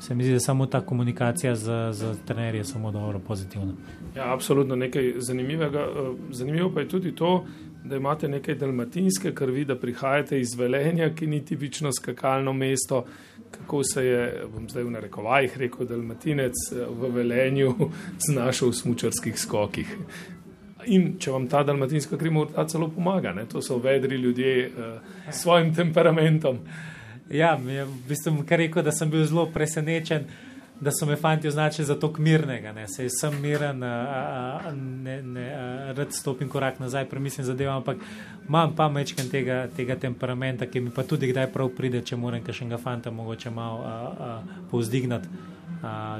se 0.00 0.14
mi 0.14 0.24
zdi, 0.24 0.32
da 0.32 0.40
samo 0.40 0.66
ta 0.66 0.80
komunikacija 0.80 1.54
z, 1.54 1.92
z 1.92 2.16
trenerji 2.26 2.58
je 2.58 2.64
samo 2.64 2.92
dobro, 2.92 3.18
pozitivna. 3.18 3.72
Ja, 4.16 4.32
absolutno 4.32 4.76
nekaj 4.76 5.14
zanimivega. 5.16 5.86
Zanimivo 6.30 6.70
pa 6.74 6.80
je 6.80 6.88
tudi 6.88 7.14
to, 7.14 7.44
da 7.84 7.96
imate 7.96 8.28
nekaj 8.28 8.54
dalmatinske 8.54 9.34
krvi, 9.34 9.64
da 9.64 9.76
prihajate 9.78 10.40
iz 10.40 10.54
Velenja, 10.58 11.14
ki 11.14 11.26
ni 11.26 11.44
tipično 11.44 11.92
skakalno 11.92 12.52
mesto 12.52 13.04
kako 13.58 13.82
se 13.84 14.04
je, 14.06 14.44
bom 14.52 14.68
zdaj 14.68 14.84
v 14.84 14.90
narekovajih 14.90 15.58
rekel, 15.58 15.86
dalmatinec 15.86 16.54
eh, 16.72 16.86
v 16.88 17.12
Velenju 17.14 17.74
znašel 18.28 18.70
v 18.70 18.80
smučarskih 18.82 19.38
skokih. 19.38 19.96
In 20.86 21.16
če 21.18 21.32
vam 21.34 21.48
ta 21.50 21.64
dalmatinska 21.66 22.18
krim 22.18 22.36
morda 22.38 22.66
celo 22.70 22.88
pomaga, 22.94 23.32
ne? 23.34 23.46
to 23.50 23.62
so 23.62 23.78
vedri 23.82 24.16
ljudje 24.16 24.68
uh, 24.68 25.00
s 25.32 25.40
svojim 25.42 25.72
temperamentom. 25.74 26.60
Ja, 27.30 27.56
v 27.58 27.86
bistvu 28.06 28.44
kar 28.46 28.60
rekel, 28.62 28.84
da 28.86 28.92
sem 28.94 29.10
bil 29.10 29.24
zelo 29.26 29.48
presenečen, 29.50 30.28
da 30.80 30.90
so 30.90 31.06
me 31.06 31.16
fanti 31.16 31.48
označili 31.48 31.86
za 31.86 31.94
to 31.94 32.12
mirnega. 32.18 32.72
Ne? 32.72 32.88
Sej 32.88 33.08
sem 33.10 33.40
miren, 33.40 33.82
a, 33.82 34.60
a, 34.64 34.72
ne, 34.74 35.22
ne, 35.22 35.46
a, 35.54 35.92
rad 35.92 36.12
stopim 36.12 36.48
korak 36.48 36.80
nazaj, 36.80 37.08
premislim 37.08 37.46
zadevo, 37.46 37.72
ampak 37.72 37.96
imam 38.48 38.74
pa 38.76 38.88
mečken 38.88 39.30
tega, 39.30 39.68
tega 39.76 39.96
temperamenta, 39.96 40.66
ki 40.66 40.80
mi 40.80 40.90
pa 40.90 41.02
tudi 41.02 41.32
kdaj 41.32 41.48
prav 41.52 41.72
pride, 41.76 42.02
če 42.04 42.16
moram 42.16 42.44
kakšnega 42.44 42.78
fanta 42.78 43.10
mogoče 43.10 43.50
malo 43.50 44.44
povzdignati, 44.70 45.28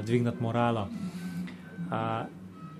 dvignati 0.05 0.43
moralo. 0.43 0.87
A, 1.91 2.25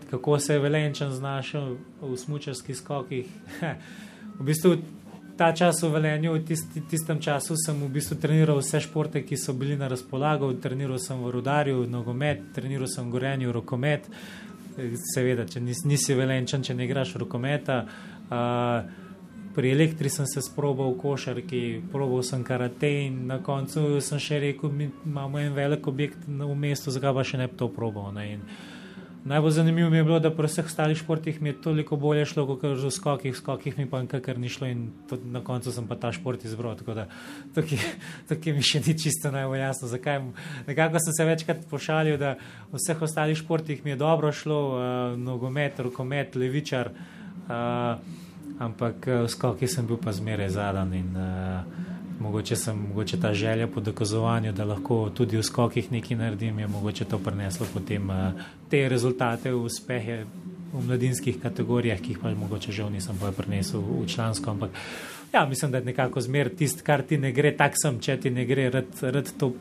kako 0.10 0.40
se 0.40 0.54
je 0.54 0.60
velenčen 0.60 1.12
znašel 1.12 1.76
v 2.02 2.18
smučarskih 2.18 2.78
skokih? 2.78 3.28
v 4.40 4.44
bistvu 4.44 4.78
ta 5.38 5.54
čas 5.54 5.84
v 5.84 5.92
Velenju, 5.94 6.34
v 6.34 6.44
tisti, 6.46 6.82
tistem 6.90 7.22
času 7.22 7.56
sem 7.56 7.78
v 7.78 7.90
bistvu 7.94 8.18
treniral 8.22 8.58
vse 8.58 8.82
športe, 8.82 9.22
ki 9.22 9.38
so 9.38 9.54
bili 9.54 9.78
na 9.78 9.88
razpolago. 9.88 10.50
Treniral 10.58 10.98
sem 11.00 11.20
v 11.22 11.32
Rudarju, 11.32 11.86
nogomet, 11.86 12.50
treniral 12.56 12.90
sem 12.90 13.06
v 13.06 13.14
Gorenju, 13.14 13.54
rokomet. 13.54 14.10
Seveda, 15.14 15.46
če 15.46 15.62
nis, 15.62 15.86
nisi 15.86 16.18
velenčan, 16.18 16.66
če 16.66 16.74
ne 16.78 16.86
igraš 16.86 17.16
rokometa. 17.22 17.84
Uh, 18.28 19.06
pri 19.58 19.72
elektri 19.74 20.10
sem 20.10 20.28
se 20.30 20.42
sprobal 20.42 20.92
v 20.94 21.00
košarki, 21.02 21.62
probal 21.90 22.22
sem 22.22 22.44
karate 22.46 22.92
in 23.08 23.24
na 23.26 23.40
koncu 23.42 23.98
sem 24.06 24.22
še 24.22 24.38
rekel, 24.44 24.70
mi 24.70 24.92
imamo 25.06 25.40
en 25.42 25.56
velik 25.58 25.88
objekt 25.90 26.28
v 26.30 26.54
mestu, 26.54 26.94
zakaj 26.94 27.16
pa 27.18 27.24
še 27.26 27.40
ne 27.42 27.48
bi 27.50 27.58
to 27.58 27.70
probal. 27.74 28.12
Ne? 28.14 28.28
In, 28.36 28.44
Najbolj 29.28 29.52
zanimivo 29.52 29.90
mi 29.90 29.98
je 29.98 30.04
bilo, 30.04 30.20
da 30.24 30.30
pri 30.32 30.48
vseh 30.48 30.66
ostalih 30.66 30.98
športih 30.98 31.42
mi 31.42 31.50
je 31.50 31.62
toliko 31.62 31.98
bolje 32.00 32.26
šlo, 32.26 32.46
kot 32.48 32.62
v 32.64 32.92
skokih, 32.92 33.36
skokih 33.36 33.76
mi 33.78 33.84
pa 33.90 34.00
nikakor 34.02 34.38
ni 34.40 34.48
šlo 34.50 34.70
in 34.72 34.86
na 35.34 35.42
koncu 35.44 35.72
sem 35.72 35.88
pa 35.88 35.98
ta 36.00 36.14
šport 36.16 36.46
izbral. 36.48 36.78
Tako 36.80 36.96
da 36.96 37.08
tukaj 38.30 38.56
mi 38.56 38.64
še 38.64 38.80
ni 38.86 38.96
čisto 38.96 39.32
najbolj 39.32 39.60
jasno, 39.60 39.90
zakaj. 39.92 40.22
Nekako 40.68 41.02
sem 41.04 41.18
se 41.18 41.26
večkrat 41.28 41.68
pošalil, 41.68 42.16
da 42.18 42.38
v 42.72 42.80
vseh 42.80 43.04
ostalih 43.04 43.36
športih 43.36 43.84
mi 43.84 43.92
je 43.92 44.00
dobro 44.00 44.32
šlo, 44.32 44.62
uh, 44.72 45.20
nogomet, 45.20 45.84
rokomet, 45.84 46.40
levičar, 46.40 46.94
uh, 46.96 48.00
ampak 48.64 49.12
v 49.12 49.28
skokih 49.28 49.68
sem 49.68 49.92
bil 49.92 50.00
pa 50.00 50.16
zmeraj 50.16 50.56
zadan. 50.56 50.96
In, 50.96 51.12
uh, 51.20 51.97
mogoče 52.20 52.56
sem 52.56 52.78
mogoče 52.88 53.20
ta 53.22 53.34
želja 53.34 53.68
po 53.68 53.80
dokazovanju, 53.80 54.52
da 54.52 54.66
lahko 54.66 55.10
tudi 55.10 55.38
v 55.38 55.44
skokih 55.44 55.92
nekaj 55.92 56.18
naredim, 56.18 56.60
je 56.60 56.68
mogoče 56.68 57.06
to 57.06 57.20
prineslo 57.20 57.68
potem 57.74 58.10
uh, 58.10 58.16
te 58.70 58.90
rezultate, 58.90 59.54
uspehe 59.54 60.26
v 60.74 60.86
mladinskih 60.88 61.42
kategorijah, 61.42 62.00
ki 62.02 62.16
jih 62.16 62.20
pa 62.22 62.34
mogoče 62.36 62.72
žal 62.72 62.92
nisem 62.92 63.18
pa 63.22 63.32
prinesel 63.32 63.82
v 63.82 64.06
člansko. 64.08 64.52
Ampak 64.52 64.72
ja, 65.34 65.46
mislim, 65.46 65.72
da 65.72 65.78
je 65.78 65.86
nekako 65.86 66.22
zmer 66.22 66.50
tisto, 66.56 66.84
kar 66.84 67.02
ti 67.02 67.18
ne 67.18 67.32
gre, 67.32 67.52
tak 67.58 67.80
sem, 67.82 68.00
če 68.00 68.18
ti 68.18 68.30
ne 68.30 68.46
gre, 68.46 68.70
rad, 68.70 68.94
rad 69.02 69.34
to 69.40 69.54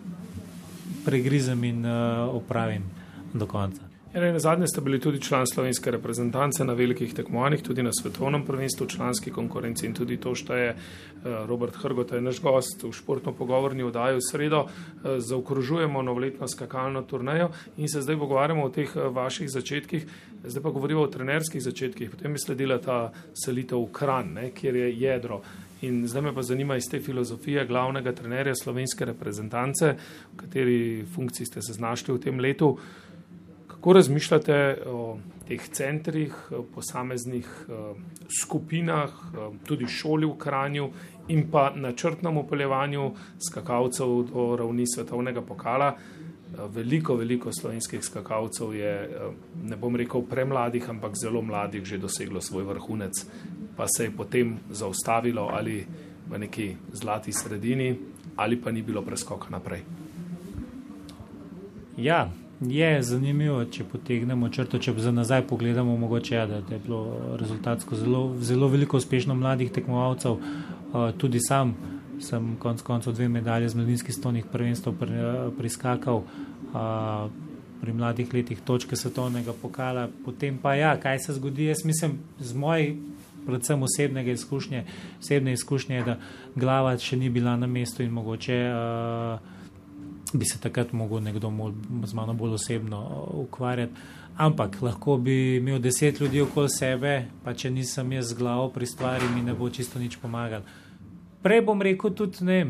pregrizem 1.04 1.64
in 1.64 1.84
uh, 1.86 2.34
opravim 2.34 2.90
do 3.34 3.46
konca. 3.46 3.85
Ja, 4.16 4.32
na 4.32 4.38
zadnje 4.38 4.66
ste 4.66 4.80
bili 4.80 5.00
tudi 5.00 5.20
član 5.20 5.44
slovenske 5.46 5.90
reprezentance 5.90 6.64
na 6.64 6.72
velikih 6.72 7.14
tekmovanjih, 7.14 7.62
tudi 7.62 7.82
na 7.82 7.90
svetovnem 7.92 8.46
prvenstvu, 8.46 8.86
članski 8.86 9.30
konkurenci 9.30 9.86
in 9.86 9.94
tudi 9.94 10.16
to, 10.16 10.34
što 10.34 10.54
je 10.54 10.68
eh, 10.68 10.76
Robert 11.46 11.76
Hrgota, 11.76 12.16
je 12.16 12.22
naš 12.22 12.40
gost 12.40 12.82
v 12.82 12.92
športno 12.92 13.34
pogovorni 13.36 13.84
vdaji 13.84 14.16
v 14.16 14.24
sredo. 14.30 14.62
Eh, 14.64 15.20
zaokrožujemo 15.20 16.02
novoletno 16.02 16.48
skakalno 16.48 17.02
turnejo 17.02 17.50
in 17.76 17.88
se 17.88 18.00
zdaj 18.00 18.16
pogovarjamo 18.16 18.64
o 18.64 18.72
teh 18.72 18.96
eh, 18.96 19.08
vaših 19.08 19.50
začetkih. 19.50 20.06
Zdaj 20.44 20.62
pa 20.62 20.70
govorimo 20.70 21.02
o 21.02 21.12
trenerskih 21.12 21.62
začetkih. 21.62 22.10
Potem 22.10 22.32
je 22.32 22.44
sledila 22.46 22.78
ta 22.78 23.12
selitev 23.44 23.84
v 23.84 23.92
Kran, 23.92 24.32
ne, 24.32 24.50
kjer 24.50 24.76
je 24.76 24.92
jedro. 25.00 25.42
In 25.82 26.06
zdaj 26.08 26.22
me 26.22 26.34
pa 26.34 26.42
zanima 26.42 26.76
iz 26.76 26.88
te 26.90 27.00
filozofije 27.00 27.66
glavnega 27.66 28.12
trenerja 28.12 28.54
slovenske 28.56 29.04
reprezentance, 29.04 29.96
v 30.32 30.36
kateri 30.36 31.04
funkciji 31.14 31.46
ste 31.46 31.62
se 31.62 31.76
znašli 31.76 32.14
v 32.14 32.20
tem 32.20 32.40
letu. 32.40 32.78
Kako 33.86 33.92
razmišljate 33.92 34.82
o 34.86 35.18
teh 35.48 35.62
centrih, 35.70 36.34
o 36.50 36.64
posameznih 36.74 37.46
uh, 37.68 37.96
skupinah, 38.42 39.10
uh, 39.10 39.54
tudi 39.62 39.86
šoli 39.86 40.26
v 40.26 40.32
Kranju 40.38 40.88
in 41.28 41.44
pa 41.50 41.70
načrtnem 41.70 42.36
upeljevanju 42.36 43.12
skakalcev 43.48 44.24
do 44.32 44.46
ravni 44.58 44.84
svetovnega 44.90 45.42
pokala? 45.46 45.92
Uh, 45.94 46.64
veliko, 46.74 47.14
veliko 47.14 47.52
slovenskih 47.52 48.02
skakalcev 48.02 48.74
je, 48.74 49.20
ne 49.62 49.78
bom 49.78 49.94
rekel 49.96 50.24
premladih, 50.26 50.88
ampak 50.90 51.14
zelo 51.14 51.42
mladih, 51.42 51.84
že 51.84 51.98
doseglo 52.02 52.42
svoj 52.42 52.66
vrhunec, 52.66 53.20
pa 53.76 53.86
se 53.86 54.08
je 54.08 54.16
potem 54.16 54.56
zaustavilo 54.70 55.46
ali 55.52 55.84
v 56.26 56.38
neki 56.38 56.66
zlati 56.92 57.32
sredini, 57.32 57.94
ali 58.36 58.58
pa 58.58 58.74
ni 58.74 58.82
bilo 58.82 59.02
preskoka 59.02 59.46
naprej. 59.50 59.84
Ja, 61.96 62.26
Je 62.60 63.02
zanimivo, 63.02 63.58
če 63.68 63.84
potegnemo 63.84 64.48
črto, 64.48 64.78
če 64.80 64.94
za 64.96 65.10
nazaj 65.12 65.42
pogledamo, 65.46 65.96
mogoče 66.00 66.34
ja, 66.34 66.46
da 66.48 66.62
je 66.72 66.78
bilo 66.80 67.36
rezultatsko 67.36 67.96
zelo, 67.96 68.22
zelo 68.40 68.68
veliko 68.72 68.96
uspešno 68.96 69.34
mladih 69.34 69.72
tekmovalcev. 69.72 70.38
Uh, 70.40 71.10
tudi 71.20 71.40
sam 71.40 71.74
sem 72.20 72.54
konec 72.56 72.80
koncev 72.82 73.12
dve 73.12 73.28
medalje 73.28 73.68
z 73.68 73.76
mladinskih 73.76 74.14
stolnih 74.14 74.46
prvenstv 74.52 74.94
pri, 74.96 75.18
priskakal 75.58 76.22
uh, 76.22 77.26
pri 77.82 77.92
mladih 77.92 78.32
letih 78.32 78.62
točke 78.64 78.96
svetovnega 78.96 79.52
pokala. 79.62 80.08
Potem 80.24 80.56
pa 80.62 80.74
ja, 80.74 80.94
kaj 80.96 81.18
se 81.26 81.36
zgodi, 81.36 81.68
jaz 81.68 81.84
mislim 81.84 82.16
z 82.38 82.56
mojej 82.56 82.94
predvsem 83.46 83.82
osebnega 83.82 84.32
izkušnje, 84.32 84.86
osebne 85.20 85.52
izkušnje, 85.52 86.00
da 86.08 86.16
glava 86.54 86.96
še 86.98 87.20
ni 87.20 87.28
bila 87.30 87.52
na 87.56 87.68
mestu 87.68 88.02
in 88.02 88.16
mogoče 88.16 88.58
uh, 88.72 89.55
bi 90.32 90.44
se 90.44 90.58
takrat 90.60 90.92
mogel 90.92 91.22
nekdo 91.22 91.52
z 92.04 92.14
mano 92.14 92.34
bolj 92.34 92.54
osebno 92.54 93.00
uh, 93.00 93.38
ukvarjati. 93.44 93.92
Ampak 94.36 94.82
lahko 94.82 95.16
bi 95.16 95.56
imel 95.56 95.78
deset 95.78 96.20
ljudi 96.20 96.40
okoli 96.40 96.68
sebe, 96.68 97.26
pa 97.44 97.54
če 97.54 97.70
nisem 97.70 98.12
jaz 98.12 98.34
z 98.34 98.36
glavo 98.36 98.68
pri 98.68 98.86
stvari, 98.86 99.24
mi 99.34 99.42
ne 99.42 99.54
bo 99.54 99.70
čisto 99.70 99.98
nič 99.98 100.18
pomagal. 100.20 100.60
Prej 101.42 101.62
bom 101.64 101.82
rekel 101.82 102.12
tudi, 102.12 102.44
ne 102.44 102.60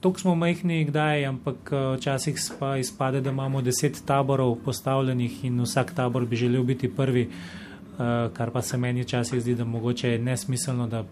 tok 0.00 0.20
smo 0.20 0.34
majhni, 0.34 0.84
kdaj, 0.84 1.24
ampak 1.26 1.70
uh, 1.72 1.94
včasih 1.96 2.36
pa 2.58 2.76
izpade, 2.76 3.20
da 3.20 3.30
imamo 3.30 3.62
deset 3.62 4.02
taborov 4.06 4.56
postavljenih 4.64 5.44
in 5.44 5.60
vsak 5.60 5.94
tabor 5.94 6.26
bi 6.26 6.36
želel 6.36 6.62
biti 6.62 6.90
prvi, 6.90 7.28
uh, 7.28 8.32
kar 8.34 8.50
pa 8.50 8.62
se 8.62 8.76
meni 8.76 9.02
včasih 9.02 9.40
zdi, 9.40 9.54
da 9.54 9.64
mogoče 9.64 10.10
je 10.10 10.18
nesmiselno, 10.18 10.86
da 10.86 11.04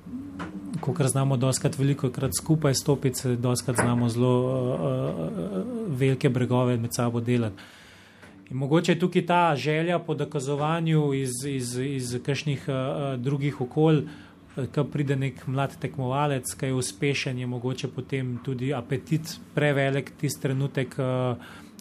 kot 0.80 1.06
znamo, 1.06 1.36
doskrat 1.36 1.78
veliko 1.78 2.10
krat 2.10 2.32
skupaj 2.38 2.74
stopiti, 2.74 3.36
doskrat 3.36 3.76
znamo 3.76 4.08
zelo 4.08 4.34
uh, 4.40 4.80
uh, 4.80 5.98
velike 5.98 6.28
bregove 6.28 6.76
med 6.76 6.94
sabo 6.94 7.20
delati. 7.20 7.56
In 8.50 8.56
mogoče 8.56 8.92
je 8.92 8.98
tukaj 8.98 9.26
ta 9.26 9.56
želja 9.56 9.98
po 9.98 10.14
dokazovanju 10.14 11.14
iz, 11.14 11.30
iz, 11.48 11.78
iz 11.78 12.18
kakšnih 12.26 12.68
uh, 12.68 13.20
drugih 13.20 13.60
okolj, 13.60 14.04
ko 14.74 14.84
pride 14.84 15.16
nek 15.16 15.46
mlad 15.46 15.72
tekmovalec, 15.80 16.52
ki 16.54 16.66
je 16.66 16.74
uspešen, 16.74 17.38
je 17.38 17.46
mogoče 17.46 17.88
potem 17.88 18.38
tudi 18.44 18.74
apetit 18.74 19.38
prevelik 19.54 20.12
tisti 20.20 20.42
trenutek 20.42 20.94
uh, 20.98 21.36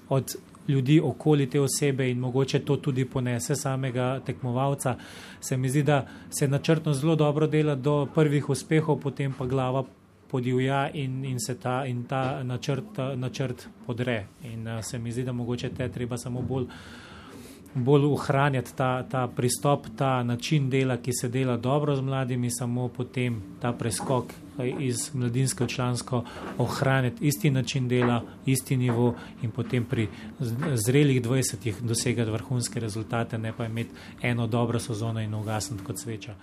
od 0.10 0.36
ljudi 0.68 1.00
okoli 1.04 1.50
te 1.50 1.62
osebe 1.62 2.10
in 2.12 2.20
mogoče 2.20 2.60
to 2.60 2.78
tudi 2.78 3.06
ponese 3.06 3.56
samega 3.56 4.20
tekmovalca. 4.26 4.96
Se 5.40 5.58
mi 5.58 5.70
zdi, 5.70 5.84
da 5.84 6.08
se 6.30 6.48
načrtno 6.48 6.94
zelo 6.94 7.16
dobro 7.16 7.48
dela 7.48 7.76
do 7.76 8.08
prvih 8.16 8.50
uspehov, 8.50 9.00
potem 9.00 9.34
pa 9.38 9.46
glava 9.46 9.84
podivja 10.32 10.90
in, 10.94 11.26
in 11.26 11.40
se 11.40 11.60
ta, 11.60 11.86
in 11.86 12.04
ta 12.04 12.44
načrt, 12.44 12.98
načrt 13.16 13.68
podre. 13.86 14.26
In 14.44 14.68
uh, 14.68 14.82
se 14.82 15.00
mi 15.00 15.12
zdi, 15.12 15.24
da 15.24 15.32
mogoče 15.32 15.70
te 15.70 15.90
treba 15.90 16.18
samo 16.18 16.42
bolj 16.42 16.66
bolj 17.76 18.06
ohranjati 18.06 18.76
ta, 18.76 19.04
ta 19.04 19.28
pristop, 19.28 19.88
ta 19.98 20.24
način 20.24 20.70
dela, 20.70 20.98
ki 20.98 21.14
se 21.14 21.30
dela 21.30 21.58
dobro 21.58 21.96
z 21.96 22.02
mladimi, 22.02 22.52
samo 22.52 22.88
potem 22.88 23.42
ta 23.62 23.72
preskok 23.74 24.34
iz 24.80 25.12
mladinsko 25.14 25.68
člansko 25.68 26.24
ohranjati 26.58 27.28
isti 27.28 27.52
način 27.52 27.88
dela, 27.88 28.22
isti 28.46 28.78
nivo 28.78 29.16
in 29.42 29.52
potem 29.52 29.86
pri 29.86 30.08
zrelih 30.86 31.22
20-ih 31.22 31.82
dosegati 31.82 32.32
vrhunske 32.32 32.80
rezultate, 32.80 33.38
ne 33.38 33.54
pa 33.58 33.66
imeti 33.66 33.92
eno 34.22 34.48
dobro 34.48 34.80
sezono 34.80 35.22
in 35.22 35.34
ugasniti 35.34 35.84
kot 35.84 35.98
sveča. 35.98 36.36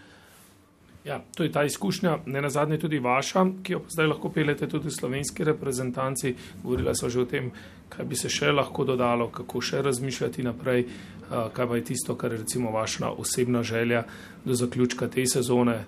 Ja, 1.05 1.22
to 1.36 1.42
je 1.42 1.53
ta 1.53 1.64
izkušnja, 1.64 2.18
ne 2.26 2.42
na 2.42 2.48
zadnje 2.51 2.78
tudi 2.78 2.98
vaša, 2.98 3.46
ki 3.62 3.72
jo 3.72 3.80
zdaj 3.88 4.07
lahko 4.07 4.28
pelete 4.30 4.68
tudi 4.68 4.90
slovenski 4.90 5.44
reprezentanci. 5.44 6.34
Govorila 6.62 6.94
so 6.94 7.09
že 7.09 7.20
o 7.20 7.24
tem, 7.24 7.51
kaj 7.88 8.05
bi 8.05 8.16
se 8.16 8.28
še 8.28 8.53
lahko 8.53 8.84
dodalo, 8.84 9.30
kako 9.32 9.61
še 9.61 9.80
razmišljati 9.82 10.44
naprej, 10.44 10.84
kaj 11.30 11.68
pa 11.68 11.76
je 11.76 11.84
tisto, 11.84 12.16
kar 12.20 12.32
je 12.32 12.42
recimo 12.42 12.70
vaša 12.70 13.14
osebna 13.16 13.62
želja 13.62 14.05
do 14.44 14.55
zaključka 14.55 15.09
te 15.09 15.24
sezone. 15.26 15.78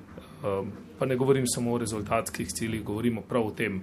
Pa 0.98 1.06
ne 1.06 1.16
govorim 1.16 1.44
samo 1.46 1.74
o 1.74 1.78
rezultatskih 1.78 2.48
ciljih, 2.48 2.82
govorimo 2.84 3.20
prav 3.20 3.46
o 3.46 3.50
tem 3.50 3.82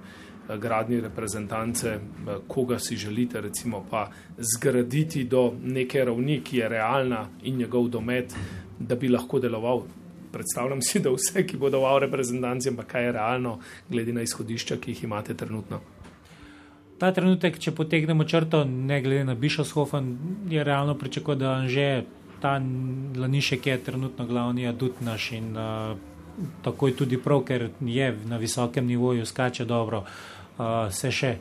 gradnji 0.57 1.01
reprezentance, 1.01 1.99
koga 2.47 2.80
si 2.80 2.97
želite 2.97 3.41
recimo 3.41 3.86
pa 3.89 4.09
zgraditi 4.38 5.23
do 5.23 5.53
neke 5.61 6.05
ravni, 6.05 6.41
ki 6.41 6.57
je 6.57 6.69
realna 6.69 7.27
in 7.43 7.57
njegov 7.57 7.89
domet, 7.89 8.34
da 8.80 8.95
bi 8.95 9.07
lahko 9.07 9.39
deloval 9.39 9.84
predstavljam 10.32 10.82
si, 10.82 10.99
da 10.99 11.11
vse, 11.13 11.45
ki 11.47 11.57
bodo 11.57 11.82
v 11.82 11.99
reprezentanci, 12.05 12.69
ampak 12.69 12.91
kaj 12.93 13.05
je 13.05 13.11
realno, 13.11 13.59
glede 13.89 14.13
na 14.13 14.21
izhodišča, 14.21 14.77
ki 14.77 14.91
jih 14.91 15.03
imate 15.03 15.34
trenutno. 15.34 15.82
Ta 16.99 17.13
trenutek, 17.15 17.59
če 17.59 17.71
potegnemo 17.71 18.25
črto, 18.27 18.65
ne 18.67 18.99
glede 19.01 19.23
na 19.23 19.36
Bišovshofen, 19.39 20.17
je 20.51 20.63
realno 20.63 20.97
pričakovati, 20.99 21.39
da 21.39 21.67
že 21.67 22.03
ta 22.41 22.59
Lanišek 23.15 23.67
je 23.67 23.77
trenutno 23.84 24.25
glavni 24.25 24.67
adut 24.67 25.01
naš 25.01 25.32
in 25.32 25.57
uh, 25.57 25.97
tako 26.63 26.88
je 26.88 26.95
tudi 26.95 27.17
prav, 27.17 27.43
ker 27.47 27.69
je 27.82 28.17
na 28.25 28.38
visokem 28.38 28.86
nivoju, 28.88 29.25
skače 29.25 29.65
dobro, 29.65 30.03
uh, 30.03 30.91
se 30.91 31.11
še 31.11 31.38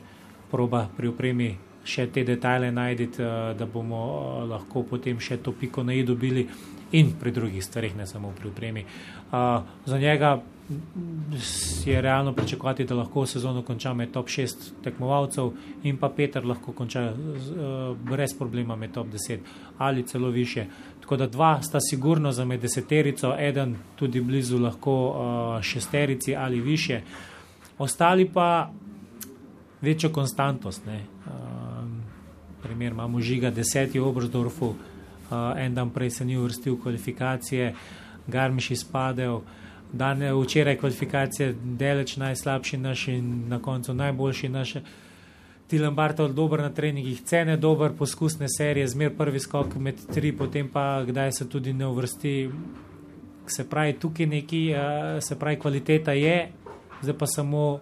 proba 0.51 0.87
pri 0.97 1.07
upremi. 1.07 1.57
Še 1.83 2.07
te 2.13 2.23
detajle 2.23 2.71
najdete, 2.71 3.23
da 3.57 3.65
bomo 3.65 4.45
lahko 4.49 4.83
potem 4.83 5.19
še 5.19 5.37
to 5.37 5.51
piko 5.51 5.83
na 5.83 5.93
i 5.93 6.03
dobili 6.03 6.47
in 6.91 7.13
pri 7.19 7.31
drugih 7.31 7.63
stvarih, 7.63 7.95
ne 7.97 8.07
samo 8.07 8.33
pri 8.37 8.49
upremi. 8.49 8.85
Uh, 9.31 9.61
za 9.85 9.97
njega 9.99 10.39
je 11.85 12.01
realno 12.01 12.33
pričakovati, 12.33 12.85
da 12.85 12.95
lahko 12.95 13.25
sezono 13.25 13.61
konča 13.61 13.93
med 13.93 14.11
top 14.11 14.27
6 14.27 14.55
tekmovalcev 14.83 15.51
in 15.83 15.97
pa 15.97 16.09
Peter 16.09 16.45
lahko 16.45 16.71
konča 16.71 17.13
brez 18.03 18.33
problema 18.37 18.75
med 18.75 18.91
top 18.93 19.07
10 19.07 19.37
ali 19.77 20.07
celo 20.07 20.29
više. 20.29 20.65
Tako 21.01 21.17
da 21.17 21.27
dva 21.27 21.61
sta 21.61 21.79
sigurno 21.79 22.31
za 22.31 22.45
med 22.45 22.61
deseterico, 22.61 23.35
eden 23.39 23.75
tudi 23.95 24.21
blizu 24.21 24.57
lahko 24.57 25.15
šesterici 25.61 26.35
ali 26.35 26.61
više. 26.61 27.01
Ostali 27.77 28.29
pa 28.29 28.69
večjo 29.81 30.09
konstantnost. 30.09 30.87
Uh, 30.87 30.93
primer 32.63 32.91
imamo 32.91 33.21
žiga 33.21 33.49
deseti 33.49 33.99
v 33.99 34.07
Obrzdorfu, 34.07 34.65
uh, 34.65 34.75
en 35.57 35.75
dan 35.75 35.89
prej 35.89 36.09
se 36.09 36.25
ni 36.25 36.37
uvrstil 36.37 36.75
v 36.75 36.81
kvalifikacije, 36.81 37.73
Garmiš 38.27 38.71
izpadel, 38.71 39.41
dan 39.93 40.21
včeraj 40.21 40.77
kvalifikacije, 40.77 41.55
deleč 41.63 42.17
najslabši 42.17 42.77
naš 42.77 43.07
in 43.07 43.49
na 43.49 43.59
koncu 43.61 43.93
najboljši 43.93 44.49
naš. 44.49 44.73
Tilan 45.67 45.95
Bartol 45.95 46.33
dober 46.33 46.59
na 46.59 46.69
treningih, 46.73 47.21
cene 47.21 47.57
dober, 47.57 47.91
poskusne 47.97 48.47
serije, 48.49 48.87
zmer 48.87 49.17
prvi 49.17 49.39
skok 49.39 49.75
med 49.75 49.99
tri, 50.13 50.31
potem 50.37 50.69
pa 50.69 51.03
kdaj 51.05 51.31
se 51.31 51.49
tudi 51.49 51.73
ne 51.73 51.87
uvrsti. 51.87 52.49
Se 53.47 53.69
pravi, 53.69 53.93
tukaj 53.93 54.25
neki, 54.25 54.73
uh, 54.73 55.23
se 55.23 55.39
pravi, 55.39 55.59
kvaliteta 55.59 56.13
je, 56.13 56.51
zdaj 57.01 57.17
pa 57.17 57.25
samo 57.27 57.79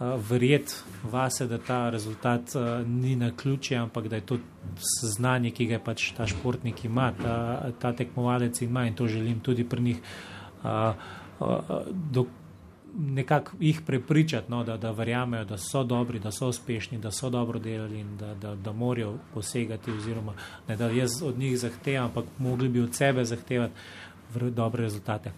verjeti 0.00 0.74
vase, 1.02 1.46
da 1.46 1.58
ta 1.58 1.90
rezultat 1.90 2.54
uh, 2.54 2.86
ni 2.88 3.16
na 3.16 3.30
ključe, 3.36 3.76
ampak 3.76 4.08
da 4.08 4.16
je 4.16 4.26
to 4.26 4.38
znanje, 5.02 5.50
ki 5.50 5.66
ga 5.66 5.78
pač 5.78 6.10
ta 6.16 6.26
športnik 6.26 6.84
ima, 6.84 7.12
ta, 7.22 7.70
ta 7.80 7.92
tekmovalec 7.92 8.60
ima 8.62 8.86
in 8.86 8.94
to 8.94 9.06
želim 9.06 9.40
tudi 9.40 9.64
pri 9.64 9.82
njih. 9.82 10.02
Uh, 10.64 10.94
uh, 11.40 12.26
Nekako 12.98 13.56
jih 13.60 13.80
prepričati, 13.86 14.50
no, 14.50 14.62
da, 14.64 14.76
da 14.76 14.90
verjamejo, 14.90 15.44
da 15.44 15.58
so 15.58 15.82
dobri, 15.84 16.18
da 16.18 16.30
so 16.32 16.48
uspešni, 16.48 16.98
da 16.98 17.10
so 17.10 17.30
dobro 17.30 17.58
delali 17.58 18.00
in 18.00 18.16
da, 18.16 18.34
da, 18.34 18.54
da 18.54 18.72
morajo 18.72 19.18
posegati, 19.34 19.92
oziroma 19.92 20.32
ne 20.68 20.76
da 20.76 20.88
jaz 20.88 21.22
od 21.22 21.38
njih 21.38 21.58
zahtevam, 21.58 22.04
ampak 22.04 22.24
mogli 22.38 22.68
bi 22.68 22.80
od 22.80 22.94
sebe 22.94 23.24
zahtevati 23.24 23.74
dobre 24.50 24.82
rezultate 24.82 25.32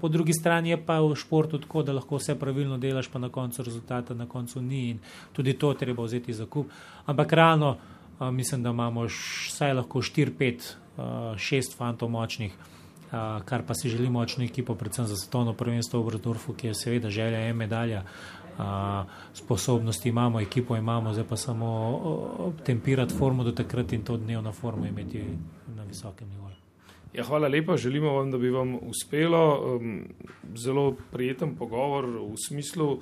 po 0.00 0.08
drugi 0.08 0.32
strani 0.32 0.70
je 0.70 0.78
pa 0.86 1.00
v 1.00 1.14
športu 1.14 1.58
tako, 1.58 1.82
da 1.82 1.92
lahko 1.92 2.18
vse 2.18 2.34
pravilno 2.38 2.78
delaš, 2.78 3.08
pa 3.08 3.18
na 3.18 3.28
koncu 3.28 3.62
rezultata 3.62 4.14
na 4.14 4.26
koncu 4.26 4.62
ni 4.62 4.90
in 4.90 4.98
tudi 5.32 5.54
to 5.58 5.74
treba 5.74 6.02
vzeti 6.02 6.32
za 6.32 6.46
kup. 6.46 6.70
Ampak 7.06 7.32
realno 7.32 7.76
mislim, 8.20 8.62
da 8.62 8.70
imamo 8.70 9.06
vsaj 9.06 9.74
lahko 9.74 9.98
4, 9.98 10.30
5, 10.38 10.74
6 10.96 11.76
fantov 11.76 12.10
močnih, 12.10 12.52
kar 13.44 13.62
pa 13.66 13.74
si 13.74 13.88
želimo 13.88 14.18
močno 14.18 14.44
ekipo, 14.44 14.74
predvsem 14.74 15.06
za 15.06 15.16
svetovno 15.16 15.52
prvenstvo 15.52 16.00
v 16.00 16.06
Brdorfu, 16.06 16.52
ki 16.52 16.66
je 16.66 16.74
seveda 16.74 17.10
želja 17.10 17.38
je 17.38 17.54
medalja. 17.54 18.02
Uh, 18.58 18.64
sposobnosti 19.32 20.08
imamo, 20.08 20.40
ekipo 20.40 20.76
imamo, 20.76 21.12
zdaj 21.12 21.24
pa 21.28 21.36
samo 21.36 21.90
uh, 21.90 22.64
tempirati 22.64 23.14
formo 23.18 23.44
do 23.44 23.52
takrat 23.52 23.92
in 23.92 24.04
to 24.04 24.16
dnevno 24.16 24.52
formo 24.52 24.86
imeti 24.86 25.24
na 25.76 25.82
visokem 25.82 26.28
nivoju. 26.28 26.53
Ja, 27.14 27.22
hvala 27.22 27.48
lepa, 27.48 27.76
želimo 27.76 28.12
vam, 28.12 28.30
da 28.30 28.38
bi 28.38 28.50
vam 28.50 28.74
uspelo. 28.74 29.76
Um, 29.76 30.04
zelo 30.56 30.96
prijeten 31.12 31.56
pogovor 31.56 32.06
v 32.06 32.34
smislu, 32.48 33.00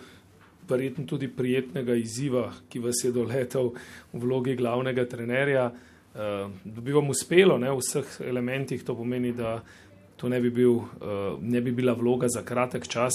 verjetno 0.68 1.06
tudi 1.06 1.28
prijetnega 1.28 1.94
izziva, 1.94 2.50
ki 2.68 2.78
vas 2.78 3.00
je 3.04 3.12
doletel 3.12 3.70
v 4.12 4.18
vlogi 4.20 4.56
glavnega 4.56 5.06
trenerja. 5.08 5.70
Uh, 5.72 6.50
da 6.64 6.80
bi 6.80 6.92
vam 6.92 7.08
uspelo 7.08 7.56
ne, 7.58 7.70
v 7.72 7.78
vseh 7.80 8.18
elementih, 8.28 8.84
to 8.84 8.94
pomeni, 8.94 9.32
da 9.32 9.62
to 10.16 10.28
ne 10.28 10.40
bi, 10.40 10.50
bil, 10.50 10.74
uh, 10.76 11.40
ne 11.40 11.60
bi 11.60 11.72
bila 11.72 11.94
vloga 11.96 12.28
za 12.28 12.42
kratek 12.44 12.88
čas. 12.88 13.12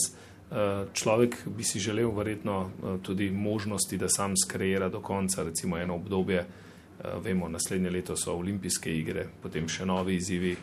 Uh, 0.50 0.90
človek 0.94 1.38
bi 1.46 1.64
si 1.64 1.80
želel 1.80 2.10
verjetno 2.10 2.72
tudi 3.04 3.30
možnosti, 3.32 3.98
da 3.98 4.10
sam 4.10 4.34
skreira 4.34 4.90
do 4.90 5.02
konca, 5.02 5.44
recimo 5.44 5.78
eno 5.78 5.96
obdobje. 5.96 6.46
Vemo, 7.22 7.46
naslednje 7.50 7.90
leto 7.90 8.16
so 8.18 8.34
olimpijske 8.34 8.90
igre, 8.90 9.28
potem 9.44 9.68
še 9.70 9.86
novi 9.86 10.16
izzivi. 10.18 10.56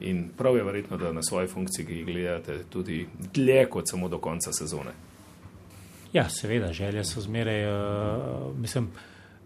In 0.00 0.28
prav 0.36 0.56
je 0.56 0.64
verjetno, 0.64 0.96
da 0.96 1.12
na 1.12 1.22
svoji 1.22 1.48
funkciji, 1.48 1.86
ki 1.86 1.94
jih 1.94 2.06
gledate, 2.06 2.58
tudi 2.70 3.06
dlje 3.34 3.66
kot 3.70 3.88
samo 3.88 4.08
do 4.08 4.18
konca 4.18 4.52
sezone. 4.52 4.90
Ja, 6.12 6.28
seveda, 6.28 6.72
želje 6.72 7.04
so 7.04 7.20
zmeraj. 7.20 7.66
Uh, 7.66 8.58
mislim, 8.58 8.88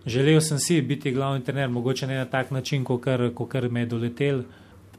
želel 0.07 0.41
sem 0.41 0.59
si 0.59 0.83
biti 0.83 1.13
glavni 1.13 1.45
trener, 1.45 1.69
mogoče 1.69 2.07
ne 2.07 2.17
na 2.17 2.25
tak 2.25 2.51
način, 2.51 2.85
kot 2.85 3.49
kar 3.49 3.69
me 3.71 3.81
je 3.81 3.87
doletel. 3.87 4.43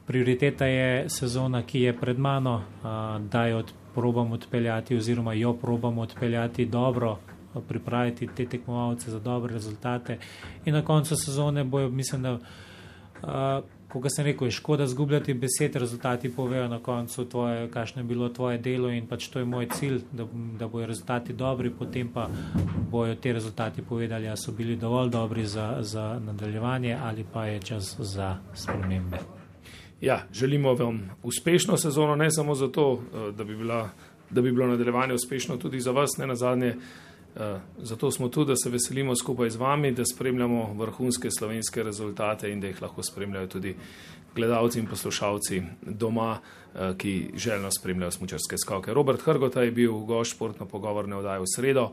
Prioriteta 0.06 0.66
je 0.66 1.08
sezona, 1.08 1.62
ki 1.62 1.80
je 1.80 1.96
pred 1.96 2.18
mano, 2.18 2.54
uh, 2.56 3.24
da 3.30 3.46
jo 3.46 3.64
probam 3.94 4.32
odpeljati, 4.32 4.96
oziroma 4.96 5.34
jo 5.34 5.54
probam 5.54 5.98
odpeljati 5.98 6.66
dobro, 6.66 7.18
pripraviti 7.68 8.28
te 8.36 8.46
tekmovalce 8.46 9.10
za 9.10 9.18
dobre 9.20 9.54
rezultate. 9.54 10.18
In 10.64 10.74
na 10.74 10.84
koncu 10.84 11.16
sezone 11.16 11.64
bojo, 11.64 11.88
mislim, 11.88 12.22
da. 12.22 12.32
Uh, 12.32 13.75
kot 13.88 14.12
sem 14.14 14.24
rekel, 14.24 14.46
je 14.46 14.50
škoda 14.50 14.86
zgubljati 14.86 15.34
besed, 15.34 15.76
rezultati 15.76 16.32
povejo 16.34 16.68
na 16.68 16.78
koncu, 16.78 17.24
tvoje, 17.24 17.70
kakšno 17.70 18.02
je 18.02 18.04
bilo 18.04 18.28
tvoje 18.28 18.58
delo 18.58 18.90
in 18.90 19.06
pač 19.06 19.28
to 19.28 19.38
je 19.38 19.44
moj 19.44 19.68
cilj, 19.68 20.00
da, 20.12 20.26
da 20.58 20.68
bojo 20.68 20.86
rezultati 20.86 21.32
dobri, 21.32 21.70
potem 21.70 22.08
pa 22.08 22.28
bojo 22.90 23.14
te 23.14 23.32
rezultati 23.32 23.82
povedali, 23.82 24.28
ali 24.28 24.36
so 24.36 24.52
bili 24.52 24.76
dovolj 24.76 25.10
dobri 25.10 25.46
za, 25.46 25.76
za 25.80 26.20
nadaljevanje 26.26 26.98
ali 27.02 27.24
pa 27.32 27.46
je 27.46 27.60
čas 27.62 27.96
za 27.98 28.36
spremembe. 28.54 29.18
Ja, 30.00 30.22
želimo 30.32 30.74
vam 30.74 31.10
uspešno 31.22 31.76
sezono, 31.76 32.16
ne 32.16 32.30
samo 32.30 32.54
zato, 32.54 33.00
eh, 33.14 33.32
da 33.32 33.44
bi, 33.44 33.56
bila, 33.56 33.88
da 34.30 34.42
bi 34.42 34.52
bilo 34.52 34.66
nadaljevanje 34.66 35.14
uspešno 35.14 35.56
tudi 35.56 35.80
za 35.80 35.90
vas, 35.90 36.16
ne 36.18 36.26
na 36.26 36.34
zadnje. 36.34 36.74
Zato 37.78 38.10
smo 38.10 38.28
tu, 38.28 38.44
da 38.44 38.56
se 38.56 38.70
veselimo 38.70 39.16
skupaj 39.16 39.50
z 39.50 39.56
vami, 39.56 39.92
da 39.92 40.04
spremljamo 40.04 40.74
vrhunske 40.74 41.28
slovenske 41.30 41.82
rezultate 41.82 42.50
in 42.50 42.60
da 42.60 42.66
jih 42.66 42.82
lahko 42.82 43.02
spremljajo 43.02 43.46
tudi 43.46 43.74
gledalci 44.34 44.78
in 44.78 44.86
poslušalci 44.86 45.62
doma, 45.82 46.38
ki 46.96 47.30
željno 47.36 47.70
spremljajo 47.70 48.10
smučarske 48.10 48.58
skoke. 48.58 48.94
Robert 48.94 49.20
Hrgota 49.20 49.62
je 49.62 49.70
bil 49.70 49.92
gost 49.92 50.36
športno 50.36 50.66
pogovorne 50.66 51.16
vdaje 51.16 51.40
v 51.40 51.50
sredo. 51.56 51.90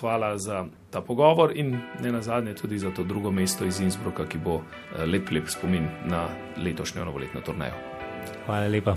Hvala 0.00 0.38
za 0.38 0.64
ta 0.90 1.00
pogovor 1.00 1.52
in 1.54 1.78
ne 2.02 2.12
nazadnje 2.12 2.54
tudi 2.54 2.78
za 2.78 2.90
to 2.90 3.04
drugo 3.04 3.30
mesto 3.30 3.64
iz 3.64 3.80
Innsbrucka, 3.80 4.26
ki 4.26 4.38
bo 4.38 4.60
lep, 5.06 5.30
lep 5.30 5.50
spomin 5.50 5.88
na 6.06 6.28
letošnjo 6.56 7.04
novoletno 7.04 7.40
turnejo. 7.40 7.74
Hvala 8.46 8.68
lepa. 8.68 8.96